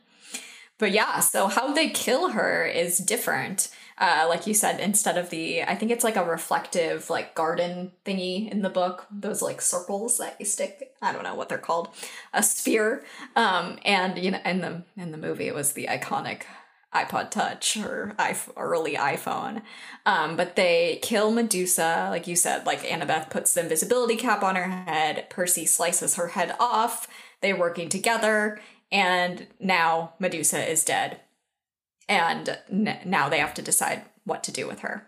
But 0.78 0.92
yeah 0.92 1.20
so 1.20 1.48
how 1.48 1.72
they 1.72 1.88
kill 1.90 2.30
her 2.30 2.64
is 2.64 2.98
different. 2.98 3.68
Uh, 4.00 4.26
like 4.28 4.46
you 4.46 4.54
said 4.54 4.78
instead 4.78 5.18
of 5.18 5.28
the 5.30 5.60
i 5.64 5.74
think 5.74 5.90
it's 5.90 6.04
like 6.04 6.14
a 6.14 6.24
reflective 6.24 7.10
like 7.10 7.34
garden 7.34 7.90
thingy 8.04 8.48
in 8.48 8.62
the 8.62 8.70
book 8.70 9.06
those 9.10 9.42
like 9.42 9.60
circles 9.60 10.18
that 10.18 10.36
you 10.38 10.46
stick 10.46 10.94
i 11.02 11.12
don't 11.12 11.24
know 11.24 11.34
what 11.34 11.48
they're 11.48 11.58
called 11.58 11.88
a 12.32 12.40
spear 12.40 13.02
um 13.34 13.76
and 13.84 14.16
you 14.16 14.30
know 14.30 14.38
in 14.44 14.60
the 14.60 14.82
in 14.96 15.10
the 15.10 15.18
movie 15.18 15.48
it 15.48 15.54
was 15.54 15.72
the 15.72 15.88
iconic 15.88 16.42
iPod 16.94 17.30
Touch 17.30 17.76
or 17.76 18.14
early 18.56 18.94
iPhone. 18.94 19.62
Um, 20.06 20.36
but 20.36 20.56
they 20.56 20.98
kill 21.02 21.30
Medusa, 21.30 22.08
like 22.10 22.26
you 22.26 22.36
said, 22.36 22.66
like 22.66 22.80
Annabeth 22.82 23.30
puts 23.30 23.54
the 23.54 23.60
invisibility 23.60 24.16
cap 24.16 24.42
on 24.42 24.56
her 24.56 24.68
head, 24.68 25.28
Percy 25.28 25.66
slices 25.66 26.14
her 26.14 26.28
head 26.28 26.54
off, 26.58 27.06
they're 27.42 27.58
working 27.58 27.88
together, 27.88 28.60
and 28.90 29.46
now 29.60 30.14
Medusa 30.18 30.70
is 30.70 30.84
dead. 30.84 31.20
And 32.08 32.58
n- 32.70 33.00
now 33.04 33.28
they 33.28 33.38
have 33.38 33.54
to 33.54 33.62
decide 33.62 34.02
what 34.24 34.42
to 34.44 34.52
do 34.52 34.66
with 34.66 34.80
her. 34.80 35.06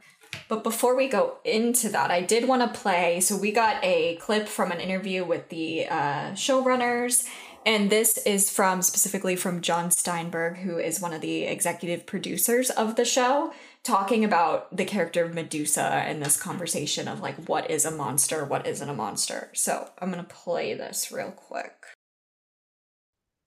But 0.49 0.62
before 0.62 0.97
we 0.97 1.09
go 1.09 1.39
into 1.45 1.89
that, 1.89 2.11
I 2.11 2.20
did 2.22 2.47
want 2.47 2.62
to 2.62 2.81
play. 2.81 3.20
So 3.20 3.37
we 3.37 3.53
got 3.53 3.83
a 3.83 4.16
clip 4.16 4.49
from 4.49 4.70
an 4.70 4.81
interview 4.81 5.24
with 5.24 5.49
the 5.49 5.87
uh, 5.87 6.33
showrunners, 6.33 7.26
and 7.67 7.91
this 7.91 8.19
is 8.27 8.51
from 8.51 8.83
specifically 8.83 9.37
from 9.37 9.61
Jon 9.61 9.91
Steinberg, 9.91 10.59
who 10.59 10.79
is 10.79 11.01
one 11.01 11.13
of 11.13 11.21
the 11.21 11.45
executive 11.45 12.07
producers 12.07 12.71
of 12.71 12.97
the 12.97 13.05
show, 13.05 13.53
talking 13.83 14.25
about 14.25 14.75
the 14.77 14.85
character 14.85 15.25
of 15.25 15.35
Medusa 15.35 15.83
and 15.83 16.23
this 16.23 16.41
conversation 16.41 17.09
of 17.09 17.21
like 17.21 17.37
what 17.49 17.71
is 17.71 17.85
a 17.85 17.91
monster, 17.91 18.45
what 18.45 18.67
isn't 18.67 18.89
a 18.89 18.95
monster. 18.95 19.51
So 19.55 19.91
I'm 19.99 20.11
gonna 20.11 20.25
play 20.25 20.75
this 20.75 21.13
real 21.13 21.33
quick. 21.33 21.75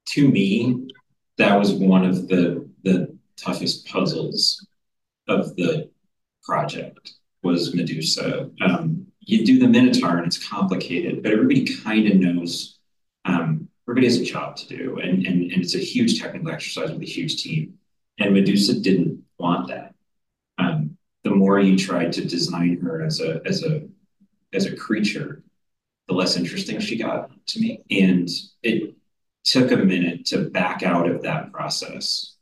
to 0.08 0.30
me, 0.30 0.88
that 1.38 1.58
was 1.58 1.74
one 1.74 2.06
of 2.06 2.28
the 2.28 2.70
the 2.84 3.18
toughest 3.38 3.88
puzzles 3.88 4.66
of 5.28 5.56
the 5.56 5.90
project 6.44 7.14
was 7.44 7.74
Medusa. 7.76 8.50
Um, 8.62 9.08
you 9.22 9.46
do 9.46 9.60
the 9.60 9.68
Minotaur 9.68 10.18
and 10.18 10.28
it's 10.28 10.48
complicated, 10.48 11.24
but 11.24 11.32
everybody 11.32 11.66
kind 11.66 12.08
of 12.08 12.16
knows. 12.18 12.80
Um, 13.26 13.63
everybody 13.88 14.08
has 14.08 14.18
a 14.18 14.26
job 14.26 14.56
to 14.58 14.68
do, 14.68 15.00
and, 15.00 15.26
and 15.26 15.52
and 15.52 15.62
it's 15.62 15.76
a 15.76 15.80
huge 15.80 16.20
technical 16.20 16.52
exercise 16.52 16.92
with 16.92 17.02
a 17.02 17.06
huge 17.06 17.42
team. 17.44 17.78
And 18.20 18.34
Medusa 18.34 18.80
didn't 18.80 19.24
want 19.38 19.68
that. 19.70 19.96
Um, 20.58 20.98
the 21.24 21.32
more 21.32 21.60
you 21.60 21.78
tried 21.78 22.14
to 22.14 22.26
design 22.26 22.80
her 22.82 23.04
as 23.04 23.20
a 23.20 23.42
as 23.46 23.64
a 23.64 23.88
as 24.54 24.66
a 24.66 24.76
creature, 24.76 25.44
the 26.08 26.14
less 26.14 26.38
interesting 26.38 26.80
she 26.80 26.98
got 26.98 27.32
to 27.48 27.60
me. 27.60 27.82
And 27.90 28.30
it 28.62 28.96
took 29.44 29.72
a 29.72 29.78
minute 29.78 30.26
to 30.28 30.50
back 30.50 30.84
out 30.84 31.10
of 31.10 31.22
that 31.24 31.52
process 31.52 32.36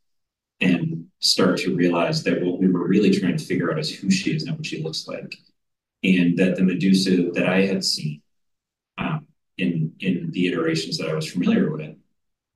and 0.60 1.08
start 1.20 1.58
to 1.60 1.76
realize 1.76 2.24
that 2.24 2.42
what 2.44 2.60
we 2.60 2.68
were 2.68 2.88
really 2.88 3.10
trying 3.10 3.38
to 3.38 3.44
figure 3.44 3.72
out 3.72 3.80
is 3.80 3.94
who 3.94 4.12
she 4.12 4.36
is, 4.36 4.46
not 4.46 4.58
what 4.58 4.66
she 4.66 4.84
looks 4.84 5.08
like. 5.08 5.36
And 6.04 6.38
that 6.38 6.56
the 6.56 6.64
Medusa 6.64 7.32
that 7.34 7.48
I 7.48 7.66
had 7.66 7.84
seen 7.84 8.22
in 9.62 9.94
in 10.00 10.32
the 10.32 10.48
iterations 10.48 10.98
that 10.98 11.10
I 11.10 11.14
was 11.14 11.32
familiar 11.32 11.72
with 11.72 11.96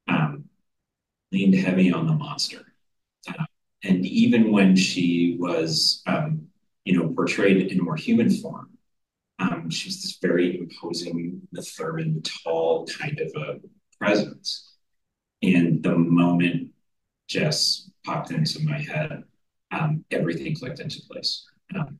um, 0.07 0.45
leaned 1.31 1.55
heavy 1.55 1.91
on 1.91 2.07
the 2.07 2.13
monster. 2.13 2.61
Uh, 3.27 3.45
and 3.83 4.05
even 4.05 4.51
when 4.51 4.75
she 4.75 5.37
was, 5.39 6.01
um, 6.07 6.47
you 6.85 6.97
know, 6.97 7.13
portrayed 7.13 7.71
in 7.71 7.79
a 7.79 7.83
more 7.83 7.95
human 7.95 8.29
form, 8.29 8.69
um, 9.39 9.69
she 9.69 9.89
was 9.89 10.01
this 10.01 10.17
very 10.21 10.59
imposing, 10.59 11.41
Thurman, 11.55 12.21
tall 12.21 12.87
kind 12.87 13.19
of 13.19 13.31
a 13.35 13.59
presence. 13.99 14.73
And 15.43 15.83
the 15.83 15.95
moment 15.97 16.71
Jess 17.27 17.89
popped 18.05 18.31
into 18.31 18.63
my 18.63 18.79
head, 18.79 19.23
um, 19.71 20.03
everything 20.11 20.55
clicked 20.55 20.79
into 20.79 21.01
place. 21.09 21.45
Um, 21.75 21.99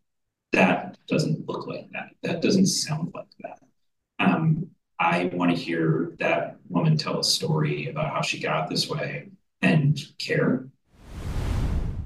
that 0.54 0.98
doesn't 1.08 1.48
look 1.48 1.68
like 1.68 1.90
that. 1.92 2.12
That 2.24 2.42
doesn't 2.42 2.68
sound 2.68 3.12
like 3.14 3.28
that. 3.42 3.60
Um, 4.20 4.68
I 5.00 5.26
want 5.34 5.52
to 5.52 5.58
hear 5.58 6.14
that 6.20 6.58
woman 6.70 6.98
tell 6.98 7.20
a 7.20 7.24
story 7.24 7.90
about 7.90 8.12
how 8.12 8.22
she 8.22 8.40
got 8.40 8.70
this 8.70 8.90
way 8.90 9.30
and 9.62 10.00
care. 10.18 10.68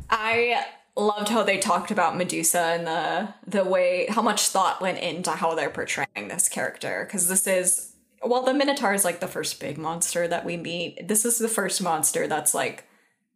I 0.10 0.66
loved 0.96 1.30
how 1.30 1.44
they 1.44 1.58
talked 1.58 1.92
about 1.92 2.18
Medusa 2.18 2.60
and 2.60 2.88
the 2.88 3.34
the 3.48 3.64
way 3.64 4.08
how 4.10 4.22
much 4.22 4.48
thought 4.48 4.82
went 4.82 5.00
into 5.00 5.32
how 5.32 5.56
they're 5.56 5.70
portraying 5.70 6.28
this 6.28 6.50
character 6.50 7.06
because 7.06 7.28
this 7.28 7.48
is 7.48 7.94
well 8.24 8.44
the 8.44 8.54
Minotaur 8.54 8.94
is 8.94 9.06
like 9.06 9.20
the 9.20 9.28
first 9.28 9.60
big 9.60 9.78
monster 9.78 10.28
that 10.28 10.44
we 10.44 10.58
meet. 10.58 11.08
This 11.08 11.26
is 11.26 11.38
the 11.38 11.48
first 11.48 11.82
monster 11.82 12.28
that's 12.28 12.54
like 12.54 12.86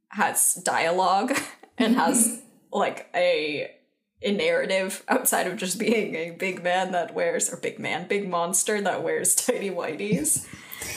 has 0.09 0.55
dialogue 0.55 1.37
and 1.77 1.95
has 1.95 2.41
like 2.71 3.07
a 3.15 3.71
a 4.23 4.31
narrative 4.31 5.03
outside 5.07 5.47
of 5.47 5.57
just 5.57 5.79
being 5.79 6.15
a 6.15 6.31
big 6.31 6.63
man 6.63 6.91
that 6.91 7.13
wears 7.13 7.51
or 7.51 7.57
big 7.57 7.79
man, 7.79 8.07
big 8.07 8.29
monster 8.29 8.81
that 8.81 9.03
wears 9.03 9.35
tiny 9.47 9.69
whities. 9.69 10.47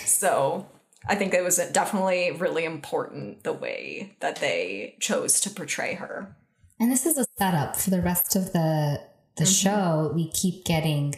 So 0.06 0.66
I 1.08 1.14
think 1.14 1.34
it 1.34 1.44
was 1.44 1.56
definitely 1.72 2.32
really 2.32 2.64
important 2.64 3.44
the 3.44 3.52
way 3.52 4.16
that 4.20 4.36
they 4.36 4.96
chose 5.00 5.40
to 5.42 5.50
portray 5.50 5.94
her. 5.94 6.34
And 6.78 6.90
this 6.90 7.06
is 7.06 7.16
a 7.16 7.26
setup 7.38 7.76
for 7.76 7.90
the 7.90 8.02
rest 8.02 8.36
of 8.36 8.52
the 8.52 9.00
the 9.36 9.44
mm-hmm. 9.44 9.52
show. 9.52 10.12
We 10.14 10.30
keep 10.30 10.64
getting 10.64 11.16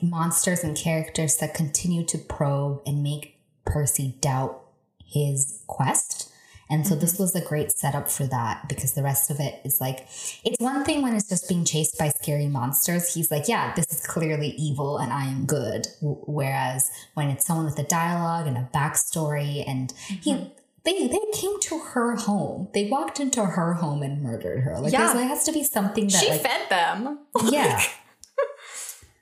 monsters 0.00 0.64
and 0.64 0.76
characters 0.76 1.36
that 1.36 1.54
continue 1.54 2.04
to 2.06 2.18
probe 2.18 2.82
and 2.86 3.02
make 3.02 3.38
Percy 3.64 4.16
doubt 4.20 4.62
his 5.04 5.62
quest. 5.66 6.31
And 6.72 6.86
so 6.86 6.94
this 6.94 7.12
mm-hmm. 7.12 7.24
was 7.24 7.36
a 7.36 7.42
great 7.42 7.70
setup 7.70 8.10
for 8.10 8.24
that 8.28 8.66
because 8.66 8.94
the 8.94 9.02
rest 9.02 9.30
of 9.30 9.38
it 9.40 9.60
is 9.62 9.78
like 9.78 10.08
it's 10.42 10.56
one 10.58 10.84
thing 10.84 11.02
when 11.02 11.14
it's 11.14 11.28
just 11.28 11.46
being 11.46 11.66
chased 11.66 11.98
by 11.98 12.08
scary 12.08 12.46
monsters. 12.46 13.12
He's 13.12 13.30
like, 13.30 13.46
yeah, 13.46 13.74
this 13.74 13.92
is 13.92 14.06
clearly 14.06 14.54
evil 14.56 14.96
and 14.96 15.12
I 15.12 15.26
am 15.26 15.44
good. 15.44 15.86
W- 16.00 16.22
Whereas 16.24 16.90
when 17.12 17.28
it's 17.28 17.44
someone 17.44 17.66
with 17.66 17.78
a 17.78 17.82
dialogue 17.82 18.46
and 18.46 18.56
a 18.56 18.70
backstory 18.72 19.68
and 19.68 19.92
he 20.08 20.32
mm-hmm. 20.32 20.48
they 20.84 21.08
they 21.08 21.20
came 21.34 21.60
to 21.60 21.78
her 21.78 22.16
home. 22.16 22.68
They 22.72 22.88
walked 22.88 23.20
into 23.20 23.44
her 23.44 23.74
home 23.74 24.02
and 24.02 24.22
murdered 24.22 24.60
her. 24.60 24.78
Like 24.78 24.94
Yeah. 24.94 25.12
there 25.12 25.28
has 25.28 25.44
to 25.44 25.52
be 25.52 25.64
something 25.64 26.06
that 26.06 26.18
she 26.24 26.30
like 26.30 26.40
fed 26.40 26.70
them. 26.70 27.18
yeah. 27.50 27.82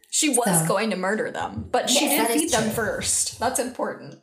She 0.08 0.28
was 0.28 0.60
So- 0.60 0.68
going 0.68 0.90
to 0.90 0.96
murder 0.96 1.32
them, 1.32 1.66
but 1.72 1.90
she 1.90 2.04
Yes, 2.04 2.28
did 2.28 2.40
feed 2.42 2.50
them 2.52 2.70
first. 2.70 3.40
That's 3.40 3.58
important. 3.58 4.20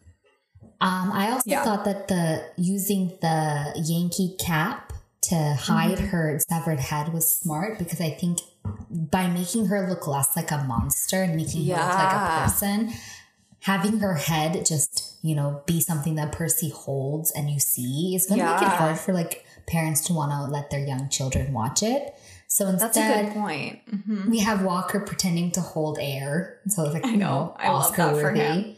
Um, 0.79 1.11
I 1.11 1.31
also 1.31 1.49
Yeah. 1.49 1.63
thought 1.63 1.85
that 1.85 2.07
the 2.07 2.43
using 2.57 3.17
the 3.21 3.73
Yankee 3.83 4.35
cap 4.39 4.93
to 5.23 5.35
hide 5.55 5.97
Mm-hmm. 5.97 6.05
her 6.07 6.39
severed 6.47 6.79
head 6.79 7.11
was 7.13 7.27
smart 7.39 7.79
because 7.79 7.99
I 7.99 8.11
think 8.11 8.39
by 8.89 9.27
making 9.27 9.65
her 9.67 9.89
look 9.89 10.07
less 10.07 10.35
like 10.35 10.51
a 10.51 10.59
monster 10.63 11.23
and 11.23 11.35
making 11.35 11.65
her 11.67 11.75
look 11.75 11.93
like 11.93 12.13
a 12.13 12.41
person, 12.43 12.93
having 13.61 13.99
her 13.99 14.13
head 14.15 14.65
just 14.65 15.15
you 15.23 15.35
know 15.35 15.61
be 15.65 15.81
something 15.81 16.15
that 16.15 16.31
Percy 16.31 16.69
holds 16.69 17.31
and 17.31 17.49
you 17.49 17.59
see 17.59 18.13
is 18.15 18.27
going 18.27 18.39
to 18.39 18.45
make 18.45 18.61
it 18.61 18.67
hard 18.67 18.97
for 18.99 19.13
like 19.13 19.45
parents 19.67 20.01
to 20.07 20.13
want 20.13 20.31
to 20.31 20.51
let 20.51 20.69
their 20.69 20.85
young 20.85 21.09
children 21.09 21.51
watch 21.53 21.81
it. 21.83 22.13
So 22.49 22.67
instead, 22.67 22.93
That's 22.93 22.97
a 22.97 23.23
good 23.25 23.33
point. 23.33 23.79
Mhm. 23.91 24.29
we 24.29 24.39
have 24.39 24.63
Walker 24.63 25.01
pretending 25.01 25.51
to 25.51 25.61
hold 25.61 25.97
air. 25.99 26.59
So 26.69 26.83
it's 26.85 26.93
like, 26.93 27.03
I 27.05 27.09
you 27.09 27.17
know. 27.17 27.53
I 27.59 27.69
love 27.71 27.89
that 27.89 27.95
for 27.97 28.31
Oscar-worthy. 28.31 28.39
him. 28.39 28.75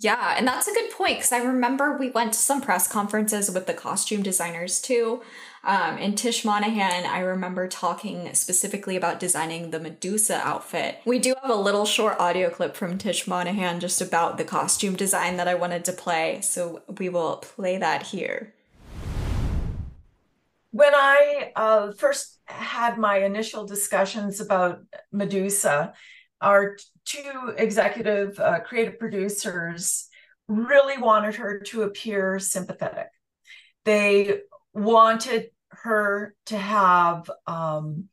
Yeah, 0.00 0.34
and 0.36 0.46
that's 0.46 0.68
a 0.68 0.72
good 0.72 0.90
point 0.90 1.18
because 1.18 1.32
I 1.32 1.38
remember 1.38 1.96
we 1.96 2.10
went 2.10 2.32
to 2.32 2.38
some 2.38 2.60
press 2.60 2.86
conferences 2.86 3.50
with 3.50 3.66
the 3.66 3.74
costume 3.74 4.22
designers 4.22 4.80
too. 4.80 5.22
Um, 5.62 5.96
and 5.98 6.18
Tish 6.18 6.44
Monaghan, 6.44 7.06
I 7.06 7.20
remember 7.20 7.68
talking 7.68 8.34
specifically 8.34 8.96
about 8.96 9.18
designing 9.18 9.70
the 9.70 9.80
Medusa 9.80 10.36
outfit. 10.44 10.98
We 11.06 11.18
do 11.18 11.34
have 11.40 11.50
a 11.50 11.54
little 11.54 11.86
short 11.86 12.20
audio 12.20 12.50
clip 12.50 12.76
from 12.76 12.98
Tish 12.98 13.26
Monaghan 13.26 13.80
just 13.80 14.02
about 14.02 14.36
the 14.36 14.44
costume 14.44 14.94
design 14.94 15.38
that 15.38 15.48
I 15.48 15.54
wanted 15.54 15.84
to 15.86 15.92
play, 15.92 16.40
so 16.42 16.82
we 16.98 17.08
will 17.08 17.36
play 17.36 17.78
that 17.78 18.02
here. 18.02 18.52
when 20.74 20.92
I 20.92 21.52
uh, 21.54 21.92
first 21.92 22.40
had 22.46 22.98
my 22.98 23.18
initial 23.18 23.64
discussions 23.64 24.40
about 24.40 24.80
Medusa, 25.12 25.94
our 26.40 26.76
two 27.04 27.54
executive 27.56 28.38
uh, 28.38 28.60
creative 28.60 28.98
producers 28.98 30.08
really 30.48 30.98
wanted 30.98 31.36
her 31.36 31.60
to 31.60 31.82
appear 31.82 32.38
sympathetic. 32.38 33.08
They 33.84 34.40
wanted 34.72 35.50
her 35.70 36.34
to 36.46 36.58
have, 36.58 37.30
um, 37.46 38.08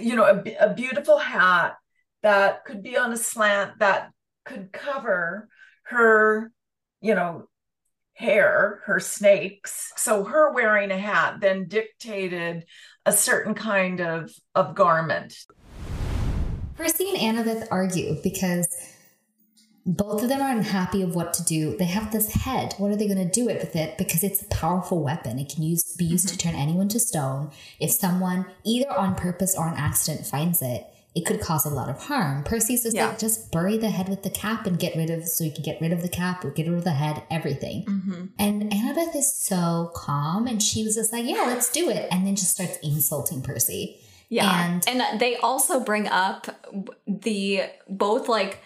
you 0.00 0.16
know, 0.16 0.42
a 0.60 0.74
beautiful 0.74 1.18
hat 1.18 1.76
that 2.22 2.64
could 2.64 2.82
be 2.82 2.96
on 2.96 3.12
a 3.12 3.16
slant 3.16 3.78
that 3.78 4.10
could 4.44 4.72
cover 4.72 5.48
her, 5.84 6.52
you 7.00 7.14
know, 7.14 7.48
hair, 8.14 8.82
her 8.86 8.98
snakes. 8.98 9.92
So 9.96 10.24
her 10.24 10.52
wearing 10.52 10.90
a 10.90 10.98
hat 10.98 11.36
then 11.40 11.68
dictated 11.68 12.64
a 13.06 13.12
certain 13.12 13.54
kind 13.54 14.00
of 14.00 14.32
of 14.54 14.74
garment. 14.74 15.34
Percy 16.78 17.08
and 17.10 17.18
Annabeth 17.18 17.66
argue 17.72 18.16
because 18.22 18.68
both 19.84 20.22
of 20.22 20.28
them 20.28 20.40
are 20.40 20.50
unhappy 20.50 21.02
of 21.02 21.14
what 21.16 21.32
to 21.34 21.44
do. 21.44 21.76
They 21.76 21.86
have 21.86 22.12
this 22.12 22.32
head. 22.32 22.74
What 22.78 22.92
are 22.92 22.96
they 22.96 23.08
going 23.08 23.18
to 23.26 23.30
do 23.30 23.48
it 23.48 23.58
with 23.58 23.74
it? 23.74 23.98
Because 23.98 24.22
it's 24.22 24.42
a 24.42 24.46
powerful 24.46 25.02
weapon. 25.02 25.40
It 25.40 25.52
can 25.52 25.64
use 25.64 25.96
be 25.96 26.04
used 26.04 26.28
to 26.28 26.38
turn 26.38 26.54
anyone 26.54 26.88
to 26.90 27.00
stone. 27.00 27.50
If 27.80 27.90
someone, 27.90 28.46
either 28.64 28.92
on 28.96 29.16
purpose 29.16 29.56
or 29.58 29.66
an 29.66 29.74
accident, 29.76 30.24
finds 30.24 30.62
it, 30.62 30.86
it 31.16 31.26
could 31.26 31.40
cause 31.40 31.66
a 31.66 31.70
lot 31.70 31.88
of 31.88 32.00
harm. 32.04 32.44
Percy's 32.44 32.84
just 32.84 32.94
Yeah. 32.94 33.08
like, 33.08 33.18
just 33.18 33.50
bury 33.50 33.76
the 33.76 33.90
head 33.90 34.08
with 34.08 34.22
the 34.22 34.30
cap 34.30 34.66
and 34.66 34.78
get 34.78 34.94
rid 34.94 35.10
of, 35.10 35.26
so 35.26 35.42
you 35.42 35.50
can 35.50 35.64
get 35.64 35.80
rid 35.80 35.92
of 35.92 36.02
the 36.02 36.08
cap, 36.08 36.44
or 36.44 36.50
get 36.50 36.68
rid 36.68 36.78
of 36.78 36.84
the 36.84 36.92
head, 36.92 37.24
everything. 37.28 37.84
Mm-hmm. 37.86 38.24
And 38.38 38.70
Annabeth 38.70 39.16
is 39.16 39.34
so 39.34 39.90
calm, 39.96 40.46
and 40.46 40.62
she 40.62 40.84
was 40.84 40.94
just 40.94 41.12
like, 41.12 41.24
yeah, 41.24 41.44
let's 41.48 41.72
do 41.72 41.90
it, 41.90 42.06
and 42.12 42.24
then 42.24 42.36
just 42.36 42.52
starts 42.52 42.78
insulting 42.84 43.42
Percy. 43.42 43.98
Yeah. 44.28 44.66
And- 44.66 44.88
And, 44.88 45.20
they 45.20 45.36
also 45.36 45.80
bring 45.80 46.06
up 46.08 46.46
the 47.06 47.62
both 47.88 48.28
like 48.28 48.60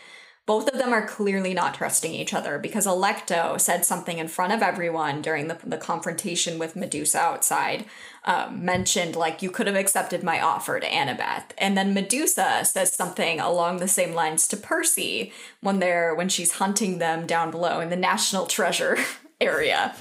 both 0.45 0.69
of 0.69 0.77
them 0.77 0.93
are 0.93 1.07
clearly 1.07 1.55
not 1.55 1.75
trusting 1.75 2.13
each 2.13 2.35
other 2.35 2.59
because 2.59 2.85
Alecto 2.85 3.61
said 3.61 3.85
something 3.85 4.19
in 4.19 4.27
front 4.27 4.53
of 4.53 4.61
everyone 4.61 5.23
during 5.23 5.47
the, 5.47 5.57
the 5.65 5.77
confrontation 5.77 6.59
with 6.59 6.75
Medusa 6.75 7.21
outside, 7.21 7.85
um, 8.25 8.65
mentioned 8.65 9.15
like 9.15 9.41
you 9.41 9.53
could 9.53 9.69
have 9.69 9.77
accepted 9.77 10.25
my 10.25 10.41
offer 10.41 10.81
to 10.81 10.87
Annabeth. 10.87 11.45
And 11.59 11.79
then 11.79 11.95
Medusa 11.95 12.65
says 12.65 12.93
something 12.93 13.39
along 13.39 13.77
the 13.77 13.87
same 13.87 14.15
lines 14.15 14.49
to 14.49 14.57
Percy 14.57 15.33
when 15.61 15.79
they're 15.79 16.13
when 16.13 16.29
she's 16.29 16.53
hunting 16.53 16.99
them 16.99 17.25
down 17.25 17.53
below 17.53 17.79
in 17.79 17.89
the 17.91 17.97
national 17.97 18.47
treasure 18.47 18.99
area. 19.43 19.95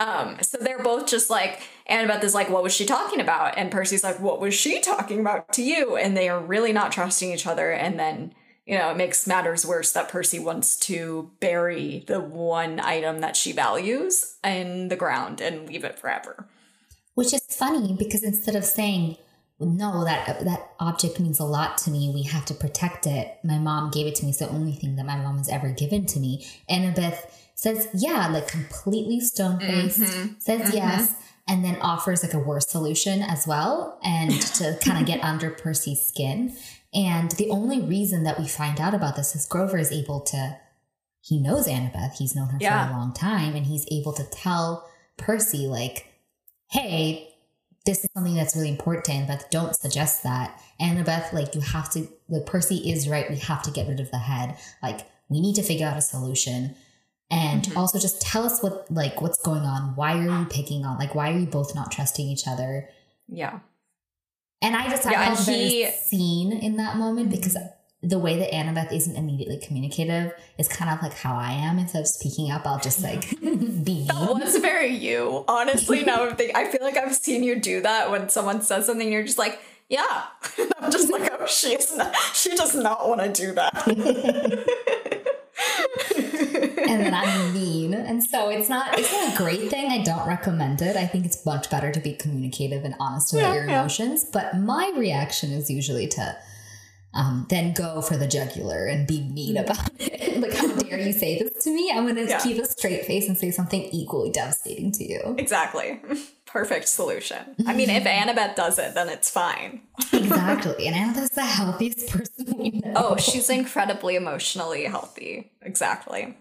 Um, 0.00 0.36
so 0.42 0.58
they're 0.58 0.82
both 0.82 1.06
just 1.06 1.30
like, 1.30 1.62
Annabeth 1.88 2.22
is 2.24 2.34
like, 2.34 2.50
what 2.50 2.62
was 2.62 2.74
she 2.74 2.84
talking 2.84 3.20
about? 3.20 3.56
And 3.56 3.70
Percy's 3.70 4.04
like, 4.04 4.20
what 4.20 4.40
was 4.40 4.54
she 4.54 4.80
talking 4.80 5.20
about 5.20 5.52
to 5.54 5.62
you? 5.62 5.96
And 5.96 6.16
they 6.16 6.28
are 6.28 6.40
really 6.40 6.72
not 6.72 6.92
trusting 6.92 7.32
each 7.32 7.46
other. 7.46 7.70
And 7.70 7.98
then, 7.98 8.34
you 8.66 8.78
know, 8.78 8.90
it 8.90 8.96
makes 8.96 9.26
matters 9.26 9.66
worse 9.66 9.92
that 9.92 10.08
Percy 10.08 10.38
wants 10.38 10.76
to 10.80 11.30
bury 11.40 12.04
the 12.06 12.20
one 12.20 12.80
item 12.80 13.20
that 13.20 13.36
she 13.36 13.52
values 13.52 14.36
in 14.42 14.88
the 14.88 14.96
ground 14.96 15.40
and 15.40 15.68
leave 15.68 15.84
it 15.84 15.98
forever. 15.98 16.48
Which 17.14 17.32
is 17.32 17.46
funny 17.48 17.94
because 17.98 18.24
instead 18.24 18.56
of 18.56 18.64
saying, 18.64 19.16
no, 19.60 20.04
that 20.04 20.44
that 20.44 20.72
object 20.80 21.20
means 21.20 21.38
a 21.38 21.44
lot 21.44 21.78
to 21.78 21.90
me, 21.90 22.10
we 22.12 22.22
have 22.24 22.44
to 22.46 22.54
protect 22.54 23.06
it. 23.06 23.38
My 23.44 23.58
mom 23.58 23.90
gave 23.90 24.06
it 24.06 24.16
to 24.16 24.24
me. 24.24 24.30
It's 24.30 24.40
the 24.40 24.48
only 24.48 24.72
thing 24.72 24.96
that 24.96 25.06
my 25.06 25.16
mom 25.16 25.38
has 25.38 25.48
ever 25.48 25.70
given 25.70 26.06
to 26.06 26.18
me. 26.18 26.44
Annabeth 26.68 27.30
says, 27.54 27.88
yeah, 27.94 28.28
like 28.28 28.48
completely 28.48 29.20
stone 29.20 29.58
faced, 29.60 30.00
mm-hmm. 30.00 30.34
says 30.38 30.62
mm-hmm. 30.62 30.76
yes, 30.76 31.14
and 31.46 31.64
then 31.64 31.76
offers 31.80 32.22
like 32.22 32.34
a 32.34 32.38
worse 32.38 32.68
solution 32.68 33.22
as 33.22 33.46
well, 33.46 33.98
and 34.02 34.32
to 34.32 34.78
kind 34.84 34.98
of 35.00 35.06
get 35.06 35.22
under 35.22 35.50
Percy's 35.50 36.04
skin. 36.04 36.56
And 36.92 37.32
the 37.32 37.50
only 37.50 37.80
reason 37.80 38.22
that 38.24 38.38
we 38.38 38.46
find 38.46 38.80
out 38.80 38.94
about 38.94 39.16
this 39.16 39.34
is 39.34 39.46
Grover 39.46 39.78
is 39.78 39.90
able 39.90 40.20
to, 40.20 40.56
he 41.20 41.40
knows 41.40 41.66
Annabeth, 41.66 42.18
he's 42.18 42.36
known 42.36 42.48
her 42.48 42.58
Yeah. 42.60 42.86
for 42.86 42.94
a 42.94 42.96
long 42.96 43.12
time, 43.12 43.54
and 43.56 43.66
he's 43.66 43.86
able 43.90 44.12
to 44.12 44.24
tell 44.24 44.88
Percy, 45.16 45.66
like, 45.66 46.06
hey, 46.70 47.34
this 47.84 48.04
is 48.04 48.10
something 48.14 48.34
that's 48.34 48.56
really 48.56 48.70
important 48.70 49.04
to 49.06 49.12
Annabeth. 49.12 49.50
Don't 49.50 49.76
suggest 49.76 50.22
that. 50.22 50.60
Annabeth, 50.80 51.32
like, 51.32 51.54
you 51.54 51.60
have 51.60 51.90
to, 51.90 52.08
like, 52.28 52.46
Percy 52.46 52.90
is 52.90 53.08
right. 53.08 53.28
We 53.28 53.36
have 53.36 53.62
to 53.62 53.70
get 53.70 53.88
rid 53.88 54.00
of 54.00 54.10
the 54.10 54.18
head. 54.18 54.56
Like, 54.82 55.00
we 55.28 55.40
need 55.40 55.56
to 55.56 55.62
figure 55.62 55.86
out 55.86 55.96
a 55.96 56.02
solution. 56.02 56.74
And 57.30 57.64
Mhm. 57.64 57.76
also 57.76 57.98
just 57.98 58.20
tell 58.20 58.44
us 58.44 58.62
what, 58.62 58.90
like, 58.90 59.20
what's 59.22 59.40
going 59.42 59.62
on. 59.62 59.96
Why 59.96 60.18
are 60.18 60.40
you 60.40 60.46
picking 60.46 60.84
on, 60.84 60.98
like, 60.98 61.14
why 61.14 61.30
are 61.32 61.38
you 61.38 61.46
both 61.46 61.74
not 61.74 61.90
trusting 61.90 62.26
each 62.26 62.46
other? 62.46 62.88
Yeah. 63.28 63.60
And 64.62 64.76
I 64.76 64.88
just, 64.88 65.04
Yeah, 65.04 65.20
I 65.20 65.24
and 65.26 65.36
felt 65.36 65.48
he- 65.48 65.82
very 65.82 65.92
seen 65.92 66.52
in 66.52 66.76
that 66.76 66.96
moment 66.96 67.30
because 67.30 67.56
the 68.02 68.18
way 68.18 68.38
that 68.38 68.52
Annabeth 68.52 68.92
isn't 68.92 69.16
immediately 69.16 69.58
communicative 69.58 70.32
is 70.58 70.68
kind 70.68 70.90
of 70.90 71.02
like 71.02 71.14
how 71.14 71.34
I 71.36 71.52
am. 71.52 71.78
Instead 71.78 72.02
of 72.02 72.08
speaking 72.08 72.50
up, 72.50 72.66
I'll 72.66 72.78
just, 72.78 73.02
like, 73.02 73.30
be 73.40 74.06
That 74.06 74.28
was 74.34 74.56
very 74.58 74.88
you. 74.94 75.44
Honestly, 75.48 76.04
now 76.04 76.26
I'm 76.28 76.36
thinking 76.36 76.54
I 76.54 76.66
feel 76.66 76.82
like 76.82 76.96
I've 76.98 77.14
seen 77.16 77.42
you 77.42 77.56
do 77.58 77.80
that 77.80 78.10
when 78.10 78.28
someone 78.28 78.60
says 78.60 78.84
something, 78.86 79.10
you're 79.10 79.24
just 79.24 79.38
like, 79.38 79.58
yeah. 79.88 80.24
I'm 80.78 80.90
just 80.90 81.10
like, 81.10 81.30
oh, 81.32 81.46
she's 81.46 81.94
not, 81.96 82.14
she 82.34 82.54
does 82.56 82.74
not 82.74 83.08
want 83.08 83.20
to 83.22 83.32
do 83.32 83.52
that. 83.54 83.74
And 86.88 87.00
then 87.02 87.14
I'm 87.14 87.52
mean. 87.54 87.94
And 87.94 88.22
so 88.22 88.48
it's 88.48 88.68
not 88.68 88.98
it's 88.98 89.12
not 89.12 89.34
a 89.34 89.36
great 89.36 89.70
thing. 89.70 89.90
I 89.90 90.02
don't 90.02 90.26
recommend 90.26 90.82
it. 90.82 90.96
I 90.96 91.06
think 91.06 91.26
it's 91.26 91.44
much 91.44 91.70
better 91.70 91.90
to 91.92 92.00
be 92.00 92.12
communicative 92.14 92.84
and 92.84 92.94
honest 93.00 93.32
about 93.32 93.42
Yeah, 93.42 93.54
your 93.54 93.66
yeah. 93.68 93.80
emotions. 93.80 94.24
But 94.32 94.56
my 94.58 94.92
reaction 94.96 95.50
is 95.52 95.70
usually 95.70 96.06
to 96.08 96.36
um, 97.14 97.46
then 97.48 97.72
go 97.74 98.00
for 98.02 98.16
the 98.16 98.26
jugular 98.26 98.86
and 98.86 99.06
be 99.06 99.22
mean 99.22 99.56
about 99.56 99.88
it. 100.00 100.40
like, 100.40 100.52
how 100.54 100.74
dare 100.74 100.98
you 100.98 101.12
say 101.12 101.38
this 101.38 101.62
to 101.64 101.70
me? 101.70 101.92
I'm 101.94 102.06
gonna 102.08 102.22
Yeah. 102.22 102.40
keep 102.40 102.58
a 102.60 102.66
straight 102.66 103.04
face 103.06 103.28
and 103.28 103.38
say 103.38 103.50
something 103.52 103.82
equally 103.92 104.30
devastating 104.30 104.90
to 104.92 105.04
you. 105.04 105.34
exactly. 105.38 106.00
Perfect 106.46 106.88
solution. 106.88 107.56
I 107.66 107.74
mean, 107.74 107.90
if 107.90 108.04
Annabeth 108.04 108.54
does 108.54 108.78
it, 108.78 108.94
then 108.94 109.08
it's 109.08 109.28
fine. 109.30 109.80
exactly. 110.12 110.86
And 110.86 110.94
Annabeth's 111.14 111.30
the 111.34 111.42
healthiest 111.44 112.08
person 112.08 112.56
we 112.58 112.70
know. 112.70 112.92
Oh, 112.96 113.16
she's 113.16 113.50
incredibly 113.50 114.14
emotionally 114.14 114.84
healthy. 114.84 115.50
Exactly. 115.62 116.36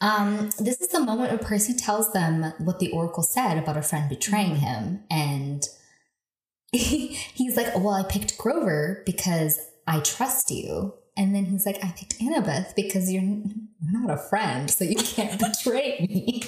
Um, 0.00 0.50
this 0.58 0.80
is 0.80 0.88
the 0.88 1.00
moment 1.00 1.30
where 1.30 1.38
Percy 1.38 1.74
tells 1.74 2.12
them 2.12 2.52
what 2.58 2.78
the 2.78 2.90
Oracle 2.92 3.22
said 3.22 3.58
about 3.58 3.76
a 3.76 3.82
friend 3.82 4.08
betraying 4.08 4.56
him, 4.56 5.00
and 5.10 5.66
he's 6.72 7.56
like, 7.56 7.74
"Well, 7.74 7.90
I 7.90 8.04
picked 8.04 8.38
Grover 8.38 9.02
because 9.04 9.58
I 9.86 10.00
trust 10.00 10.50
you," 10.50 10.94
and 11.16 11.34
then 11.34 11.46
he's 11.46 11.66
like, 11.66 11.84
"I 11.84 11.92
picked 11.96 12.18
Annabeth 12.20 12.76
because 12.76 13.12
you're 13.12 13.42
not 13.82 14.10
a 14.10 14.16
friend, 14.16 14.70
so 14.70 14.84
you 14.84 14.96
can't 14.96 15.38
betray 15.62 16.06
me." 16.08 16.44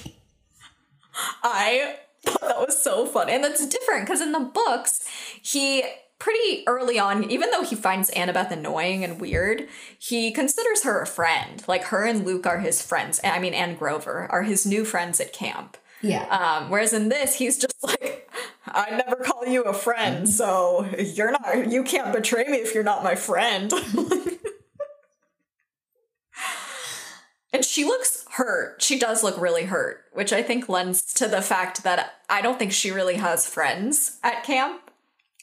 I 1.42 1.96
thought 2.24 2.40
that 2.42 2.66
was 2.66 2.82
so 2.82 3.07
funny. 3.07 3.32
And 3.32 3.44
that's 3.44 3.66
different 3.66 4.07
because 4.07 4.20
in 4.20 4.32
the 4.32 4.40
books, 4.40 5.09
he 5.42 5.82
pretty 6.21 6.62
early 6.68 7.01
on, 7.01 7.29
even 7.29 7.51
though 7.51 7.64
he 7.64 7.75
finds 7.75 8.12
Annabeth 8.12 8.53
annoying 8.53 9.03
and 9.03 9.21
weird, 9.21 9.66
he 9.99 10.31
considers 10.31 10.85
her 10.85 11.01
a 11.01 11.07
friend. 11.07 11.64
Like 11.66 11.83
her 11.85 12.05
and 12.05 12.25
Luke 12.25 12.47
are 12.47 12.61
his 12.61 12.81
friends. 12.81 13.18
I 13.25 13.41
mean, 13.41 13.55
and 13.55 13.77
Grover 13.77 14.29
are 14.31 14.45
his 14.45 14.64
new 14.64 14.85
friends 14.85 15.18
at 15.18 15.33
camp. 15.33 15.77
Yeah, 16.03 16.25
Um, 16.29 16.71
whereas 16.71 16.95
in 16.95 17.11
this, 17.11 17.35
he's 17.35 17.59
just 17.59 17.75
like, 17.83 18.31
I 18.66 18.91
never 18.91 19.16
call 19.16 19.45
you 19.47 19.62
a 19.64 19.75
friend, 19.75 20.27
so 20.29 20.87
you're 20.99 21.33
not, 21.33 21.71
you 21.71 21.83
can't 21.83 22.12
betray 22.12 22.45
me 22.45 22.59
if 22.59 22.75
you're 22.75 22.85
not 22.85 23.03
my 23.05 23.14
friend. 23.16 23.71
and 27.53 27.62
she 27.64 27.85
looks 27.85 28.25
hurt. 28.31 28.81
She 28.83 28.99
does 28.99 29.23
look 29.23 29.39
really 29.39 29.64
hurt, 29.64 30.05
which 30.12 30.33
I 30.33 30.43
think 30.43 30.71
lends 30.71 31.12
to 31.14 31.29
the 31.29 31.43
fact 31.43 31.83
that 31.83 32.14
I 32.31 32.41
don't 32.41 32.59
think 32.59 32.73
she 32.73 32.91
really 32.91 33.16
has 33.16 33.47
friends 33.47 34.18
at 34.23 34.43
camp. 34.45 34.89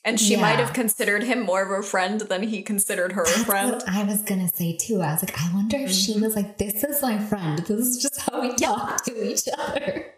And 0.08 0.18
she 0.20 0.34
Yeah. 0.36 0.42
might 0.42 0.60
have 0.64 0.72
considered 0.72 1.24
him 1.24 1.40
more 1.42 1.62
of 1.62 1.72
a 1.72 1.84
friend 1.84 2.22
than 2.22 2.44
he 2.44 2.62
considered 2.62 3.12
her 3.12 3.24
a 3.24 3.40
friend. 3.50 3.72
what 3.74 3.90
I 3.90 4.04
was 4.04 4.22
gonna 4.22 4.48
say 4.60 4.78
too. 4.86 5.02
I 5.02 5.12
was 5.14 5.22
like, 5.24 5.38
I 5.38 5.54
wonder 5.54 5.78
if 5.78 5.92
she 5.92 6.14
was 6.20 6.34
like, 6.36 6.58
"This 6.58 6.82
is 6.84 7.02
my 7.02 7.18
friend. 7.20 7.60
This 7.60 7.80
is 7.88 8.02
just 8.02 8.22
how 8.22 8.40
we 8.42 8.56
talk 8.56 9.04
to 9.06 9.14
each 9.32 9.48
other." 9.66 10.14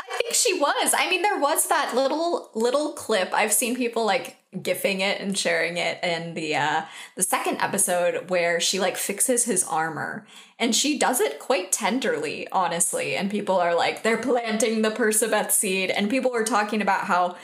I 0.00 0.16
think 0.18 0.34
she 0.34 0.54
was. 0.58 0.92
I 0.96 1.08
mean, 1.10 1.22
there 1.22 1.38
was 1.38 1.68
that 1.68 1.94
little 1.94 2.50
little 2.54 2.92
clip. 2.94 3.30
I've 3.32 3.52
seen 3.52 3.76
people 3.76 4.04
like 4.04 4.36
gifing 4.56 5.00
it 5.00 5.20
and 5.20 5.36
sharing 5.38 5.76
it 5.76 6.02
in 6.02 6.34
the 6.34 6.56
uh 6.56 6.82
the 7.14 7.22
second 7.22 7.58
episode 7.60 8.30
where 8.30 8.58
she 8.58 8.80
like 8.80 8.96
fixes 8.96 9.44
his 9.44 9.62
armor. 9.64 10.26
And 10.58 10.74
she 10.74 10.98
does 10.98 11.20
it 11.20 11.38
quite 11.38 11.70
tenderly, 11.70 12.48
honestly. 12.50 13.14
And 13.16 13.30
people 13.30 13.56
are 13.56 13.74
like, 13.76 14.02
they're 14.02 14.16
planting 14.32 14.82
the 14.82 14.90
Percabeth 14.90 15.52
seed. 15.52 15.90
And 15.90 16.10
people 16.10 16.32
were 16.32 16.44
talking 16.44 16.82
about 16.82 17.04
how 17.04 17.36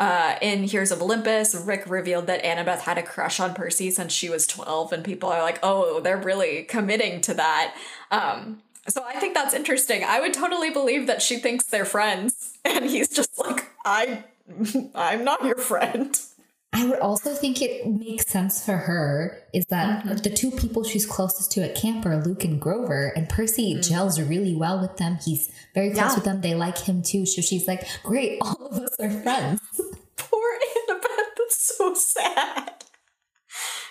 uh, 0.00 0.36
in 0.40 0.62
Heroes 0.64 0.92
of 0.92 1.02
Olympus, 1.02 1.54
Rick 1.54 1.84
revealed 1.88 2.26
that 2.28 2.42
Annabeth 2.44 2.80
had 2.80 2.98
a 2.98 3.02
crush 3.02 3.40
on 3.40 3.54
Percy 3.54 3.90
since 3.90 4.12
she 4.12 4.28
was 4.30 4.46
12, 4.46 4.92
and 4.92 5.04
people 5.04 5.28
are 5.28 5.42
like, 5.42 5.58
oh, 5.62 6.00
they're 6.00 6.16
really 6.16 6.62
committing 6.64 7.20
to 7.22 7.34
that. 7.34 7.74
Um, 8.10 8.62
so 8.86 9.02
I 9.06 9.18
think 9.18 9.34
that's 9.34 9.54
interesting. 9.54 10.04
I 10.04 10.20
would 10.20 10.32
totally 10.32 10.70
believe 10.70 11.06
that 11.08 11.20
she 11.20 11.38
thinks 11.38 11.64
they're 11.66 11.84
friends, 11.84 12.56
and 12.64 12.84
he's 12.84 13.08
just 13.08 13.38
like, 13.38 13.66
I, 13.84 14.24
I'm 14.94 15.24
not 15.24 15.44
your 15.44 15.56
friend. 15.58 16.18
I 16.70 16.86
would 16.86 16.98
also 17.00 17.34
think 17.34 17.62
it 17.62 17.86
makes 17.86 18.26
sense 18.26 18.62
for 18.64 18.76
her 18.76 19.42
is 19.54 19.64
that 19.70 20.22
the 20.22 20.28
two 20.28 20.50
people 20.50 20.84
she's 20.84 21.06
closest 21.06 21.50
to 21.52 21.62
at 21.64 21.74
camp 21.74 22.04
are 22.04 22.22
Luke 22.22 22.44
and 22.44 22.60
Grover, 22.60 23.10
and 23.16 23.26
Percy 23.26 23.80
gels 23.80 24.20
really 24.20 24.54
well 24.54 24.78
with 24.78 24.98
them. 24.98 25.18
He's 25.24 25.50
very 25.74 25.88
close 25.90 26.10
Yeah. 26.10 26.14
with 26.14 26.24
them. 26.24 26.40
They 26.42 26.54
like 26.54 26.76
him 26.76 27.02
too. 27.02 27.24
So 27.24 27.40
she's 27.40 27.66
like, 27.66 27.86
great, 28.02 28.38
all 28.42 28.66
of 28.70 28.74
us 28.82 28.94
are 29.00 29.10
friends. 29.10 29.60
Poor 30.18 30.58
Annabeth, 30.88 31.06
that's 31.36 31.76
so 31.76 31.94
sad. 31.94 32.84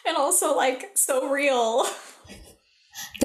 And 0.06 0.16
also, 0.18 0.56
like, 0.56 0.92
so 0.96 1.30
real. 1.30 1.86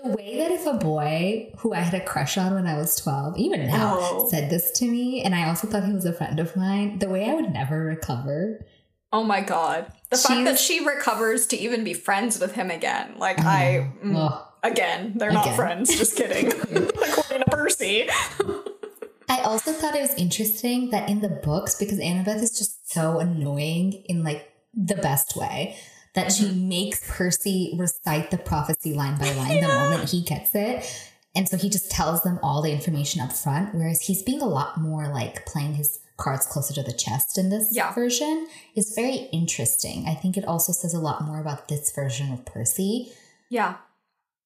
The 0.03 0.09
way 0.11 0.37
that 0.39 0.51
if 0.51 0.67
a 0.67 0.75
boy 0.75 1.53
who 1.59 1.73
I 1.75 1.81
had 1.81 1.95
a 1.95 2.05
crush 2.05 2.37
on 2.39 2.55
when 2.55 2.67
I 2.67 2.77
was 2.77 2.97
12, 2.97 3.39
even 3.39 3.67
now, 3.67 3.99
Oh. 4.01 4.29
said 4.31 4.51
this 4.51 4.71
to 4.79 4.85
me, 4.87 5.23
and 5.23 5.35
I 5.35 5.49
also 5.49 5.67
thought 5.69 5.85
he 5.85 5.93
was 5.93 6.05
a 6.05 6.13
friend 6.13 6.41
of 6.41 6.57
mine, 6.57 6.99
the 6.99 7.09
way 7.09 7.29
I 7.31 7.35
would 7.35 7.53
never 7.53 7.85
recover. 7.85 8.67
Oh 9.13 9.23
my 9.23 9.43
god. 9.43 9.93
The 10.11 10.17
fact 10.17 10.45
that 10.45 10.59
she 10.59 10.85
recovers 10.85 11.47
to 11.49 11.57
even 11.57 11.85
be 11.85 11.93
friends 11.95 12.41
with 12.41 12.55
him 12.55 12.71
again. 12.71 13.15
Like, 13.19 13.39
I 13.41 13.79
I. 13.79 13.93
mm. 14.05 14.47
Again, 14.65 15.15
they're 15.17 15.33
not 15.33 15.55
friends. 15.57 15.95
Just 15.97 16.17
kidding. 16.17 16.47
According 16.63 17.41
to 17.41 17.45
Percy. 17.51 18.09
I 19.29 19.41
also 19.41 19.73
thought 19.73 19.95
it 19.97 20.01
was 20.03 20.15
interesting 20.15 20.91
that 20.91 21.09
in 21.11 21.21
the 21.21 21.29
books, 21.29 21.75
because 21.75 21.99
Annabeth 21.99 22.43
is 22.43 22.57
just 22.57 22.82
so 22.93 23.19
annoying 23.19 23.93
in 24.09 24.23
like 24.25 24.49
the 24.75 24.97
best 24.97 25.37
way, 25.37 25.77
that 26.15 26.31
she 26.33 26.45
Mm-hmm. 26.45 26.69
makes 26.69 27.01
Percy 27.11 27.75
recite 27.79 28.31
the 28.31 28.39
prophecy 28.39 28.93
line 28.95 29.19
by 29.19 29.33
line 29.33 29.61
the 29.61 29.69
moment 29.69 30.11
he 30.11 30.23
gets 30.23 30.55
it. 30.55 31.09
And 31.35 31.49
so 31.49 31.57
he 31.57 31.71
just 31.71 31.91
tells 31.91 32.23
them 32.23 32.39
all 32.43 32.61
the 32.61 32.71
information 32.73 33.23
up 33.23 33.33
front, 33.33 33.75
whereas 33.75 34.03
he's 34.03 34.23
being 34.23 34.43
a 34.43 34.47
lot 34.49 34.79
more 34.79 35.09
like 35.09 35.47
playing 35.47 35.75
his 35.75 35.99
cards 36.19 36.45
closer 36.47 36.75
to 36.75 36.83
the 36.83 36.93
chest 36.93 37.39
in 37.39 37.49
this 37.49 37.69
Yeah. 37.75 37.93
version 37.95 38.47
is 38.77 38.93
very 38.95 39.29
interesting. 39.33 40.05
I 40.07 40.15
think 40.15 40.37
it 40.37 40.45
also 40.45 40.73
says 40.73 40.93
a 40.93 41.01
lot 41.01 41.23
more 41.23 41.41
about 41.41 41.69
this 41.69 41.91
version 41.91 42.31
of 42.33 42.45
Percy. 42.45 43.11
Yeah. 43.49 43.77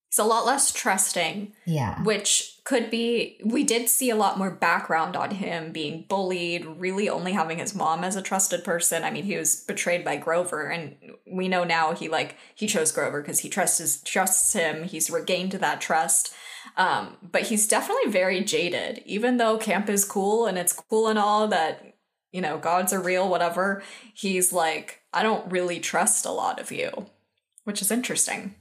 He's 0.09 0.19
a 0.19 0.25
lot 0.25 0.47
less 0.47 0.73
trusting, 0.73 1.53
Yeah. 1.65 2.03
which 2.03 2.61
could 2.65 2.91
be. 2.91 3.41
We 3.45 3.65
did 3.65 3.89
see 3.89 4.09
a 4.11 4.17
lot 4.17 4.39
more 4.39 4.51
background 4.51 5.17
on 5.17 5.33
him 5.33 5.73
being 5.73 6.05
bullied, 6.09 6.65
really 6.65 7.09
only 7.09 7.33
having 7.33 7.59
his 7.59 7.75
mom 7.75 8.05
as 8.05 8.17
a 8.17 8.23
trusted 8.23 8.65
person. 8.65 9.05
I 9.05 9.11
mean, 9.11 9.25
he 9.25 9.37
was 9.37 9.57
betrayed 9.65 10.05
by 10.05 10.17
Grover, 10.17 10.69
and 10.69 10.97
we 11.31 11.49
know 11.49 11.65
now 11.65 11.93
he 11.93 12.09
like 12.09 12.37
he 12.55 12.67
chose 12.67 12.93
Grover 12.93 13.21
because 13.21 13.41
he 13.41 13.49
trusts 13.49 14.03
trusts 14.03 14.53
him. 14.53 14.85
He's 14.85 15.11
regained 15.11 15.53
that 15.53 15.81
trust. 15.81 16.33
Um, 16.77 17.17
but 17.23 17.43
he's 17.43 17.67
definitely 17.69 18.11
very 18.11 18.43
jaded, 18.43 19.03
even 19.07 19.37
though 19.37 19.57
camp 19.57 19.89
is 19.89 20.05
cool 20.05 20.47
and 20.47 20.59
it's 20.59 20.73
cool 20.73 21.07
and 21.09 21.19
all 21.19 21.47
that, 21.49 21.95
you 22.33 22.41
know, 22.41 22.59
gods 22.59 22.93
are 22.93 23.01
real, 23.01 23.29
whatever. 23.29 23.83
He's 24.15 24.53
like, 24.53 25.01
I 25.13 25.23
don't 25.23 25.51
really 25.51 25.79
trust 25.81 26.27
a 26.27 26.33
lot 26.33 26.61
of 26.61 26.71
you, 26.73 27.07
which 27.65 27.81
is 27.81 27.91
interesting. 27.91 28.57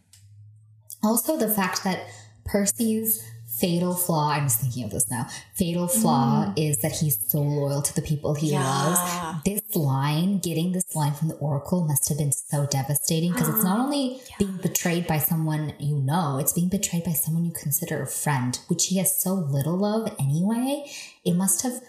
Also, 1.05 1.37
the 1.37 1.47
fact 1.49 1.83
that 1.83 1.99
Percy's 2.45 3.23
fatal 3.59 3.93
flaw, 3.95 4.31
I'm 4.31 4.43
just 4.43 4.59
thinking 4.59 4.83
of 4.83 4.91
this 4.91 5.09
now, 5.09 5.27
fatal 5.55 5.87
flaw 5.87 6.51
is 6.57 6.77
that 6.81 6.91
he's 6.91 7.17
so 7.31 7.39
loyal 7.41 7.81
to 7.83 7.95
the 7.95 8.01
people 8.01 8.33
he 8.33 8.49
Mm. 8.49 8.51
Yeah. 8.53 8.63
loves. 8.67 9.41
This 9.45 9.75
line, 9.75 10.39
getting 10.39 10.73
this 10.73 10.93
line 10.95 11.13
from 11.13 11.29
the 11.29 11.35
Oracle, 11.35 11.85
must 11.87 12.09
have 12.09 12.17
been 12.17 12.33
so 12.33 12.65
devastating 12.65 13.31
because 13.31 13.47
it's 13.47 13.63
not 13.63 13.79
only 13.85 14.19
being 14.39 14.57
betrayed 14.57 15.07
by 15.07 15.19
someone 15.19 15.73
you 15.79 15.95
know, 15.97 16.37
it's 16.37 16.51
being 16.53 16.67
betrayed 16.69 17.05
by 17.05 17.13
someone 17.13 17.45
you 17.45 17.53
consider 17.53 18.01
a 18.01 18.07
friend, 18.07 18.59
which 18.67 18.87
he 18.87 18.97
has 18.97 19.15
so 19.21 19.33
little 19.33 19.85
of 19.85 20.13
anyway. 20.19 20.85
It 21.23 21.35
must 21.35 21.61
have 21.61 21.81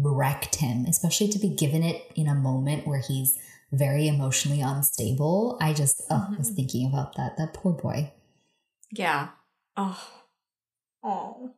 wrecked 0.00 0.56
him, 0.56 0.86
especially 0.86 1.28
to 1.28 1.38
be 1.38 1.48
given 1.50 1.82
it 1.82 2.02
in 2.14 2.28
a 2.28 2.34
moment 2.34 2.86
where 2.86 3.00
he's 3.00 3.36
very 3.72 4.08
emotionally 4.08 4.60
unstable. 4.62 5.58
I 5.60 5.74
just 5.74 6.00
oh, 6.10 6.14
Mm-hmm. 6.14 6.36
was 6.38 6.50
thinking 6.50 6.86
about 6.88 7.16
that. 7.16 7.36
That 7.36 7.52
poor 7.54 7.72
boy. 7.74 8.12
Yeah. 8.92 9.28
Oh. 9.76 10.02
Oh. 11.02 11.50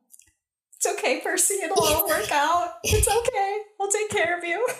It's 0.77 0.99
okay, 0.99 1.21
Percy. 1.23 1.55
It'll 1.63 1.83
all 1.83 2.09
work 2.09 2.29
out. 2.33 2.75
It's 2.85 3.09
okay. 3.09 3.59
We'll 3.79 3.91
take 3.91 4.11
care 4.11 4.37
of 4.37 4.45
you. 4.45 4.67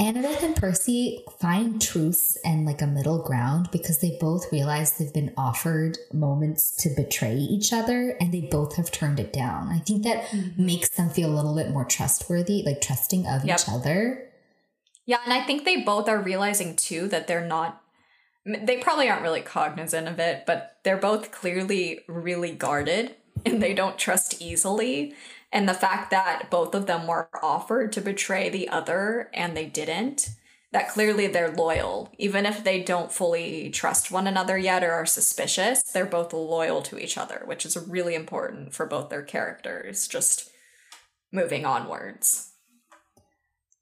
Annabeth 0.00 0.42
and 0.42 0.56
Percy 0.56 1.22
find 1.40 1.80
truce 1.80 2.38
and 2.42 2.64
like 2.64 2.80
a 2.80 2.86
middle 2.86 3.22
ground 3.22 3.68
because 3.70 3.98
they 3.98 4.16
both 4.18 4.50
realize 4.50 4.96
they've 4.96 5.12
been 5.12 5.34
offered 5.36 5.98
moments 6.10 6.74
to 6.76 6.88
betray 6.96 7.34
each 7.36 7.70
other 7.70 8.16
and 8.18 8.32
they 8.32 8.48
both 8.50 8.76
have 8.76 8.90
turned 8.90 9.20
it 9.20 9.30
down. 9.30 9.68
I 9.68 9.78
think 9.80 10.04
that 10.04 10.24
mm-hmm. 10.28 10.64
makes 10.64 10.88
them 10.88 11.10
feel 11.10 11.30
a 11.30 11.36
little 11.36 11.54
bit 11.54 11.70
more 11.70 11.84
trustworthy, 11.84 12.62
like 12.64 12.80
trusting 12.80 13.26
of 13.26 13.44
Yep. 13.44 13.60
each 13.60 13.68
other. 13.68 14.30
Yeah, 15.04 15.18
and 15.24 15.34
I 15.34 15.42
think 15.42 15.66
they 15.66 15.82
both 15.82 16.08
are 16.08 16.18
realizing 16.22 16.76
too 16.76 17.06
that 17.08 17.26
they're 17.26 17.46
not. 17.46 17.79
They 18.62 18.78
probably 18.78 19.08
aren't 19.08 19.22
really 19.22 19.42
cognizant 19.42 20.08
of 20.08 20.18
it, 20.18 20.44
but 20.46 20.78
they're 20.82 20.96
both 20.96 21.30
clearly 21.30 22.00
really 22.08 22.52
guarded 22.52 23.16
and 23.44 23.62
they 23.62 23.74
don't 23.74 23.98
trust 23.98 24.40
easily. 24.40 25.14
And 25.52 25.68
the 25.68 25.74
fact 25.74 26.10
that 26.10 26.50
both 26.50 26.74
of 26.74 26.86
them 26.86 27.06
were 27.06 27.28
offered 27.42 27.92
to 27.92 28.00
betray 28.00 28.48
the 28.48 28.68
other 28.68 29.30
and 29.34 29.56
they 29.56 29.66
didn't, 29.66 30.30
that 30.72 30.88
clearly 30.90 31.26
they're 31.26 31.50
loyal. 31.50 32.12
Even 32.18 32.46
if 32.46 32.62
they 32.62 32.82
don't 32.82 33.12
fully 33.12 33.70
trust 33.70 34.10
one 34.12 34.26
another 34.26 34.56
yet 34.56 34.84
or 34.84 34.92
are 34.92 35.06
suspicious, 35.06 35.82
they're 35.82 36.06
both 36.06 36.32
loyal 36.32 36.82
to 36.82 36.98
each 36.98 37.18
other, 37.18 37.42
which 37.46 37.66
is 37.66 37.76
really 37.76 38.14
important 38.14 38.72
for 38.72 38.86
both 38.86 39.08
their 39.08 39.22
characters, 39.22 40.06
just 40.06 40.50
moving 41.32 41.64
onwards. 41.64 42.49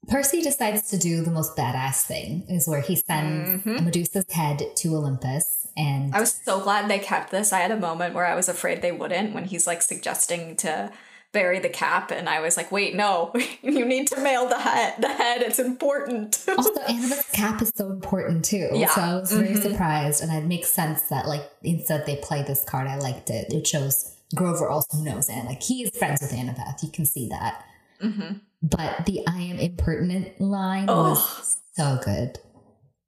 Percy 0.09 0.41
decides 0.41 0.89
to 0.89 0.97
do 0.97 1.21
the 1.21 1.31
most 1.31 1.55
badass 1.55 2.03
thing, 2.05 2.43
is 2.49 2.67
where 2.67 2.81
he 2.81 2.95
sends 2.95 3.65
Medusa's 3.65 4.25
head 4.31 4.61
to 4.77 4.95
Olympus 4.95 5.67
and 5.77 6.13
I 6.13 6.19
was 6.19 6.33
so 6.43 6.59
glad 6.59 6.89
they 6.89 6.99
kept 6.99 7.31
this. 7.31 7.53
I 7.53 7.59
had 7.59 7.71
a 7.71 7.77
moment 7.79 8.13
where 8.13 8.25
I 8.25 8.35
was 8.35 8.49
afraid 8.49 8.81
they 8.81 8.91
wouldn't 8.91 9.33
when 9.33 9.45
he's 9.45 9.65
like 9.65 9.81
suggesting 9.81 10.55
to 10.57 10.91
bury 11.31 11.59
the 11.59 11.69
cap, 11.69 12.09
and 12.11 12.27
I 12.27 12.41
was 12.41 12.57
like, 12.57 12.71
"Wait, 12.71 12.95
no, 12.95 13.31
you 13.61 13.85
need 13.85 14.07
to 14.07 14.19
mail 14.19 14.49
the 14.49 14.57
head. 14.57 14.95
The 14.99 15.07
head. 15.07 15.41
It's 15.41 15.59
important." 15.59 16.43
Also, 16.57 16.73
Annabeth's 16.81 17.31
cap 17.31 17.61
is 17.61 17.71
so 17.75 17.89
important 17.91 18.43
too. 18.43 18.69
Yeah. 18.73 18.89
So 18.89 19.01
I 19.01 19.13
was 19.15 19.31
very 19.31 19.49
Mhm. 19.55 19.61
surprised, 19.61 20.23
and 20.23 20.33
it 20.33 20.45
makes 20.47 20.69
sense 20.71 21.03
that 21.03 21.27
like 21.27 21.43
instead 21.63 22.05
they 22.05 22.15
play 22.17 22.41
this 22.43 22.65
card. 22.65 22.87
I 22.87 22.97
liked 22.97 23.29
it. 23.29 23.53
It 23.53 23.65
shows 23.67 24.15
Grover 24.35 24.67
also 24.67 24.97
knows 24.97 25.29
Anne. 25.29 25.45
Like 25.45 25.61
he 25.63 25.83
is 25.83 25.91
friends 25.97 26.19
with 26.21 26.31
Annabeth. 26.31 26.83
You 26.83 26.89
can 26.89 27.05
see 27.05 27.29
that. 27.29 27.63
hmm 28.01 28.39
But 28.61 29.05
the 29.05 29.25
"I 29.27 29.39
am 29.41 29.57
impertinent" 29.59 30.39
line 30.41 30.85
Oh. 30.89 31.11
was 31.11 31.57
so 31.75 31.99
good. 32.03 32.39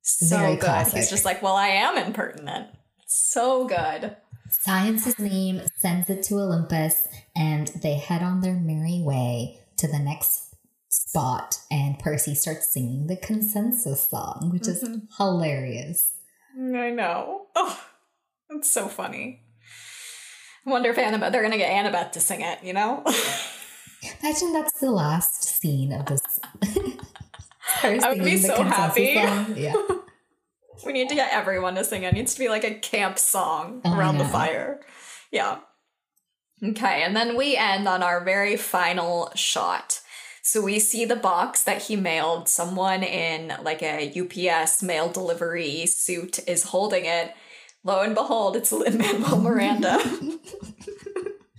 So 0.01 0.37
Very 0.37 0.55
good. 0.55 0.61
classic. 0.63 0.95
He's 0.95 1.09
just 1.09 1.25
like, 1.25 1.41
"Well, 1.41 1.55
I 1.55 1.67
am 1.67 1.97
impertinent." 1.97 2.67
So 3.05 3.65
good. 3.67 4.15
Science's 4.49 5.17
name 5.19 5.61
sends 5.77 6.09
it 6.09 6.23
to 6.23 6.35
Olympus, 6.35 7.07
and 7.35 7.67
they 7.81 7.95
head 7.95 8.21
on 8.21 8.41
their 8.41 8.53
merry 8.55 9.01
way 9.03 9.59
to 9.77 9.87
the 9.87 9.99
next 9.99 10.55
spot. 10.89 11.59
And 11.69 11.97
Percy 11.99 12.35
starts 12.35 12.71
singing 12.73 13.07
the 13.07 13.15
consensus 13.15 14.09
song, 14.09 14.49
which 14.51 14.67
is 14.67 14.83
Mhm. 14.83 15.07
hilarious. 15.17 16.11
I 16.57 16.89
know. 16.91 17.47
Oh, 17.55 17.81
that's 18.49 18.69
so 18.71 18.87
funny. 18.89 19.41
I 20.65 20.69
wonder 20.69 20.89
if 20.89 20.97
Annabeth. 20.97 21.31
They're 21.31 21.41
gonna 21.41 21.57
get 21.57 21.71
Annabeth 21.71 22.11
to 22.13 22.19
sing 22.19 22.41
it. 22.41 22.63
You 22.63 22.73
know. 22.73 23.03
Imagine 24.21 24.53
that's 24.53 24.79
the 24.79 24.91
last 24.91 25.43
scene 25.43 25.91
of 25.93 26.05
this. 26.07 26.21
I 27.83 27.99
would 28.09 28.23
be 28.23 28.37
so 28.37 28.63
happy. 28.63 29.15
song. 29.15 29.53
Yeah. 29.55 29.73
We 30.83 30.93
need 30.93 31.09
to 31.09 31.15
get 31.15 31.31
everyone 31.31 31.75
to 31.75 31.83
sing. 31.83 32.01
It 32.01 32.15
needs 32.15 32.33
to 32.33 32.39
be 32.39 32.49
like 32.49 32.63
a 32.63 32.73
camp 32.73 33.19
song 33.19 33.81
Oh, 33.85 33.95
around 33.95 34.17
the 34.17 34.25
fire. 34.25 34.79
Yeah. 35.31 35.59
Okay, 36.63 37.03
and 37.03 37.15
then 37.15 37.37
we 37.37 37.55
end 37.55 37.87
on 37.87 38.01
our 38.01 38.23
very 38.23 38.57
final 38.57 39.31
shot. 39.35 40.01
So 40.41 40.59
we 40.59 40.79
see 40.79 41.05
the 41.05 41.15
box 41.15 41.61
that 41.65 41.83
he 41.83 41.95
mailed. 41.95 42.49
Someone 42.49 43.03
in 43.03 43.53
like 43.61 43.83
a 43.83 44.11
UPS 44.19 44.81
mail 44.81 45.07
delivery 45.07 45.85
suit 45.85 46.39
is 46.47 46.63
holding 46.63 47.05
it. 47.05 47.31
Lo 47.83 48.01
and 48.01 48.15
behold, 48.15 48.55
it's 48.55 48.71
Lin 48.71 48.97
Manuel 48.97 49.39
Miranda. 49.39 49.99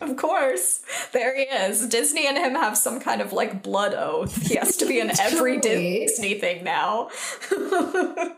of 0.03 0.17
course, 0.17 0.81
there 1.13 1.37
he 1.37 1.43
is. 1.43 1.87
Disney 1.89 2.27
and 2.27 2.37
him 2.37 2.55
have 2.55 2.77
some 2.77 3.01
kind 3.01 3.21
of 3.21 3.33
like 3.33 3.63
blood 3.63 3.95
oath. 3.95 4.47
He 4.47 4.57
has 4.57 4.77
to 4.79 4.87
be 4.87 5.01
in 5.01 5.11
every 5.21 5.59
Disney 5.59 6.35
thing 6.35 6.65
now. 6.65 7.11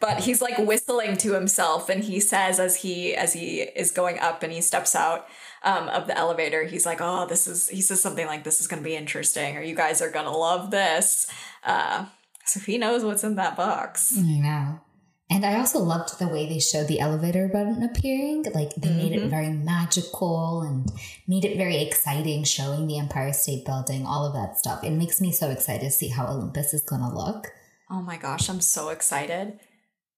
but 0.00 0.20
he's 0.20 0.42
like 0.42 0.58
whistling 0.58 1.16
to 1.16 1.32
himself 1.32 1.88
and 1.88 2.04
he 2.04 2.20
says 2.20 2.60
as 2.60 2.76
he 2.76 3.14
as 3.14 3.32
he 3.32 3.62
is 3.62 3.90
going 3.90 4.18
up 4.18 4.42
and 4.42 4.52
he 4.52 4.60
steps 4.60 4.94
out 4.94 5.26
um, 5.62 5.88
of 5.88 6.06
the 6.06 6.16
elevator 6.16 6.64
he's 6.64 6.86
like 6.86 6.98
oh 7.00 7.26
this 7.26 7.46
is 7.46 7.68
he 7.68 7.80
says 7.80 8.00
something 8.00 8.26
like 8.26 8.44
this 8.44 8.60
is 8.60 8.66
going 8.66 8.82
to 8.82 8.88
be 8.88 8.94
interesting 8.94 9.56
or 9.56 9.62
you 9.62 9.74
guys 9.74 10.00
are 10.00 10.10
going 10.10 10.26
to 10.26 10.30
love 10.30 10.70
this 10.70 11.26
uh, 11.64 12.06
so 12.44 12.60
he 12.60 12.78
knows 12.78 13.04
what's 13.04 13.24
in 13.24 13.34
that 13.36 13.56
box 13.56 14.14
I 14.16 14.38
know. 14.38 14.80
And 15.28 15.44
I 15.44 15.58
also 15.58 15.80
loved 15.80 16.18
the 16.18 16.28
way 16.28 16.46
they 16.46 16.60
showed 16.60 16.86
the 16.86 17.00
elevator 17.00 17.48
button 17.48 17.82
appearing. 17.82 18.44
Like 18.54 18.74
they 18.76 18.90
made 18.90 19.12
it 19.12 19.20
mm-hmm. 19.20 19.28
very 19.28 19.50
magical 19.50 20.62
and 20.62 20.88
made 21.26 21.44
it 21.44 21.56
very 21.56 21.78
exciting, 21.78 22.44
showing 22.44 22.86
the 22.86 22.98
Empire 22.98 23.32
State 23.32 23.64
Building, 23.64 24.06
all 24.06 24.24
of 24.24 24.34
that 24.34 24.56
stuff. 24.56 24.84
It 24.84 24.92
makes 24.92 25.20
me 25.20 25.32
so 25.32 25.50
excited 25.50 25.84
to 25.84 25.90
see 25.90 26.08
how 26.08 26.26
Olympus 26.28 26.72
is 26.72 26.82
going 26.82 27.02
to 27.02 27.08
look. 27.08 27.48
oh 27.90 28.02
my 28.02 28.16
gosh 28.16 28.48
i'm 28.48 28.60
so 28.60 28.88
excited 28.88 29.58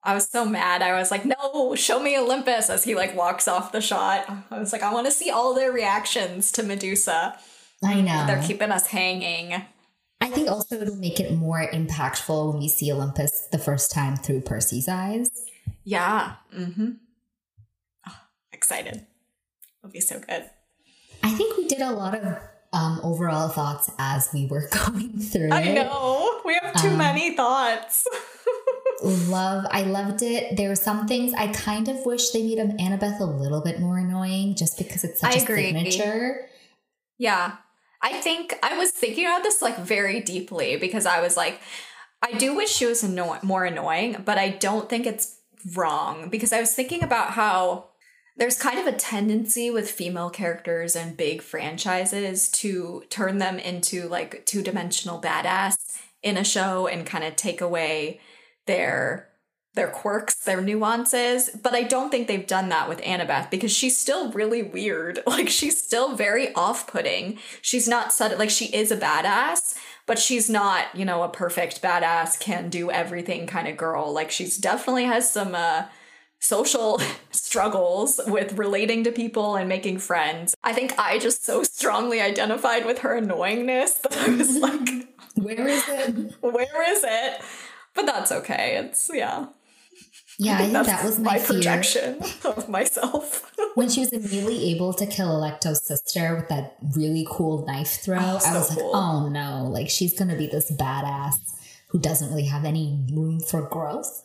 i 0.02 0.14
was 0.14 0.28
so 0.28 0.44
mad 0.44 0.82
i 0.82 0.98
was 0.98 1.10
like 1.10 1.24
no 1.24 1.74
show 1.74 2.00
me 2.00 2.18
olympus 2.18 2.70
as 2.70 2.84
he 2.84 2.94
like 2.94 3.16
walks 3.16 3.46
off 3.46 3.72
the 3.72 3.80
shot 3.80 4.24
i 4.50 4.58
was 4.58 4.72
like 4.72 4.82
i 4.82 4.92
want 4.92 5.06
to 5.06 5.12
see 5.12 5.30
all 5.30 5.54
their 5.54 5.72
reactions 5.72 6.50
to 6.52 6.62
medusa 6.62 7.38
I 7.84 8.00
know. 8.00 8.26
they're 8.26 8.42
keeping 8.42 8.70
us 8.70 8.86
hanging 8.88 9.62
I 10.28 10.30
think 10.34 10.48
also 10.50 10.80
it'll 10.80 10.96
make 10.96 11.20
it 11.20 11.32
more 11.34 11.66
impactful 11.70 12.50
when 12.52 12.60
we 12.60 12.68
see 12.68 12.92
Olympus 12.92 13.48
the 13.50 13.58
first 13.58 13.90
time 13.90 14.16
through 14.16 14.42
Percy's 14.42 14.88
eyes. 14.88 15.30
Yeah. 15.84 16.34
Mm-hmm. 16.54 16.90
Oh, 18.06 18.16
excited. 18.52 19.06
It'll 19.82 19.90
be 19.92 20.00
so 20.00 20.18
good. 20.20 20.50
I 21.22 21.30
think 21.30 21.56
we 21.56 21.66
did 21.66 21.80
a 21.80 21.90
lot 21.92 22.14
of 22.14 22.38
um, 22.74 23.00
overall 23.02 23.48
thoughts 23.48 23.90
as 23.98 24.28
we 24.34 24.46
were 24.46 24.68
going 24.86 25.18
through 25.18 25.50
I 25.50 25.62
it. 25.62 25.74
know. 25.74 26.40
We 26.44 26.58
have 26.62 26.74
too 26.82 26.88
Um, 26.90 26.98
many 26.98 27.34
thoughts. 27.34 28.06
Love, 29.02 29.64
I 29.70 29.82
loved 29.82 30.22
it. 30.22 30.56
There 30.56 30.68
were 30.68 30.74
some 30.76 31.06
things 31.06 31.32
I 31.32 31.48
kind 31.52 31.88
of 31.88 32.04
wish 32.04 32.30
they 32.30 32.42
made 32.42 32.58
Annabeth 32.58 33.20
a 33.20 33.24
little 33.24 33.62
bit 33.62 33.80
more 33.80 33.96
annoying, 33.98 34.56
just 34.56 34.76
because 34.76 35.04
it's 35.04 35.20
such 35.20 35.36
I 35.36 35.38
a 35.38 35.42
agree. 35.42 35.62
signature. 35.72 36.48
yeah. 37.16 37.56
I 38.00 38.20
think 38.20 38.54
I 38.62 38.76
was 38.76 38.90
thinking 38.90 39.26
about 39.26 39.42
this 39.42 39.60
like 39.60 39.78
very 39.78 40.20
deeply 40.20 40.76
because 40.76 41.06
I 41.06 41.20
was 41.20 41.36
like, 41.36 41.60
I 42.22 42.32
do 42.32 42.54
wish 42.56 42.70
she 42.70 42.86
was 42.86 43.02
anno- 43.04 43.38
more 43.42 43.64
annoying, 43.64 44.22
but 44.24 44.38
I 44.38 44.50
don't 44.50 44.88
think 44.88 45.06
it's 45.06 45.38
wrong 45.74 46.28
because 46.28 46.52
I 46.52 46.60
was 46.60 46.74
thinking 46.74 47.02
about 47.02 47.30
how 47.30 47.88
there's 48.36 48.58
kind 48.58 48.78
of 48.78 48.86
a 48.86 48.96
tendency 48.96 49.70
with 49.70 49.90
female 49.90 50.30
characters 50.30 50.94
and 50.94 51.16
big 51.16 51.42
franchises 51.42 52.48
to 52.50 53.02
turn 53.10 53.38
them 53.38 53.58
into 53.58 54.08
like 54.08 54.46
two 54.46 54.62
dimensional 54.62 55.20
badass 55.20 55.98
in 56.22 56.36
a 56.36 56.44
show 56.44 56.86
and 56.86 57.04
kind 57.04 57.24
of 57.24 57.34
take 57.34 57.60
away 57.60 58.20
their 58.66 59.28
their 59.78 59.88
quirks, 59.88 60.34
their 60.34 60.60
nuances, 60.60 61.50
but 61.62 61.72
I 61.72 61.84
don't 61.84 62.10
think 62.10 62.26
they've 62.26 62.46
done 62.46 62.68
that 62.70 62.88
with 62.88 63.00
Annabeth 63.02 63.48
because 63.48 63.70
she's 63.70 63.96
still 63.96 64.32
really 64.32 64.62
weird. 64.62 65.20
Like 65.38 65.48
she's 65.50 65.80
still 65.80 66.16
very 66.16 66.52
off-putting. 66.54 67.38
She's 67.62 67.86
not 67.86 68.12
sudden 68.12 68.38
like 68.38 68.50
she 68.50 68.64
is 68.74 68.90
a 68.90 68.96
badass, 68.96 69.76
but 70.04 70.18
she's 70.18 70.50
not, 70.50 70.86
you 70.96 71.04
know, 71.04 71.22
a 71.22 71.28
perfect 71.28 71.80
badass 71.80 72.40
can 72.40 72.70
do 72.70 72.90
everything 72.90 73.46
kind 73.46 73.68
of 73.68 73.76
girl. 73.76 74.12
Like 74.12 74.32
she's 74.32 74.56
definitely 74.56 75.04
has 75.04 75.32
some 75.32 75.54
uh 75.54 75.84
social 76.40 77.00
struggles 77.30 78.20
with 78.26 78.58
relating 78.58 79.04
to 79.04 79.12
people 79.12 79.54
and 79.54 79.68
making 79.68 79.98
friends. 79.98 80.56
I 80.64 80.72
think 80.72 80.98
I 80.98 81.20
just 81.20 81.44
so 81.44 81.62
strongly 81.62 82.20
identified 82.20 82.84
with 82.84 82.98
her 83.00 83.20
annoyingness 83.20 84.02
that 84.02 84.16
I 84.16 84.28
was 84.34 84.56
like, 84.66 85.08
Where 85.36 85.68
is 85.68 85.84
it? 85.88 86.34
where 86.40 86.92
is 86.92 87.04
it? 87.04 87.40
But 87.94 88.06
that's 88.06 88.32
okay. 88.32 88.76
It's 88.82 89.08
yeah. 89.14 89.46
Yeah, 90.38 90.54
I 90.54 90.58
think 90.58 90.72
That's 90.72 90.88
that 90.88 91.04
was 91.04 91.18
my, 91.18 91.38
fear. 91.38 91.46
projection 91.56 92.20
of 92.44 92.68
myself. 92.68 93.52
When 93.74 93.88
she 93.88 94.00
was 94.00 94.10
immediately 94.12 94.70
able 94.72 94.92
to 94.94 95.06
kill 95.06 95.28
Alecto's 95.36 95.82
sister 95.84 96.36
with 96.36 96.48
that 96.48 96.76
really 96.96 97.26
cool 97.28 97.64
knife 97.66 98.00
throw, 98.02 98.18
Oh, 98.18 98.36
I 98.36 98.38
so 98.38 98.52
was 98.54 98.70
like, 98.70 98.78
cool. 98.78 98.96
oh 98.96 99.28
no, 99.28 99.64
like 99.70 99.88
she's 99.90 100.16
gonna 100.18 100.36
be 100.36 100.46
this 100.46 100.70
badass 100.70 101.38
who 101.88 101.98
doesn't 101.98 102.28
really 102.30 102.46
have 102.46 102.64
any 102.64 103.04
room 103.12 103.40
for 103.40 103.62
growth. 103.62 104.24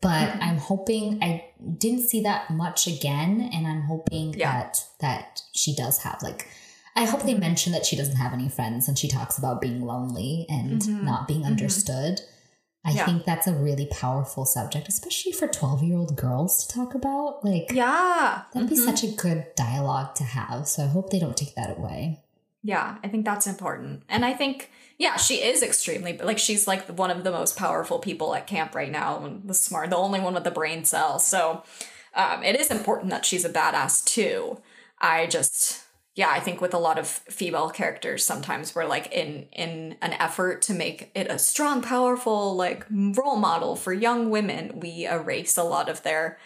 But 0.00 0.28
Mm-hmm. 0.28 0.42
I'm 0.42 0.58
hoping 0.58 1.22
I 1.22 1.46
didn't 1.78 2.08
see 2.08 2.20
that 2.22 2.50
much 2.50 2.86
again, 2.86 3.48
and 3.54 3.66
I'm 3.66 3.82
hoping 3.82 4.34
Yeah. 4.34 4.52
that 4.52 4.84
that 5.00 5.42
she 5.54 5.74
does 5.74 5.98
have 6.02 6.22
like 6.22 6.46
I 6.96 7.06
hope 7.06 7.22
they 7.22 7.34
mention 7.34 7.72
that 7.72 7.84
she 7.86 7.96
doesn't 7.96 8.16
have 8.16 8.32
any 8.32 8.48
friends 8.48 8.86
and 8.86 8.96
she 8.98 9.08
talks 9.08 9.36
about 9.38 9.60
being 9.60 9.80
lonely 9.84 10.46
and 10.48 10.80
Mhm. 10.82 11.02
not 11.02 11.26
being 11.26 11.42
Mhm. 11.42 11.46
understood. 11.46 12.20
I 12.86 12.90
Yeah. 12.90 13.06
think 13.06 13.24
that's 13.24 13.46
a 13.46 13.54
really 13.54 13.86
powerful 13.86 14.44
subject, 14.44 14.88
especially 14.88 15.32
for 15.32 15.48
12 15.48 15.82
year 15.82 15.96
old 15.96 16.16
girls 16.16 16.66
to 16.66 16.74
talk 16.74 16.94
about. 16.94 17.42
Like, 17.44 17.72
yeah. 17.72 18.42
That'd 18.52 18.68
be 18.68 18.76
Mhm. 18.76 18.84
such 18.84 19.02
a 19.02 19.08
good 19.08 19.46
dialogue 19.54 20.14
to 20.16 20.24
have. 20.24 20.68
So 20.68 20.84
I 20.84 20.88
hope 20.88 21.10
they 21.10 21.18
don't 21.18 21.36
take 21.36 21.54
that 21.54 21.76
away. 21.78 22.20
Yeah, 22.62 22.96
I 23.02 23.08
think 23.08 23.24
that's 23.24 23.46
important. 23.46 24.02
And 24.08 24.24
I 24.24 24.32
think, 24.34 24.70
yeah, 24.98 25.16
she 25.16 25.36
is 25.42 25.62
extremely, 25.62 26.16
like, 26.18 26.38
she's 26.38 26.66
like 26.66 26.86
one 26.88 27.10
of 27.10 27.22
the 27.24 27.30
most 27.30 27.56
powerful 27.56 27.98
people 27.98 28.34
at 28.34 28.46
camp 28.46 28.74
right 28.74 28.90
now, 28.90 29.22
and 29.24 29.46
the 29.48 29.54
smart, 29.54 29.90
the 29.90 29.96
only 29.96 30.20
one 30.20 30.34
with 30.34 30.44
the 30.44 30.50
brain 30.50 30.84
cell. 30.84 31.18
So 31.18 31.62
um, 32.14 32.42
it 32.44 32.58
is 32.58 32.70
important 32.70 33.10
that 33.10 33.24
she's 33.26 33.44
a 33.44 33.50
badass 33.50 34.04
too. 34.04 34.58
I 35.00 35.26
just, 35.26 35.80
yeah, 36.14 36.30
I 36.30 36.38
think 36.38 36.60
with 36.60 36.74
a 36.74 36.78
lot 36.78 36.98
of 36.98 37.08
female 37.08 37.70
characters, 37.70 38.24
sometimes 38.24 38.74
we're 38.74 38.84
like 38.84 39.12
in 39.12 39.48
in 39.52 39.96
an 40.00 40.12
effort 40.12 40.62
to 40.62 40.74
make 40.74 41.10
it 41.14 41.26
a 41.28 41.38
strong, 41.38 41.82
powerful 41.82 42.54
like 42.54 42.86
role 42.90 43.36
model 43.36 43.74
for 43.74 43.92
young 43.92 44.30
women, 44.30 44.78
we 44.78 45.06
erase 45.06 45.56
a 45.56 45.64
lot 45.64 45.88
of 45.88 46.02
their 46.02 46.38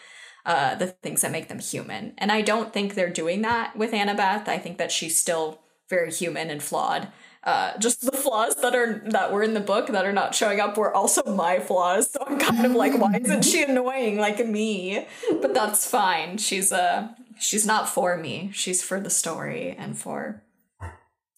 uh, 0.46 0.74
the 0.76 0.86
things 0.86 1.20
that 1.20 1.32
make 1.32 1.48
them 1.48 1.58
human. 1.58 2.14
And 2.16 2.32
I 2.32 2.40
don't 2.40 2.72
think 2.72 2.94
they're 2.94 3.10
doing 3.10 3.42
that 3.42 3.76
with 3.76 3.92
Annabeth. 3.92 4.48
I 4.48 4.56
think 4.56 4.78
that 4.78 4.90
she's 4.90 5.18
still 5.18 5.60
very 5.90 6.10
human 6.10 6.48
and 6.48 6.62
flawed. 6.62 7.08
Uh, 7.44 7.76
just 7.78 8.04
the 8.04 8.16
flaws 8.16 8.54
that 8.56 8.74
are 8.74 9.02
that 9.06 9.32
were 9.32 9.42
in 9.42 9.52
the 9.52 9.60
book 9.60 9.88
that 9.88 10.06
are 10.06 10.12
not 10.12 10.34
showing 10.34 10.60
up 10.60 10.78
were 10.78 10.94
also 10.94 11.22
my 11.34 11.58
flaws. 11.58 12.10
So 12.10 12.24
I'm 12.26 12.38
kind 12.38 12.64
of 12.64 12.72
like, 12.72 12.98
why 12.98 13.20
isn't 13.22 13.44
she 13.44 13.62
annoying 13.68 14.16
like 14.16 14.44
me? 14.46 15.06
But 15.42 15.52
that's 15.52 15.86
fine. 15.86 16.38
She's 16.38 16.72
uh 16.72 17.08
she's 17.38 17.66
not 17.66 17.88
for 17.88 18.16
me. 18.16 18.50
She's 18.52 18.82
for 18.82 19.00
the 19.00 19.10
story 19.10 19.74
and 19.76 19.96
for 19.98 20.42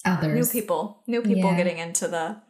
others. 0.04 0.34
new 0.54 0.60
people, 0.60 1.02
new 1.06 1.22
people 1.22 1.50
Yeah. 1.50 1.56
getting 1.56 1.78
into 1.78 2.08
the 2.08 2.42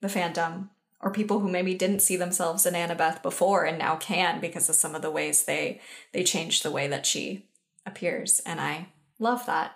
the 0.00 0.08
fandom, 0.08 0.68
or 1.00 1.10
people 1.10 1.40
who 1.40 1.48
maybe 1.48 1.74
didn't 1.74 2.00
see 2.00 2.16
themselves 2.16 2.66
in 2.66 2.74
Annabeth 2.74 3.22
before 3.22 3.64
and 3.64 3.78
now 3.78 3.96
can 3.96 4.38
because 4.40 4.68
of 4.68 4.74
some 4.74 4.94
of 4.94 5.00
the 5.02 5.10
ways 5.10 5.44
they 5.44 5.80
they 6.12 6.22
changed 6.22 6.62
the 6.62 6.70
way 6.70 6.86
that 6.88 7.06
she 7.06 7.48
appears, 7.86 8.40
and 8.44 8.60
I 8.60 8.88
love 9.18 9.46
that. 9.46 9.72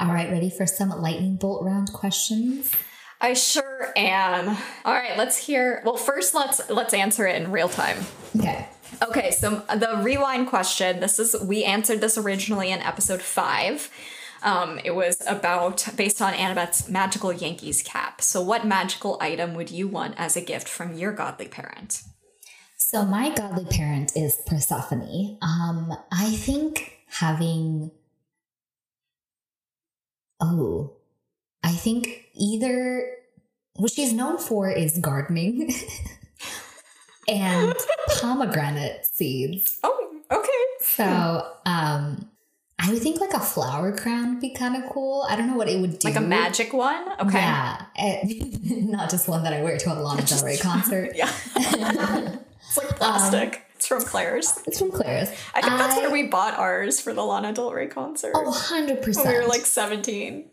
All 0.00 0.08
right, 0.12 0.30
ready 0.30 0.48
for 0.50 0.66
some 0.66 0.90
lightning 0.90 1.36
bolt 1.36 1.64
round 1.64 1.92
questions? 1.92 2.70
I 3.20 3.34
sure 3.34 3.92
am. 3.96 4.56
All 4.84 4.94
right, 4.94 5.16
let's 5.18 5.36
hear. 5.36 5.82
Well, 5.84 5.96
first 5.96 6.34
let's 6.34 6.68
let's 6.70 6.94
answer 6.94 7.26
it 7.26 7.40
in 7.42 7.50
real 7.50 7.68
time. 7.68 7.98
Okay. 8.38 8.68
Okay, 9.02 9.30
so 9.30 9.62
the 9.74 10.00
rewind 10.02 10.48
question. 10.48 11.00
This 11.00 11.18
is 11.18 11.36
we 11.42 11.64
answered 11.64 12.00
this 12.00 12.18
originally 12.18 12.70
in 12.70 12.80
episode 12.80 13.22
five. 13.22 13.90
Um, 14.42 14.78
it 14.84 14.94
was 14.94 15.20
about 15.26 15.86
based 15.96 16.22
on 16.22 16.32
Annabeth's 16.34 16.88
magical 16.88 17.32
Yankees 17.32 17.82
cap. 17.82 18.22
So, 18.22 18.40
what 18.40 18.66
magical 18.66 19.18
item 19.20 19.54
would 19.54 19.70
you 19.70 19.88
want 19.88 20.14
as 20.16 20.36
a 20.36 20.40
gift 20.40 20.68
from 20.68 20.94
your 20.94 21.12
godly 21.12 21.48
parent? 21.48 22.02
So 22.80 23.04
my 23.04 23.34
godly 23.34 23.64
parent 23.66 24.12
is 24.16 24.40
Persephone. 24.46 25.36
Um, 25.42 25.92
I 26.12 26.30
think 26.30 27.00
having 27.08 27.90
oh, 30.40 30.96
I 31.62 31.72
think 31.72 32.26
either 32.34 33.10
what 33.74 33.90
she's 33.90 34.12
known 34.12 34.38
for 34.38 34.70
is 34.70 34.96
gardening 34.98 35.74
and 37.28 37.74
pomegranate 38.20 39.06
seeds. 39.06 39.78
Oh, 39.82 40.20
okay. 40.30 40.50
So, 40.80 41.52
um, 41.66 42.28
I 42.80 42.92
would 42.92 43.02
think 43.02 43.20
like 43.20 43.34
a 43.34 43.40
flower 43.40 43.92
crown 43.96 44.30
would 44.34 44.40
be 44.40 44.50
kind 44.50 44.82
of 44.82 44.88
cool. 44.90 45.26
I 45.28 45.34
don't 45.36 45.48
know 45.48 45.56
what 45.56 45.68
it 45.68 45.80
would 45.80 45.98
do. 45.98 46.08
Like 46.08 46.16
a 46.16 46.20
magic 46.20 46.72
one. 46.72 47.04
Okay. 47.20 47.38
Yeah, 47.38 47.82
eh, 47.96 48.22
not 48.62 49.10
just 49.10 49.28
one 49.28 49.42
that 49.44 49.52
I 49.52 49.62
wear 49.62 49.76
to 49.78 49.92
a 49.92 49.94
Lana 49.94 50.22
Del 50.22 50.44
Rey 50.44 50.56
concert. 50.56 51.12
Yeah. 51.16 51.32
it's 51.56 52.76
like 52.76 52.88
plastic. 52.96 53.64
It's 53.76 53.86
from 53.86 54.02
Claire's. 54.02 54.60
It's 54.66 54.78
from 54.78 54.90
Claire's. 54.90 55.28
I 55.54 55.60
think 55.60 55.74
that's 55.78 55.96
where 55.96 56.10
we 56.10 56.24
bought 56.28 56.58
ours 56.58 57.00
for 57.00 57.12
the 57.14 57.24
Lana 57.24 57.52
Del 57.52 57.72
Rey 57.72 57.86
concert. 57.86 58.32
Oh, 58.34 58.50
100%. 58.50 59.16
when 59.16 59.28
we 59.28 59.40
were 59.40 59.46
like 59.46 59.66
17. 59.66 60.50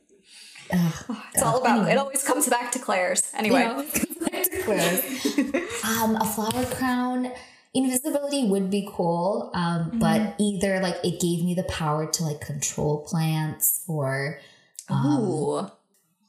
Ugh, 0.71 1.17
It's 1.33 1.43
all 1.43 1.61
about, 1.61 1.89
it 1.89 1.97
always 1.97 2.23
comes 2.23 2.49
back 2.49 2.71
to 2.71 2.79
Claire's. 2.79 3.31
Anyway. 3.35 3.61
You 3.61 3.67
know, 3.67 3.85
um, 5.83 6.15
a 6.15 6.25
flower 6.25 6.65
crown. 6.65 7.31
Invisibility 7.73 8.47
would 8.47 8.69
be 8.71 8.87
cool, 8.91 9.51
um, 9.53 9.85
Mm-hmm. 9.91 9.99
but 9.99 10.35
either 10.39 10.79
like 10.79 10.95
it 11.03 11.19
gave 11.19 11.43
me 11.43 11.53
the 11.53 11.63
power 11.63 12.09
to 12.09 12.23
like 12.23 12.39
control 12.39 13.03
plants 13.05 13.83
or 13.87 14.39
um, 14.89 15.01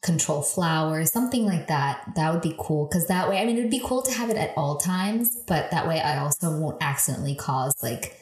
control 0.02 0.42
flowers, 0.42 1.12
something 1.12 1.44
like 1.46 1.68
that. 1.68 2.12
That 2.16 2.32
would 2.32 2.42
be 2.42 2.54
cool 2.58 2.86
because 2.86 3.06
that 3.06 3.28
way, 3.28 3.38
I 3.38 3.44
mean, 3.44 3.58
it 3.58 3.62
would 3.62 3.70
be 3.70 3.82
cool 3.84 4.02
to 4.02 4.12
have 4.12 4.28
it 4.30 4.36
at 4.36 4.54
all 4.56 4.78
times, 4.78 5.36
but 5.46 5.70
that 5.70 5.86
way 5.86 6.00
I 6.00 6.18
also 6.18 6.50
won't 6.58 6.78
accidentally 6.80 7.34
cause 7.36 7.74
like 7.82 8.18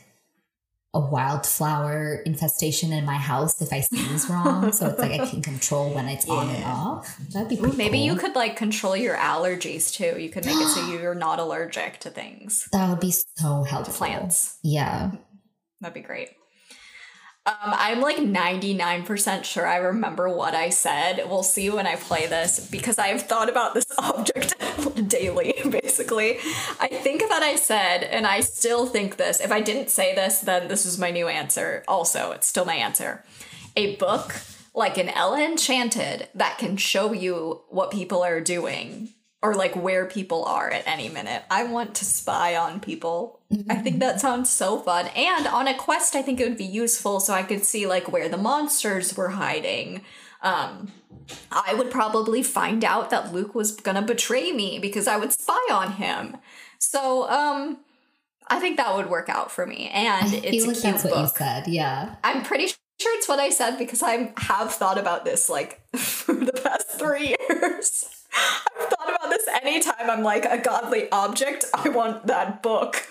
a 0.95 1.01
wildflower 1.01 2.23
infestation 2.25 2.93
in 2.93 3.05
my 3.05 3.17
house 3.17 3.61
if 3.61 3.73
I 3.73 3.81
sneeze 3.81 4.29
wrong. 4.31 4.73
so 4.73 4.87
it's 4.89 4.99
like 4.99 5.21
I 5.21 5.27
can 5.27 5.43
control 5.53 5.93
when 5.93 6.09
it's 6.09 6.29
on 6.29 6.49
and 6.51 6.65
off. 6.65 7.19
That'd 7.33 7.49
be 7.49 7.57
pretty 7.57 7.77
maybe 7.77 7.99
you 7.99 8.15
could 8.17 8.35
like 8.37 8.57
control 8.57 8.97
your 8.97 9.17
allergies 9.17 9.93
too. 9.93 10.19
You 10.21 10.31
could 10.31 10.47
make 10.47 10.55
it 10.57 10.69
so 10.69 10.87
you're 10.93 11.15
not 11.15 11.41
allergic 11.41 11.99
to 12.01 12.11
things. 12.11 12.69
That 12.73 12.89
would 12.89 13.01
be 13.01 13.11
so 13.11 13.65
helpful. 13.65 13.95
plants. 13.95 14.59
Yeah. 14.63 15.11
That'd 15.81 15.95
be 15.95 16.01
great. 16.01 16.31
Um, 17.47 17.55
I'm 17.63 18.01
like 18.01 18.17
99% 18.17 19.45
sure 19.45 19.67
I 19.67 19.77
remember 19.77 20.31
what 20.31 20.55
I 20.55 20.71
said. 20.71 21.25
We'll 21.29 21.43
see 21.43 21.69
when 21.69 21.87
I 21.87 21.97
play 21.97 22.27
this 22.27 22.71
because 22.71 22.99
I've 22.99 23.21
thought 23.21 23.51
about 23.51 23.75
this 23.75 23.85
object 23.99 24.55
daily, 25.09 25.55
basically. 25.69 26.39
I 26.81 26.89
think 26.89 27.21
that 27.21 27.43
I 27.43 27.57
said, 27.57 28.03
and 28.05 28.27
I 28.27 28.41
still 28.41 28.87
think 28.87 29.19
this. 29.19 29.41
If 29.43 29.53
I 29.53 29.61
didn't 29.61 29.91
say 29.91 30.15
this, 30.15 30.39
then 30.39 30.69
this 30.69 30.87
is 30.87 30.99
my 30.99 31.11
new 31.11 31.29
answer. 31.29 31.85
Also, 31.87 32.33
it's 32.33 32.47
still 32.47 32.65
my 32.65 32.77
answer. 32.77 33.23
A 33.77 33.97
book 33.97 34.37
like 34.73 34.97
an 34.97 35.11
Ella 35.11 35.45
Enchanted 35.45 36.29
that 36.35 36.57
can 36.57 36.79
show 36.79 37.13
you 37.13 37.61
what 37.69 37.91
people 37.91 38.23
are 38.23 38.41
doing 38.41 39.11
or 39.45 39.55
like 39.55 39.77
where 39.77 40.07
people 40.07 40.43
are 40.47 40.71
at 40.71 40.87
any 40.87 41.11
minute. 41.11 41.43
I 41.51 41.65
want 41.65 41.95
to 41.97 42.07
spy 42.07 42.57
on 42.57 42.81
people. 42.81 43.41
I 43.69 43.75
think 43.75 44.01
that 44.01 44.19
sounds 44.19 44.49
so 44.49 44.79
fun. 44.79 45.09
And 45.09 45.47
on 45.47 45.69
a 45.69 45.77
quest, 45.77 46.17
I 46.17 46.23
think 46.23 46.41
it 46.41 46.49
would 46.49 46.57
be 46.57 46.65
useful 46.65 47.21
so 47.21 47.35
I 47.35 47.43
could 47.43 47.63
see 47.63 47.87
like 47.87 48.11
where 48.11 48.31
the 48.31 48.39
monsters 48.39 49.15
were 49.15 49.29
hiding. 49.29 50.01
Um, 50.41 50.93
I 51.53 51.75
would 51.75 51.91
probably 51.91 52.43
find 52.43 52.87
out 52.87 53.11
that 53.11 53.35
Luke 53.35 53.55
was 53.55 53.73
gonna 53.73 54.01
betray 54.01 54.51
me 54.51 54.79
because 54.79 55.07
I 55.07 55.19
would 55.19 55.33
spy 55.33 55.61
on 55.71 55.93
him. 55.93 56.39
So, 56.79 57.29
um, 57.29 57.81
I 58.49 58.61
think 58.61 58.79
that 58.79 58.97
would 58.97 59.11
work 59.11 59.29
out 59.29 59.53
for 59.53 59.67
me. 59.67 59.91
And 59.93 60.33
it's 60.33 60.65
feel 60.65 60.71
a 60.71 60.73
cute 60.73 60.83
that's 60.83 61.05
what 61.05 61.17
you 61.17 61.23
book. 61.23 61.37
said. 61.37 61.67
Yeah. 61.67 62.15
I'm 62.25 62.43
pretty 62.45 62.69
sure 62.69 63.19
it's 63.19 63.29
what 63.29 63.41
I 63.41 63.51
said 63.51 63.77
because 63.77 64.03
I 64.03 64.33
have 64.39 64.73
thought 64.73 64.97
about 64.97 65.27
this 65.27 65.51
like 65.51 65.83
for 65.97 66.35
the 66.35 66.53
past 66.53 66.93
three 66.93 67.37
years. 67.51 68.14
I've 68.35 68.89
thought 68.89 69.09
about 69.15 69.31
this 69.31 69.47
anytime 69.63 70.11
I'm 70.11 70.23
like 70.23 70.45
a 70.45 70.59
godly 70.59 71.11
object. 71.11 71.65
I 71.75 71.89
want 71.89 72.27
that 72.27 72.63
book, 72.63 73.07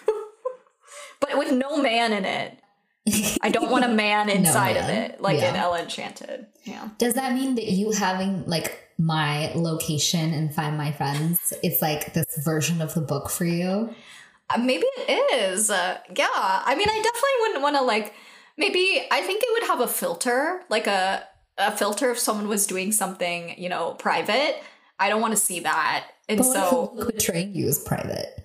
but 1.19 1.37
with 1.37 1.51
no 1.51 1.81
man 1.81 2.13
in 2.13 2.25
it. 2.25 2.59
I 3.41 3.49
don't 3.49 3.69
want 3.69 3.83
a 3.83 3.87
man 4.05 4.29
inside 4.29 4.77
of 4.77 4.83
man. 4.87 5.11
it, 5.11 5.21
like 5.21 5.37
in 5.37 5.55
Yeah. 5.55 5.63
Ella 5.63 5.81
Enchanted. 5.81 6.47
Yeah. 6.63 6.89
Does 6.97 7.15
that 7.15 7.33
mean 7.33 7.55
that 7.55 7.65
you 7.65 7.91
having 7.91 8.45
like 8.45 8.79
my 8.97 9.51
location 9.55 10.33
and 10.33 10.53
find 10.53 10.77
my 10.77 10.91
friends, 10.91 11.51
it's 11.63 11.81
like 11.81 12.13
this 12.13 12.39
version 12.43 12.81
of 12.81 12.93
the 12.93 13.01
book 13.01 13.29
for 13.29 13.43
you? 13.45 13.93
Uh, 14.49 14.57
maybe 14.59 14.85
it 14.97 15.33
is. 15.51 15.69
Uh, 15.69 15.97
yeah. 16.15 16.27
I 16.31 16.75
mean, 16.75 16.87
I 16.89 16.95
definitely 16.95 17.29
wouldn't 17.41 17.63
want 17.63 17.75
to 17.77 17.81
like. 17.83 18.13
Maybe 18.55 19.01
I 19.11 19.21
think 19.21 19.41
it 19.43 19.49
would 19.53 19.67
have 19.67 19.81
a 19.81 19.87
filter, 19.87 20.61
like 20.69 20.87
a 20.87 21.27
a 21.57 21.71
filter 21.75 22.09
if 22.11 22.19
someone 22.19 22.47
was 22.47 22.65
doing 22.67 22.91
something, 22.91 23.55
you 23.57 23.67
know, 23.69 23.93
private. 23.95 24.61
I 25.03 25.09
don't 25.09 25.21
want 25.21 25.33
to 25.33 25.39
see 25.39 25.59
that, 25.61 26.05
and 26.29 26.37
But 26.39 26.45
so 26.45 27.05
betraying 27.11 27.53
you 27.53 27.67
is 27.67 27.79
private? 27.79 28.43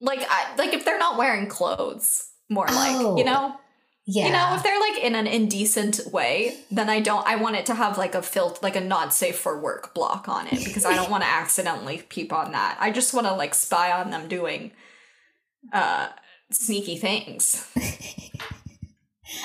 like, 0.00 0.20
I, 0.28 0.54
like 0.56 0.74
if 0.74 0.84
they're 0.84 0.98
not 0.98 1.16
wearing 1.16 1.46
clothes, 1.48 2.28
more 2.50 2.66
like 2.66 2.96
Oh. 2.96 3.16
you 3.16 3.24
know, 3.24 3.56
Yeah. 4.06 4.26
you 4.26 4.32
know, 4.32 4.54
if 4.56 4.62
they're 4.62 4.78
like 4.80 5.02
in 5.02 5.14
an 5.14 5.26
indecent 5.26 6.00
way, 6.12 6.58
then 6.70 6.90
I 6.90 7.00
don't. 7.00 7.26
I 7.26 7.36
want 7.36 7.56
it 7.56 7.64
to 7.66 7.74
have 7.74 7.96
like 7.96 8.14
a 8.14 8.20
filter, 8.22 8.58
like 8.62 8.76
a 8.76 8.80
not 8.82 9.14
safe 9.14 9.38
for 9.38 9.58
work 9.58 9.94
block 9.94 10.28
on 10.28 10.46
it 10.48 10.62
because 10.64 10.84
I 10.84 10.94
don't 10.94 11.10
want 11.10 11.22
to 11.24 11.30
accidentally 11.42 12.02
peep 12.10 12.32
on 12.32 12.52
that. 12.52 12.76
I 12.80 12.90
just 12.90 13.14
want 13.14 13.26
to 13.26 13.32
like 13.34 13.54
spy 13.54 13.92
on 13.92 14.10
them 14.10 14.28
doing 14.28 14.72
uh 15.72 16.08
sneaky 16.52 16.98
things. 16.98 17.66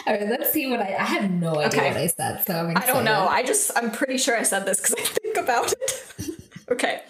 All 0.06 0.14
right, 0.14 0.28
let's 0.28 0.52
see 0.52 0.70
what 0.70 0.82
I. 0.82 0.96
I 0.96 1.04
have 1.06 1.32
no 1.32 1.52
idea 1.60 1.68
Okay. 1.68 1.88
what 1.90 1.98
I 1.98 2.08
said, 2.08 2.44
so 2.46 2.54
I'm 2.54 2.78
I 2.78 2.86
don't 2.86 3.06
know. 3.06 3.28
I 3.28 3.44
just 3.44 3.72
I'm 3.78 3.92
pretty 3.92 4.18
sure 4.18 4.38
I 4.38 4.44
said 4.44 4.66
this 4.66 4.80
because 4.82 4.96
I 4.96 5.02
think 5.02 5.38
about 5.38 5.72
it. 5.74 6.14
okay. 6.72 7.02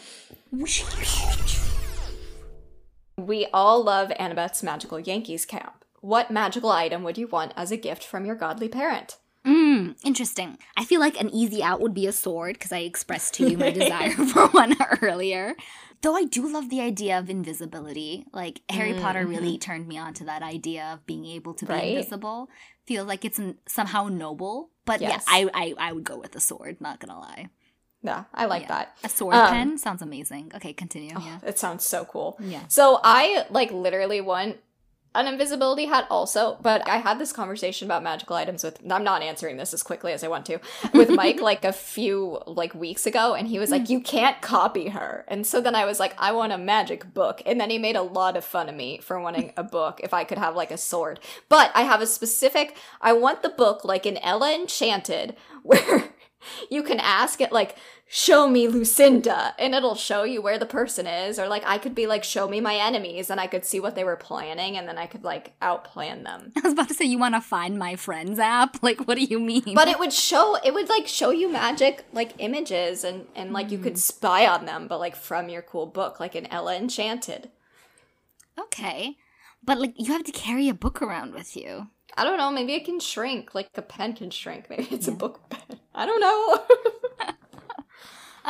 We 3.17 3.47
all 3.53 3.83
love 3.83 4.11
Annabeth's 4.19 4.63
Magical 4.63 4.99
Yankees 4.99 5.45
Camp. 5.45 5.83
What 6.01 6.31
magical 6.31 6.69
item 6.71 7.03
would 7.03 7.17
you 7.17 7.27
want 7.27 7.53
as 7.57 7.71
a 7.71 7.77
gift 7.77 8.03
from 8.05 8.25
your 8.25 8.35
godly 8.35 8.69
parent? 8.69 9.17
Mm, 9.45 9.95
interesting. 10.03 10.57
I 10.77 10.85
feel 10.85 10.99
like 10.99 11.19
an 11.19 11.29
easy 11.29 11.61
out 11.63 11.81
would 11.81 11.93
be 11.93 12.07
a 12.07 12.11
sword 12.11 12.53
because 12.55 12.71
I 12.71 12.79
expressed 12.79 13.33
to 13.35 13.49
you 13.49 13.57
my 13.57 13.71
desire 13.81 14.11
for 14.11 14.47
one 14.47 14.75
earlier. 15.01 15.55
Though 16.01 16.15
I 16.15 16.23
do 16.23 16.47
love 16.47 16.69
the 16.69 16.79
idea 16.81 17.19
of 17.19 17.29
invisibility. 17.29 18.25
Like 18.31 18.61
Harry 18.69 18.93
Potter 18.93 19.25
really 19.25 19.57
turned 19.57 19.87
me 19.87 19.97
on 19.97 20.13
to 20.15 20.23
that 20.25 20.41
idea 20.41 20.85
of 20.93 21.05
being 21.05 21.25
able 21.25 21.53
to 21.55 21.65
be 21.65 21.73
Right. 21.73 21.83
invisible. 21.97 22.49
Feel 22.85 23.03
like 23.05 23.25
it's 23.25 23.39
somehow 23.67 24.07
noble. 24.07 24.69
But 24.85 25.01
Yes. 25.01 25.25
yeah, 25.27 25.33
I, 25.35 25.49
I 25.53 25.89
I 25.89 25.91
would 25.91 26.03
go 26.05 26.17
with 26.17 26.35
a 26.35 26.39
sword. 26.39 26.79
Not 26.79 26.99
gonna 26.99 27.19
lie. 27.19 27.49
Yeah, 28.01 28.23
I 28.33 28.45
like 28.45 28.63
Yeah. 28.63 28.67
that. 28.69 28.97
A 29.03 29.09
sword 29.09 29.35
Um, 29.35 29.49
pen 29.49 29.77
sounds 29.77 30.01
amazing. 30.01 30.51
Okay, 30.55 30.71
continue. 30.73 31.19
yeah. 31.19 31.39
It 31.45 31.59
sounds 31.59 31.83
so 31.85 32.05
cool. 32.05 32.37
Yeah. 32.39 32.63
So 32.69 32.99
I 33.03 33.45
like 33.49 33.71
literally 33.71 34.21
want 34.21 34.57
an 35.15 35.25
invisibility 35.25 35.85
hat 35.85 36.05
also, 36.11 36.57
but 36.61 36.87
I 36.87 36.97
had 36.97 37.17
this 37.17 37.33
conversation 37.33 37.87
about 37.87 38.03
magical 38.03 38.35
items 38.35 38.63
with 38.63 38.79
I'm 38.91 39.03
not 39.03 39.23
answering 39.23 39.57
this 39.57 39.73
as 39.73 39.81
quickly 39.81 40.13
as 40.13 40.23
I 40.23 40.27
want 40.27 40.45
to 40.47 40.59
with 40.93 41.09
Mike 41.15 41.41
like 41.41 41.65
a 41.65 41.73
few 41.73 42.39
like 42.45 42.75
weeks 42.75 43.07
ago 43.07 43.33
and 43.33 43.47
he 43.47 43.57
was 43.57 43.71
like 43.71 43.87
hmm. 43.87 43.93
you 43.93 44.01
can't 44.01 44.39
copy 44.41 44.89
her. 44.89 45.25
And 45.27 45.47
so 45.47 45.61
then 45.61 45.73
I 45.73 45.85
was 45.85 45.99
like 45.99 46.13
I 46.19 46.31
want 46.31 46.53
a 46.53 46.59
magic 46.59 47.11
book. 47.13 47.41
And 47.45 47.59
then 47.59 47.71
he 47.71 47.79
made 47.79 47.95
a 47.95 48.03
lot 48.03 48.37
of 48.37 48.45
fun 48.45 48.69
of 48.69 48.75
me 48.75 48.99
for 48.99 49.19
wanting 49.19 49.51
a 49.57 49.63
book 49.63 49.99
if 50.03 50.13
I 50.13 50.23
could 50.23 50.37
have 50.37 50.55
like 50.55 50.69
a 50.69 50.77
sword. 50.77 51.19
But 51.49 51.71
I 51.73 51.81
have 51.81 52.01
a 52.01 52.07
specific 52.07 52.77
I 53.01 53.13
want 53.13 53.41
the 53.41 53.49
book 53.49 53.83
like 53.83 54.05
in 54.05 54.17
Ella 54.17 54.53
Enchanted 54.53 55.35
where 55.63 56.09
you 56.69 56.83
can 56.83 56.99
ask 56.99 57.41
it 57.41 57.51
like 57.51 57.75
show 58.07 58.47
me 58.47 58.67
lucinda 58.67 59.53
and 59.59 59.75
it'll 59.75 59.95
show 59.95 60.23
you 60.23 60.41
where 60.41 60.57
the 60.57 60.65
person 60.65 61.05
is 61.05 61.37
or 61.37 61.47
like 61.47 61.63
i 61.65 61.77
could 61.77 61.93
be 61.93 62.07
like 62.07 62.23
show 62.23 62.47
me 62.47 62.59
my 62.59 62.75
enemies 62.75 63.29
and 63.29 63.39
i 63.39 63.45
could 63.45 63.63
see 63.63 63.79
what 63.79 63.95
they 63.95 64.03
were 64.03 64.15
planning 64.15 64.77
and 64.77 64.87
then 64.87 64.97
i 64.97 65.05
could 65.05 65.23
like 65.23 65.57
outplan 65.59 66.23
them 66.23 66.51
I 66.57 66.61
was 66.61 66.73
about 66.73 66.87
to 66.87 66.93
say 66.93 67.05
you 67.05 67.19
want 67.19 67.35
to 67.35 67.41
find 67.41 67.77
my 67.77 67.95
friends 67.95 68.39
app. 68.39 68.77
Like, 68.89 69.07
what 69.07 69.17
do 69.17 69.23
you 69.23 69.39
mean? 69.39 69.75
but 69.75 69.87
it 69.87 69.99
would 69.99 70.13
show 70.13 70.57
it 70.63 70.73
would 70.73 70.89
like 70.89 71.07
show 71.07 71.29
you 71.29 71.51
magic 71.51 72.05
like 72.13 72.33
images 72.39 73.03
and 73.03 73.27
and 73.35 73.53
like 73.53 73.71
you 73.71 73.77
could 73.77 73.95
mm. 73.95 73.97
spy 73.97 74.47
on 74.47 74.65
them 74.65 74.87
but 74.87 74.99
like 74.99 75.15
from 75.15 75.49
your 75.49 75.61
cool 75.61 75.85
book 75.85 76.19
like 76.19 76.35
in 76.35 76.47
ella 76.47 76.75
enchanted 76.75 77.49
okay, 78.59 79.17
but 79.63 79.79
like 79.79 79.93
you 79.97 80.11
have 80.13 80.23
to 80.23 80.31
carry 80.31 80.69
a 80.69 80.73
book 80.73 81.01
around 81.01 81.33
with 81.33 81.55
you. 81.55 81.87
I 82.17 82.23
don't 82.23 82.37
know 82.37 82.51
maybe 82.51 82.73
it 82.73 82.85
can 82.85 82.99
shrink 82.99 83.53
like 83.55 83.69
a 83.75 83.81
pen 83.81 84.13
can 84.13 84.29
shrink 84.29 84.69
maybe 84.69 84.87
it's 84.91 85.07
a 85.07 85.11
book 85.11 85.49
pen 85.49 85.79
i 85.95 86.05
don't 86.05 86.19
know 86.19 86.63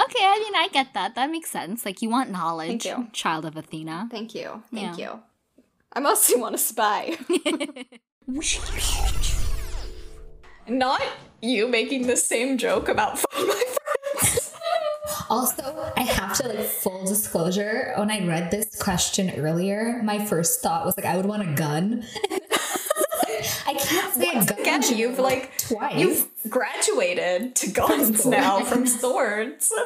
Okay, 0.05 0.19
I 0.23 0.39
mean, 0.39 0.55
I 0.55 0.69
get 0.71 0.93
that. 0.93 1.15
That 1.15 1.29
makes 1.29 1.49
sense. 1.51 1.83
Like, 1.83 2.01
you 2.01 2.09
want 2.09 2.29
knowledge, 2.29 2.85
you. 2.85 3.09
child 3.11 3.43
of 3.43 3.57
Athena. 3.57 4.07
thank 4.09 4.33
you 4.33 4.63
thank 4.73 4.97
Yeah. 4.97 5.13
you 5.13 5.19
i 5.93 5.99
mostly 5.99 6.39
want 6.41 6.55
a 6.55 6.57
spy 6.57 7.17
Not 10.67 11.01
you 11.41 11.67
making 11.67 12.07
the 12.07 12.15
same 12.15 12.57
joke 12.57 12.87
about 12.87 13.17
find 13.19 13.47
my 13.47 13.63
friends. 13.75 14.53
Also, 15.29 15.91
I 15.97 16.01
have 16.03 16.37
to 16.37 16.47
like 16.47 16.65
full 16.65 17.05
disclosure. 17.05 17.93
When 17.97 18.11
I 18.11 18.25
read 18.25 18.51
this 18.51 18.81
question 18.81 19.31
earlier, 19.31 20.01
my 20.03 20.23
first 20.25 20.61
thought 20.61 20.85
was 20.85 20.95
like, 20.97 21.05
I 21.05 21.15
would 21.17 21.25
want 21.25 21.41
a 21.49 21.53
gun. 21.55 22.05
I 23.67 23.73
can't 23.73 24.13
say 24.13 24.59
again, 24.59 24.83
you've 24.97 25.19
like 25.19 25.57
twice. 25.57 25.99
you've 25.99 26.27
graduated 26.49 27.55
to 27.55 27.71
guns 27.71 28.25
now 28.25 28.63
from 28.63 28.87
swords. 28.87 29.73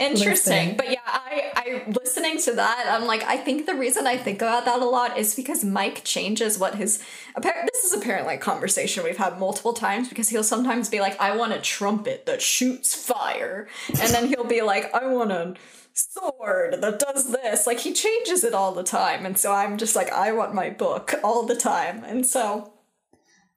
Interesting. 0.00 0.70
Listen. 0.70 0.76
But 0.76 0.90
yeah, 0.90 1.00
I 1.06 1.52
I 1.54 1.92
listening 1.92 2.38
to 2.42 2.52
that, 2.54 2.86
I'm 2.88 3.06
like, 3.06 3.22
I 3.24 3.36
think 3.36 3.66
the 3.66 3.74
reason 3.74 4.06
I 4.06 4.16
think 4.16 4.40
about 4.40 4.64
that 4.64 4.80
a 4.80 4.84
lot 4.84 5.18
is 5.18 5.34
because 5.34 5.64
Mike 5.64 6.04
changes 6.04 6.58
what 6.58 6.76
his 6.76 7.02
this 7.40 7.84
is 7.84 7.92
apparently 7.92 8.34
a 8.34 8.38
conversation 8.38 9.04
we've 9.04 9.16
had 9.16 9.38
multiple 9.38 9.72
times 9.72 10.08
because 10.08 10.28
he'll 10.28 10.44
sometimes 10.44 10.88
be 10.88 11.00
like, 11.00 11.18
I 11.20 11.36
want 11.36 11.52
a 11.52 11.60
trumpet 11.60 12.26
that 12.26 12.42
shoots 12.42 12.94
fire. 12.94 13.68
And 13.88 14.12
then 14.12 14.28
he'll 14.28 14.44
be 14.44 14.62
like, 14.62 14.94
I 14.94 15.06
want 15.06 15.32
a 15.32 15.54
sword 15.94 16.80
that 16.80 16.98
does 16.98 17.30
this. 17.30 17.66
Like 17.66 17.80
he 17.80 17.92
changes 17.92 18.44
it 18.44 18.54
all 18.54 18.72
the 18.72 18.82
time. 18.82 19.26
And 19.26 19.38
so 19.38 19.52
I'm 19.52 19.78
just 19.78 19.96
like, 19.96 20.10
I 20.10 20.32
want 20.32 20.54
my 20.54 20.70
book 20.70 21.14
all 21.22 21.44
the 21.44 21.56
time. 21.56 22.04
And 22.04 22.26
so 22.26 22.72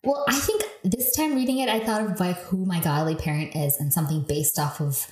Well, 0.05 0.23
I 0.27 0.35
think 0.35 0.63
this 0.83 1.15
time 1.15 1.35
reading 1.35 1.59
it, 1.59 1.69
I 1.69 1.79
thought 1.79 2.01
of 2.01 2.19
like 2.19 2.37
who 2.37 2.65
my 2.65 2.79
godly 2.79 3.15
parent 3.15 3.55
is 3.55 3.77
and 3.79 3.91
something 3.91 4.21
based 4.21 4.59
off 4.59 4.79
of 4.79 5.07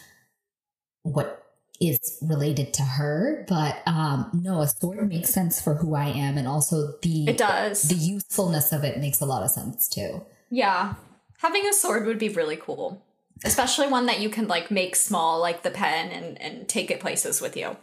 what 1.01 1.39
is 1.81 2.17
related 2.21 2.73
to 2.75 2.83
her. 2.83 3.45
But 3.49 3.81
um 3.87 4.29
no, 4.33 4.61
a 4.61 4.67
sword 4.67 5.09
makes 5.09 5.29
sense 5.31 5.59
for 5.61 5.73
who 5.75 5.95
I 5.95 6.05
am 6.05 6.37
and 6.37 6.47
also 6.47 6.93
the 7.01 7.27
it 7.27 7.37
does. 7.37 7.83
the 7.83 7.95
usefulness 7.95 8.71
of 8.71 8.83
it 8.83 8.99
makes 8.99 9.19
a 9.21 9.25
lot 9.25 9.43
of 9.43 9.49
sense 9.49 9.89
too. 9.89 10.23
yeah. 10.49 10.93
Having 11.39 11.67
a 11.67 11.73
sword 11.73 12.05
would 12.05 12.19
be 12.19 12.29
really 12.29 12.55
cool. 12.55 13.01
Especially 13.43 13.87
one 13.87 14.05
that 14.05 14.21
you 14.21 14.29
can 14.29 14.47
like 14.47 14.71
make 14.71 14.95
small, 14.95 15.41
like 15.41 15.63
the 15.63 15.71
pen, 15.71 16.09
and, 16.09 16.41
and 16.41 16.69
take 16.69 16.89
it 16.89 17.01
places 17.01 17.41
with 17.41 17.57
you. 17.57 17.75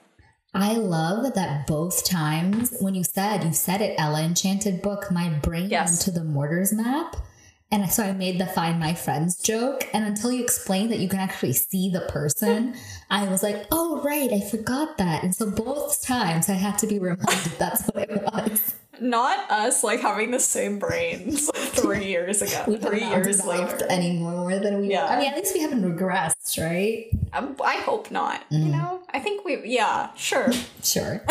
I 0.52 0.74
love 0.74 1.34
that 1.34 1.66
both 1.66 2.04
times 2.04 2.76
when 2.80 2.94
you 2.94 3.04
said 3.04 3.44
you 3.44 3.52
said 3.52 3.80
it, 3.80 3.94
Ella 3.98 4.22
Enchanted 4.22 4.82
book, 4.82 5.10
my 5.10 5.28
brain 5.28 5.70
Yes. 5.70 5.90
went 5.90 6.00
to 6.02 6.10
the 6.10 6.24
Marauder's 6.24 6.72
map. 6.72 7.16
And 7.72 7.88
so 7.88 8.02
I 8.02 8.10
made 8.12 8.40
the 8.40 8.46
find 8.46 8.80
my 8.80 8.94
friends 8.94 9.36
joke. 9.40 9.88
And 9.92 10.04
until 10.04 10.32
you 10.32 10.42
explained 10.42 10.90
that 10.90 10.98
you 10.98 11.08
can 11.08 11.20
actually 11.20 11.52
see 11.52 11.88
the 11.88 12.00
person, 12.00 12.74
I 13.10 13.28
was 13.28 13.44
like, 13.44 13.64
oh, 13.70 14.02
right, 14.02 14.32
I 14.32 14.40
forgot 14.40 14.98
that. 14.98 15.22
And 15.22 15.32
so 15.32 15.50
both 15.50 16.02
times 16.02 16.48
I 16.48 16.54
had 16.54 16.78
to 16.78 16.88
be 16.88 16.98
reminded 16.98 17.52
that's 17.58 17.86
what 17.86 18.10
it 18.10 18.22
was. 18.22 18.74
Not 19.00 19.50
us 19.50 19.82
like 19.82 20.00
having 20.00 20.30
the 20.30 20.40
same 20.40 20.78
brains 20.78 21.50
three 21.54 22.06
years 22.06 22.42
ago, 22.42 22.64
We 22.68 22.76
three 22.76 23.04
years 23.04 23.44
later. 23.44 23.86
any 23.88 24.18
more 24.18 24.58
than 24.58 24.80
we 24.80 24.90
Yeah. 24.90 25.06
I 25.06 25.18
mean, 25.18 25.30
at 25.32 25.36
least 25.36 25.54
we 25.54 25.60
haven't 25.60 25.82
regressed, 25.82 26.58
right? 26.62 27.06
Um, 27.32 27.56
I 27.64 27.76
hope 27.76 28.10
not. 28.10 28.44
You 28.50 28.66
Mm. 28.66 28.72
know, 28.72 29.00
I 29.12 29.18
think 29.20 29.44
we, 29.44 29.62
yeah, 29.66 30.10
sure. 30.14 30.50
Sure. 30.82 31.22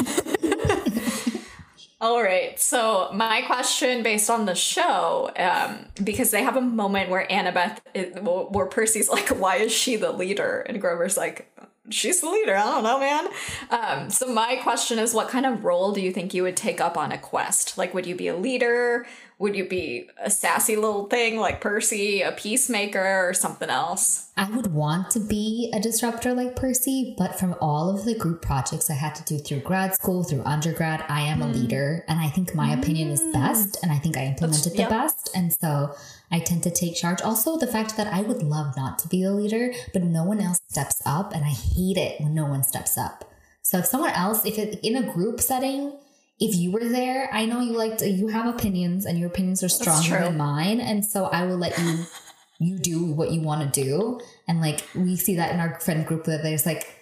All 2.01 2.23
right. 2.23 2.57
So 2.57 3.09
my 3.13 3.41
question, 3.41 4.03
based 4.03 4.29
on 4.29 4.45
the 4.45 4.55
show, 4.55 5.31
um, 5.35 5.85
because 6.01 6.31
they 6.31 6.41
have 6.43 6.55
a 6.55 6.61
moment 6.61 7.09
where 7.09 7.27
Annabeth, 7.29 7.79
is, 7.93 8.15
where 8.23 8.67
Percy's 8.67 9.09
like, 9.09 9.27
"Why 9.37 9.57
is 9.57 9.73
she 9.73 9.97
the 9.97 10.13
leader?" 10.13 10.61
and 10.61 10.79
Grover's 10.79 11.17
like, 11.17 11.51
"She's 11.89 12.21
the 12.21 12.29
leader." 12.29 12.55
I 12.55 12.63
don't 12.63 12.83
know, 12.83 12.99
man. 12.99 13.27
Um, 13.69 14.09
so 14.09 14.27
my 14.27 14.55
question 14.57 14.99
is, 14.99 15.13
what 15.13 15.29
kind 15.29 15.45
of 15.45 15.63
role 15.63 15.91
do 15.91 16.01
you 16.01 16.11
think 16.11 16.33
you 16.33 16.43
would 16.43 16.57
take 16.57 16.79
up 16.81 16.97
on 16.97 17.11
a 17.11 17.17
quest? 17.17 17.77
Like, 17.77 17.93
would 17.93 18.05
you 18.05 18.15
be 18.15 18.27
a 18.27 18.35
leader? 18.35 19.05
Would 19.39 19.55
you 19.55 19.69
be 19.69 20.09
a 20.21 20.29
sassy 20.29 20.75
little 20.75 21.05
thing 21.05 21.39
like 21.39 21.61
Percy, 21.61 22.21
a 22.21 22.33
peacemaker, 22.33 23.29
or 23.29 23.33
something 23.33 23.69
else? 23.69 24.31
I 24.35 24.49
would 24.51 24.73
want 24.73 25.11
to 25.11 25.21
be 25.21 25.71
a 25.73 25.79
disruptor 25.79 26.33
like 26.33 26.57
Percy, 26.57 27.15
but 27.17 27.39
from 27.39 27.55
all 27.61 27.89
of 27.89 28.03
the 28.03 28.15
group 28.15 28.41
projects 28.41 28.89
I 28.89 28.95
had 28.95 29.15
to 29.15 29.23
do 29.23 29.37
through 29.37 29.61
grad 29.61 29.95
school, 29.95 30.25
through 30.25 30.43
undergrad, 30.43 31.05
I 31.07 31.21
am 31.21 31.41
a 31.41 31.45
hmm. 31.45 31.53
leader. 31.53 32.03
And 32.09 32.19
I 32.19 32.27
think 32.27 32.53
my 32.53 32.73
opinion 32.73 33.11
is 33.11 33.21
hmm. 33.21 33.31
best. 33.31 33.77
And 33.81 33.93
I 33.93 33.97
think 33.97 34.17
I 34.17 34.25
implemented 34.25 34.73
the 34.73 34.87
best. 34.89 35.29
And 35.33 35.53
so 35.53 35.95
I 36.29 36.39
tend 36.39 36.63
to 36.63 36.71
take 36.71 36.97
charge. 36.97 37.21
Also, 37.21 37.57
the 37.57 37.65
fact 37.65 37.95
that 37.95 38.13
I 38.13 38.21
would 38.23 38.43
love 38.43 38.75
not 38.75 38.99
to 38.99 39.07
be 39.07 39.23
the 39.23 39.31
leader, 39.31 39.71
but 39.93 40.03
no 40.03 40.25
one 40.25 40.41
else 40.41 40.59
steps 40.67 41.01
up. 41.05 41.33
And 41.33 41.45
I 41.45 41.51
hate 41.51 41.95
it 41.95 42.19
when 42.19 42.33
no 42.33 42.45
one 42.45 42.63
steps 42.63 42.97
up. 42.97 43.23
So 43.61 43.77
if 43.77 43.85
someone 43.85 44.11
else, 44.11 44.45
if 44.45 44.57
it 44.57 44.79
in 44.83 44.97
a 44.97 45.13
group 45.13 45.39
setting, 45.39 45.97
if 46.39 46.55
you 46.55 46.71
were 46.71 46.87
there, 46.87 47.29
I 47.33 47.45
know 47.45 47.59
you 47.59 47.73
liked 47.73 48.01
you 48.01 48.27
have 48.27 48.47
opinions 48.47 49.05
and 49.05 49.19
your 49.19 49.27
opinions 49.27 49.61
are 49.63 49.69
stronger 49.69 50.21
than 50.21 50.37
mine. 50.37 50.79
And 50.79 51.05
so 51.05 51.25
I 51.25 51.45
will 51.45 51.57
let 51.57 51.77
you 51.77 52.05
you 52.59 52.77
do 52.77 53.05
what 53.05 53.31
you 53.31 53.41
want 53.41 53.73
to 53.73 53.83
do. 53.83 54.19
And 54.47 54.61
like 54.61 54.81
we 54.95 55.15
see 55.15 55.35
that 55.35 55.53
in 55.53 55.59
our 55.59 55.79
friend 55.79 56.05
group 56.05 56.25
that 56.25 56.43
there's 56.43 56.65
like 56.65 56.95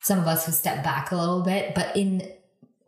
some 0.00 0.18
of 0.18 0.26
us 0.26 0.46
who 0.46 0.52
step 0.52 0.82
back 0.82 1.10
a 1.10 1.16
little 1.16 1.42
bit, 1.42 1.74
but 1.74 1.96
in 1.96 2.32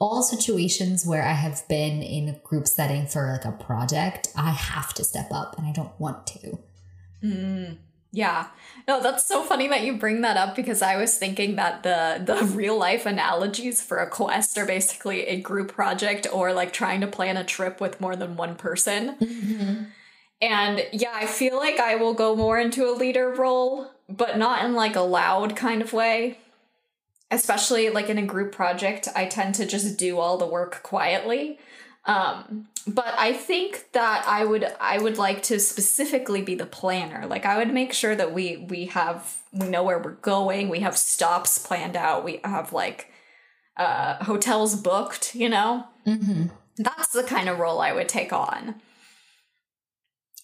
all 0.00 0.22
situations 0.22 1.04
where 1.04 1.24
I 1.24 1.32
have 1.32 1.66
been 1.68 2.02
in 2.02 2.28
a 2.28 2.38
group 2.40 2.68
setting 2.68 3.06
for 3.06 3.32
like 3.32 3.44
a 3.44 3.56
project, 3.56 4.28
I 4.36 4.50
have 4.50 4.94
to 4.94 5.04
step 5.04 5.28
up 5.32 5.58
and 5.58 5.66
I 5.66 5.72
don't 5.72 5.98
want 5.98 6.26
to. 6.28 6.58
Mm. 7.24 7.78
Yeah. 8.10 8.46
No, 8.86 9.02
that's 9.02 9.26
so 9.26 9.42
funny 9.42 9.68
that 9.68 9.84
you 9.84 9.96
bring 9.96 10.22
that 10.22 10.38
up 10.38 10.56
because 10.56 10.80
I 10.80 10.96
was 10.96 11.18
thinking 11.18 11.56
that 11.56 11.82
the 11.82 12.22
the 12.24 12.44
real 12.54 12.78
life 12.78 13.04
analogies 13.04 13.82
for 13.82 13.98
a 13.98 14.08
quest 14.08 14.56
are 14.56 14.64
basically 14.64 15.26
a 15.26 15.40
group 15.40 15.72
project 15.72 16.26
or 16.32 16.52
like 16.52 16.72
trying 16.72 17.02
to 17.02 17.06
plan 17.06 17.36
a 17.36 17.44
trip 17.44 17.80
with 17.80 18.00
more 18.00 18.16
than 18.16 18.36
one 18.36 18.56
person. 18.56 19.16
Mm-hmm. 19.16 19.84
And 20.40 20.86
yeah, 20.92 21.12
I 21.12 21.26
feel 21.26 21.56
like 21.56 21.78
I 21.80 21.96
will 21.96 22.14
go 22.14 22.34
more 22.34 22.58
into 22.58 22.88
a 22.88 22.94
leader 22.94 23.30
role, 23.30 23.90
but 24.08 24.38
not 24.38 24.64
in 24.64 24.74
like 24.74 24.96
a 24.96 25.00
loud 25.00 25.56
kind 25.56 25.82
of 25.82 25.92
way. 25.92 26.38
Especially 27.30 27.90
like 27.90 28.08
in 28.08 28.16
a 28.16 28.24
group 28.24 28.52
project, 28.52 29.06
I 29.14 29.26
tend 29.26 29.54
to 29.56 29.66
just 29.66 29.98
do 29.98 30.18
all 30.18 30.38
the 30.38 30.46
work 30.46 30.82
quietly. 30.82 31.58
Um, 32.08 32.66
but 32.86 33.14
I 33.18 33.34
think 33.34 33.92
that 33.92 34.24
I 34.26 34.44
would 34.44 34.64
I 34.80 34.98
would 34.98 35.18
like 35.18 35.42
to 35.44 35.60
specifically 35.60 36.40
be 36.40 36.54
the 36.54 36.66
planner. 36.66 37.26
Like 37.26 37.44
I 37.44 37.58
would 37.58 37.72
make 37.72 37.92
sure 37.92 38.16
that 38.16 38.32
we 38.32 38.66
we 38.68 38.86
have 38.86 39.36
we 39.52 39.68
know 39.68 39.82
where 39.82 39.98
we're 39.98 40.12
going, 40.12 40.70
we 40.70 40.80
have 40.80 40.96
stops 40.96 41.58
planned 41.58 41.96
out, 41.96 42.24
we 42.24 42.40
have 42.44 42.72
like 42.72 43.12
uh 43.76 44.24
hotels 44.24 44.74
booked, 44.74 45.34
you 45.34 45.50
know? 45.50 45.84
Mm-hmm. 46.06 46.46
That's 46.78 47.08
the 47.08 47.24
kind 47.24 47.48
of 47.48 47.58
role 47.58 47.80
I 47.80 47.92
would 47.92 48.08
take 48.08 48.32
on. 48.32 48.76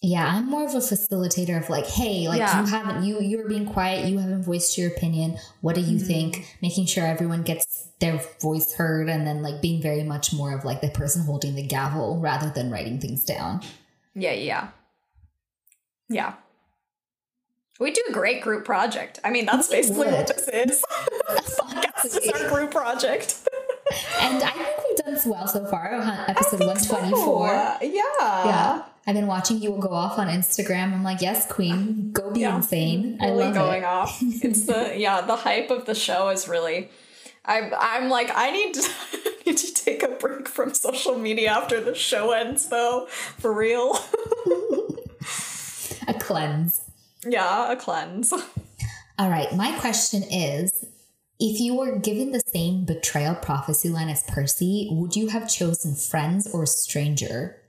Yeah, 0.06 0.26
I'm 0.26 0.50
more 0.50 0.66
of 0.66 0.74
a 0.74 0.78
facilitator 0.80 1.56
of 1.58 1.70
like, 1.70 1.86
hey, 1.86 2.28
like 2.28 2.38
Yeah. 2.38 2.60
you 2.60 2.66
haven't 2.66 3.04
you 3.04 3.20
you're 3.20 3.48
being 3.48 3.64
quiet, 3.64 4.06
you 4.06 4.18
haven't 4.18 4.42
voiced 4.42 4.76
your 4.76 4.88
opinion. 4.88 5.38
What 5.62 5.74
do 5.74 5.80
you 5.80 5.98
think? 5.98 6.34
Mm-hmm. 6.36 6.44
Making 6.60 6.86
sure 6.86 7.06
everyone 7.06 7.42
gets 7.42 7.88
their 8.00 8.20
voice 8.42 8.74
heard 8.74 9.08
and 9.08 9.26
then 9.26 9.42
like 9.42 9.62
being 9.62 9.80
very 9.80 10.02
much 10.02 10.30
more 10.34 10.52
of 10.54 10.62
like 10.62 10.82
the 10.82 10.90
person 10.90 11.22
holding 11.24 11.54
the 11.54 11.66
gavel 11.66 12.20
rather 12.20 12.50
than 12.50 12.70
writing 12.70 13.00
things 13.00 13.24
down. 13.24 13.62
Yeah, 14.14 14.32
yeah. 14.32 14.68
Yeah. 16.10 16.34
We 17.80 17.90
do 17.90 18.02
a 18.06 18.12
great 18.12 18.42
group 18.42 18.66
project. 18.66 19.20
I 19.24 19.30
mean, 19.30 19.46
that's 19.46 19.68
basically 19.68 20.08
what 20.08 20.26
this 20.26 20.48
is. 20.48 20.84
This 21.28 21.60
podcast 21.60 22.04
is 22.04 22.28
our 22.28 22.50
group 22.50 22.70
project. 22.72 23.38
And 24.20 24.42
I 24.42 24.52
done 24.96 25.18
well 25.26 25.46
so 25.46 25.64
far 25.66 25.92
episode 26.28 26.58
think 26.58 26.78
so. 26.78 26.94
124. 26.94 27.78
Yeah. 27.82 27.90
Yeah. 28.20 28.82
I've 29.06 29.14
been 29.14 29.26
watching 29.26 29.60
you 29.60 29.70
will 29.70 29.78
go 29.80 29.90
off 29.92 30.18
on 30.18 30.28
Instagram. 30.28 30.92
I'm 30.94 31.04
like, 31.04 31.20
yes, 31.20 31.46
queen, 31.50 32.10
go 32.12 32.30
be 32.32 32.40
Yeah. 32.40 32.56
insane. 32.56 33.18
I 33.20 33.26
Really 33.26 33.44
love 33.44 33.54
going 33.54 33.82
it. 33.82 33.86
off. 33.86 34.18
It's 34.22 34.64
the 34.66 34.94
yeah, 34.96 35.20
the 35.20 35.36
hype 35.36 35.70
of 35.70 35.84
the 35.86 35.94
show 35.94 36.28
is 36.30 36.48
really 36.48 36.90
I'm 37.44 37.72
I'm 37.78 38.08
like, 38.08 38.30
I 38.34 38.50
need 38.50 38.74
to 38.74 38.90
need 39.46 39.58
to 39.58 39.74
take 39.74 40.02
a 40.02 40.08
break 40.08 40.48
from 40.48 40.72
social 40.72 41.18
media 41.18 41.50
after 41.50 41.80
the 41.82 41.94
show 41.94 42.30
ends 42.32 42.68
though. 42.70 43.06
For 43.08 43.52
real. 43.52 43.98
A 46.06 46.12
cleanse. 46.14 46.82
yeah, 47.26 47.72
a 47.72 47.76
cleanse. 47.76 48.30
All 49.18 49.30
right. 49.30 49.50
My 49.54 49.72
question 49.78 50.22
is 50.22 50.84
if 51.40 51.60
you 51.60 51.76
were 51.76 51.98
given 51.98 52.32
the 52.32 52.42
same 52.52 52.84
betrayal 52.84 53.34
prophecy 53.34 53.88
line 53.88 54.08
as 54.08 54.22
Percy, 54.22 54.88
would 54.92 55.16
you 55.16 55.28
have 55.28 55.48
chosen 55.48 55.94
friends 55.94 56.48
or 56.52 56.66
stranger? 56.66 57.60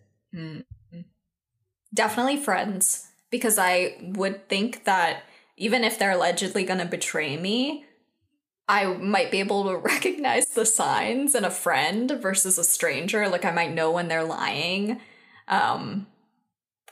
Definitely 1.93 2.37
friends, 2.37 3.07
because 3.29 3.57
I 3.57 3.97
would 4.01 4.47
think 4.49 4.83
that 4.85 5.23
even 5.57 5.83
if 5.83 5.97
they're 5.97 6.11
allegedly 6.11 6.63
going 6.63 6.79
to 6.79 6.85
betray 6.85 7.37
me, 7.37 7.85
I 8.67 8.85
might 8.85 9.31
be 9.31 9.39
able 9.39 9.63
to 9.63 9.77
recognize 9.83 10.47
the 10.47 10.65
signs 10.65 11.35
in 11.35 11.45
a 11.45 11.51
friend 11.51 12.11
versus 12.21 12.57
a 12.57 12.63
stranger. 12.63 13.29
Like 13.29 13.45
I 13.45 13.51
might 13.51 13.73
know 13.73 13.91
when 13.91 14.07
they're 14.07 14.23
lying. 14.23 14.99
Um, 15.47 16.07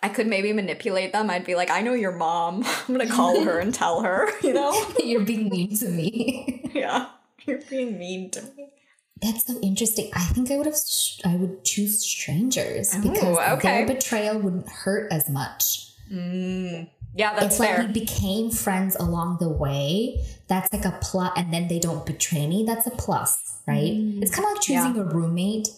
I 0.03 0.09
could 0.09 0.27
maybe 0.27 0.51
manipulate 0.51 1.13
them. 1.13 1.29
I'd 1.29 1.45
be 1.45 1.55
like, 1.55 1.71
I 1.71 1.81
know 1.81 1.93
your 1.93 2.11
mom. 2.11 2.63
I'm 2.87 2.93
going 2.93 3.07
to 3.07 3.13
call 3.13 3.41
her 3.45 3.57
and 3.57 3.73
tell 3.73 4.01
her, 4.01 4.29
you 4.41 4.53
know? 4.53 4.73
You're 5.03 5.23
being 5.23 5.47
mean 5.47 5.77
to 5.77 5.87
me. 5.87 6.69
yeah. 6.73 7.07
You're 7.45 7.61
being 7.69 7.97
mean 7.97 8.29
to 8.31 8.41
me. 8.57 8.73
That's 9.21 9.47
so 9.47 9.57
interesting. 9.61 10.11
I 10.13 10.19
think 10.25 10.51
I 10.51 10.57
would 10.57 10.65
have. 10.65 10.75
I 11.23 11.37
would 11.37 11.63
choose 11.63 12.05
strangers 12.05 12.93
because 12.97 13.37
okay. 13.37 13.85
their 13.85 13.95
betrayal 13.95 14.37
wouldn't 14.37 14.67
hurt 14.67 15.13
as 15.13 15.29
much. 15.29 15.93
Mm. 16.11 16.89
Yeah, 17.15 17.33
that's 17.33 17.45
it's 17.45 17.59
like 17.59 17.77
we 17.77 17.87
became 17.87 18.51
friends 18.51 18.97
along 18.97 19.37
the 19.39 19.47
way. 19.47 20.25
That's 20.47 20.73
like 20.73 20.83
a 20.83 20.97
plus, 21.01 21.31
and 21.37 21.53
then 21.53 21.69
they 21.69 21.79
don't 21.79 22.05
betray 22.05 22.47
me. 22.47 22.65
That's 22.65 22.85
a 22.85 22.91
plus, 22.91 23.61
right? 23.65 23.93
It's 23.93 24.35
kind 24.35 24.45
of 24.45 24.53
like 24.53 24.61
choosing 24.61 24.97
a 24.97 25.05
roommate. 25.05 25.69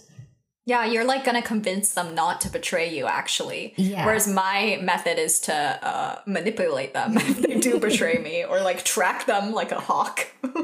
Yeah, 0.68 0.86
you're 0.86 1.06
like 1.06 1.24
gonna 1.24 1.42
convince 1.44 1.92
them 1.94 2.16
not 2.16 2.42
to 2.42 2.50
betray 2.50 2.96
you, 2.96 3.06
actually. 3.06 3.74
Yeah. 3.78 4.06
Whereas 4.06 4.28
my 4.28 4.80
method 4.82 5.20
is 5.20 5.40
to 5.42 5.54
uh, 5.54 6.20
manipulate 6.26 6.94
them 6.94 7.18
if 7.18 7.38
they 7.42 7.60
do 7.60 7.80
betray 7.80 8.18
me, 8.18 8.44
or 8.44 8.62
like 8.62 8.84
track 8.84 9.26
them 9.28 9.54
like 9.54 9.72
a 9.72 9.80
hawk. 9.80 10.28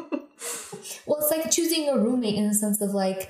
Well, 1.06 1.20
it's 1.20 1.30
like 1.32 1.52
choosing 1.52 1.90
a 1.90 1.98
roommate 1.98 2.36
in 2.36 2.48
the 2.48 2.54
sense 2.56 2.82
of 2.82 2.92
like, 2.92 3.30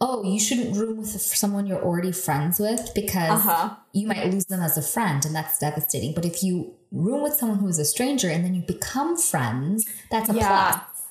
oh, 0.00 0.24
you 0.24 0.40
shouldn't 0.40 0.76
room 0.76 0.96
with 0.98 1.08
someone 1.08 1.66
you're 1.66 1.82
already 1.82 2.10
friends 2.12 2.58
with 2.58 2.90
because 2.94 3.30
Uh-huh. 3.46 3.74
you 3.92 4.06
might 4.08 4.26
lose 4.32 4.46
them 4.46 4.60
as 4.60 4.76
a 4.76 4.82
friend, 4.82 5.24
and 5.24 5.34
that's 5.34 5.58
devastating. 5.58 6.14
But 6.14 6.24
if 6.24 6.42
you 6.42 6.74
room 6.90 7.22
with 7.22 7.34
someone 7.34 7.58
who 7.58 7.68
is 7.68 7.78
a 7.78 7.84
stranger 7.84 8.28
and 8.28 8.44
then 8.44 8.54
you 8.54 8.62
become 8.62 9.16
friends, 9.16 9.86
that's 10.10 10.28
a 10.30 10.34
Yeah. 10.34 10.48
plus. 10.80 11.02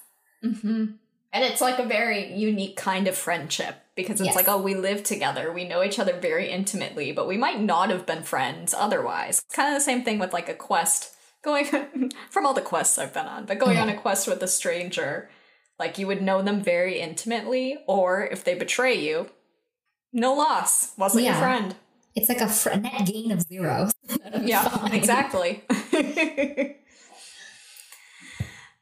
Mm-hmm. 0.53 0.85
And 1.33 1.43
it's 1.43 1.61
like 1.61 1.79
a 1.79 1.85
very 1.85 2.33
unique 2.33 2.75
kind 2.75 3.07
of 3.07 3.15
friendship 3.15 3.75
because 3.97 4.21
it's 4.21 4.27
Yes. 4.27 4.35
like, 4.35 4.47
oh, 4.47 4.61
we 4.61 4.75
live 4.75 5.03
together. 5.03 5.51
We 5.51 5.67
know 5.67 5.83
each 5.83 5.99
other 5.99 6.13
very 6.13 6.49
intimately, 6.49 7.11
but 7.11 7.27
we 7.27 7.35
might 7.35 7.59
not 7.59 7.89
have 7.89 8.05
been 8.05 8.23
friends 8.23 8.73
otherwise. 8.73 9.41
It's 9.45 9.55
kind 9.55 9.67
of 9.67 9.75
the 9.75 9.83
same 9.83 10.03
thing 10.03 10.19
with 10.19 10.31
like 10.31 10.47
a 10.47 10.53
quest 10.53 11.15
going 11.43 11.65
from 12.29 12.45
all 12.45 12.53
the 12.53 12.61
quests 12.61 12.97
I've 12.97 13.13
been 13.13 13.25
on, 13.25 13.45
but 13.45 13.59
going 13.59 13.77
on 13.77 13.89
a 13.89 13.91
mm-hmm. 13.91 14.01
quest 14.01 14.27
with 14.27 14.41
a 14.41 14.47
stranger, 14.47 15.29
like 15.79 15.97
you 15.97 16.07
would 16.07 16.21
know 16.21 16.41
them 16.41 16.61
very 16.61 16.99
intimately, 16.99 17.79
or 17.87 18.25
if 18.25 18.43
they 18.45 18.53
betray 18.53 18.93
you, 18.93 19.27
no 20.13 20.33
loss. 20.33 20.97
Wasn't 20.97 21.25
your 21.25 21.35
friend. 21.35 21.75
It's 22.15 22.29
like 22.29 22.41
a 22.41 22.47
fr- 22.47 22.75
net 22.75 23.05
gain 23.05 23.31
of 23.31 23.41
zero. 23.41 23.89
Yeah, 24.41 24.93
exactly. 24.93 25.63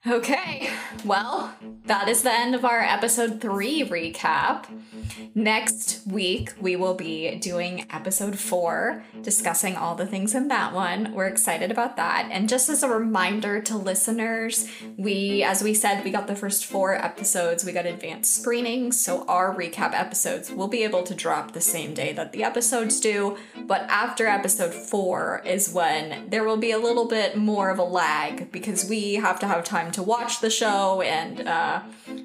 okay, 0.08 0.70
well, 1.06 1.54
that 1.86 2.08
is 2.08 2.24
the 2.24 2.32
end 2.32 2.56
of 2.56 2.66
our 2.66 2.82
episode 2.82 3.42
three 3.42 3.84
recap. 3.84 4.66
Next 5.38 6.02
week, 6.08 6.54
we 6.60 6.76
will 6.76 6.94
be 6.94 7.36
doing 7.36 7.86
episode 7.90 8.40
four, 8.40 9.04
discussing 9.22 9.76
all 9.76 9.94
the 9.94 10.08
things 10.08 10.34
in 10.34 10.48
that 10.48 10.74
one. 10.74 11.14
We're 11.14 11.28
excited 11.28 11.72
about 11.72 11.98
that. 11.98 12.30
And 12.32 12.48
just 12.48 12.70
as 12.70 12.84
a 12.84 12.90
reminder 12.90 13.62
to 13.64 13.78
listeners, 13.78 14.68
we, 14.98 15.44
as 15.44 15.62
we 15.62 15.74
said, 15.74 16.04
we 16.04 16.12
got 16.12 16.28
the 16.28 16.36
first 16.36 16.66
four 16.66 16.96
episodes, 16.96 17.66
we 17.66 17.74
got 17.74 17.86
advanced 17.86 18.34
screenings. 18.34 19.00
So 19.00 19.26
our 19.28 19.54
recap 19.54 19.94
episodes 19.94 20.52
will 20.52 20.70
be 20.70 20.84
able 20.84 21.04
to 21.04 21.14
drop 21.14 21.52
the 21.52 21.62
same 21.62 21.94
day 21.94 22.14
that 22.14 22.32
the 22.32 22.44
episodes 22.44 23.00
do. 23.00 23.38
But 23.66 23.82
after 23.90 24.28
episode 24.28 24.74
four 24.74 25.42
is 25.46 25.72
when 25.72 26.30
there 26.30 26.46
will 26.46 26.58
be 26.58 26.72
a 26.72 26.80
little 26.80 27.08
bit 27.08 27.36
more 27.38 27.70
of 27.70 27.78
a 27.78 27.84
lag 27.84 28.52
because 28.52 28.90
we 28.90 29.16
have 29.16 29.40
to 29.42 29.48
have 29.48 29.66
time 29.66 29.92
to 29.96 30.04
watch 30.04 30.42
the 30.42 30.50
show 30.50 31.02
and 31.02 31.48
uh, 31.48 31.82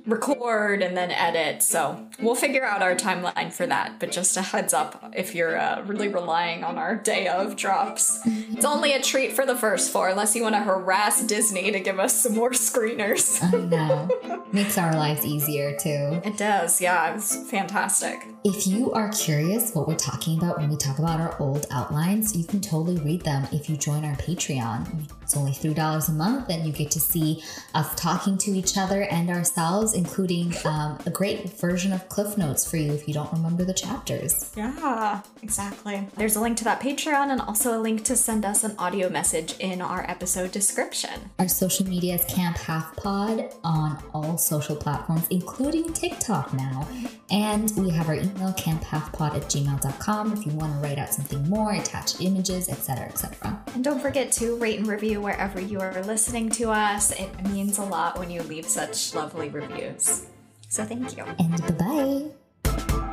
record 0.07 0.83
and 0.83 0.97
then 0.97 1.11
edit. 1.11 1.63
So 1.63 2.07
we'll 2.21 2.35
figure 2.35 2.65
out 2.65 2.83
our 2.83 2.95
timeline 2.95 3.53
for 3.53 3.67
that. 3.67 3.99
But 3.99 4.13
just 4.13 4.37
a 4.37 4.43
heads 4.43 4.75
up 4.75 5.13
if 5.17 5.35
you're 5.35 5.59
uh, 5.59 5.83
really 5.83 6.09
relying 6.09 6.65
on 6.65 6.79
our 6.79 6.97
day 6.97 7.29
of 7.29 7.57
drops. 7.57 8.21
It's 8.27 8.65
only 8.65 8.93
a 8.93 9.01
treat 9.01 9.33
for 9.33 9.47
the 9.47 9.57
first 9.57 9.93
four, 9.93 10.09
unless 10.09 10.35
you 10.35 10.43
want 10.43 10.55
to 10.57 10.61
harass 10.61 11.25
Disney 11.25 11.71
to 11.71 11.81
give 11.81 11.99
us 11.99 12.15
some 12.15 12.35
more 12.35 12.51
screeners. 12.51 13.43
I 13.43 13.59
know. 13.59 14.45
Makes 14.53 14.77
our 14.79 14.93
lives 14.93 15.25
easier 15.25 15.77
too. 15.77 16.21
It 16.25 16.37
does, 16.37 16.81
yeah, 16.81 17.15
it's 17.15 17.49
fantastic. 17.51 18.27
If 18.45 18.67
you 18.67 18.91
are 18.93 19.11
curious 19.11 19.73
what 19.75 19.87
we're 19.87 19.95
talking 19.95 20.39
about 20.39 20.59
when 20.59 20.69
we 20.71 20.77
talk 20.77 20.99
about 20.99 21.21
our 21.21 21.41
old 21.41 21.67
outlines, 21.71 22.37
you 22.37 22.45
can 22.45 22.61
totally 22.61 22.99
read 22.99 23.23
them 23.23 23.47
if 23.53 23.71
you 23.71 23.77
join 23.77 24.05
our 24.05 24.17
Patreon. 24.17 25.09
It's 25.31 25.37
only 25.37 25.53
$3 25.53 26.09
a 26.09 26.13
month, 26.13 26.49
and 26.49 26.67
you 26.67 26.73
get 26.73 26.91
to 26.91 26.99
see 26.99 27.41
us 27.73 27.95
talking 27.95 28.37
to 28.39 28.51
each 28.51 28.77
other 28.77 29.03
and 29.03 29.31
ourselves, 29.31 29.95
including 29.95 30.53
um, 30.65 30.99
a 31.07 31.11
great 31.11 31.51
version 31.51 31.93
of 31.93 32.09
Cliff 32.09 32.37
Notes 32.37 32.69
for 32.69 32.79
you 32.79 32.91
if 32.91 33.07
you 33.07 33.15
don't 33.15 33.33
remember 33.33 33.65
the 33.65 33.73
chapters. 33.73 34.51
Yeah, 34.57 35.23
exactly. 35.41 36.09
There's 36.17 36.35
a 36.35 36.41
link 36.41 36.57
to 36.59 36.65
that 36.65 36.81
Patreon 36.81 37.31
and 37.31 37.41
also 37.41 37.79
a 37.79 37.81
link 37.81 38.05
to 38.07 38.17
send 38.17 38.45
us 38.45 38.65
an 38.65 38.75
audio 38.77 39.09
message 39.09 39.57
in 39.61 39.81
our 39.81 40.03
episode 40.11 40.51
description. 40.51 41.31
Our 41.39 41.47
social 41.47 41.87
media 41.87 42.17
is 42.17 42.25
Camp 42.25 42.57
Half 42.57 42.97
Pod 42.97 43.55
on 43.63 44.03
all 44.13 44.37
social 44.37 44.75
platforms, 44.75 45.29
including 45.31 45.93
TikTok 45.93 46.53
now. 46.55 46.89
And 47.31 47.73
we 47.77 47.91
have 47.91 48.09
our 48.09 48.17
email, 48.17 48.53
camphalfpod 48.55 49.37
at 49.37 49.43
gmail.com, 49.43 50.33
if 50.33 50.45
you 50.45 50.51
want 50.55 50.73
to 50.73 50.79
write 50.81 50.99
out 50.99 51.15
something 51.15 51.49
more, 51.49 51.73
attach 51.75 52.21
images, 52.21 52.69
etc., 52.69 53.07
etc. 53.07 53.63
And 53.75 53.85
don't 53.85 54.01
forget 54.01 54.33
to 54.33 54.57
rate 54.57 54.81
and 54.81 54.89
review 54.89 55.20
wherever 55.21 55.61
you 55.61 55.81
are 55.81 56.03
listening 56.03 56.51
to 56.51 56.71
us. 56.71 57.13
It 57.13 57.31
means 57.51 57.79
a 57.79 57.85
lot 57.85 58.19
when 58.19 58.31
you 58.31 58.43
leave 58.43 58.67
such 58.67 59.15
lovely 59.15 59.49
reviews. 59.49 60.27
So 60.69 60.85
thank 60.85 61.17
you. 61.17 61.25
And 61.39 61.79
bye 61.79 62.31
bye. 62.65 63.10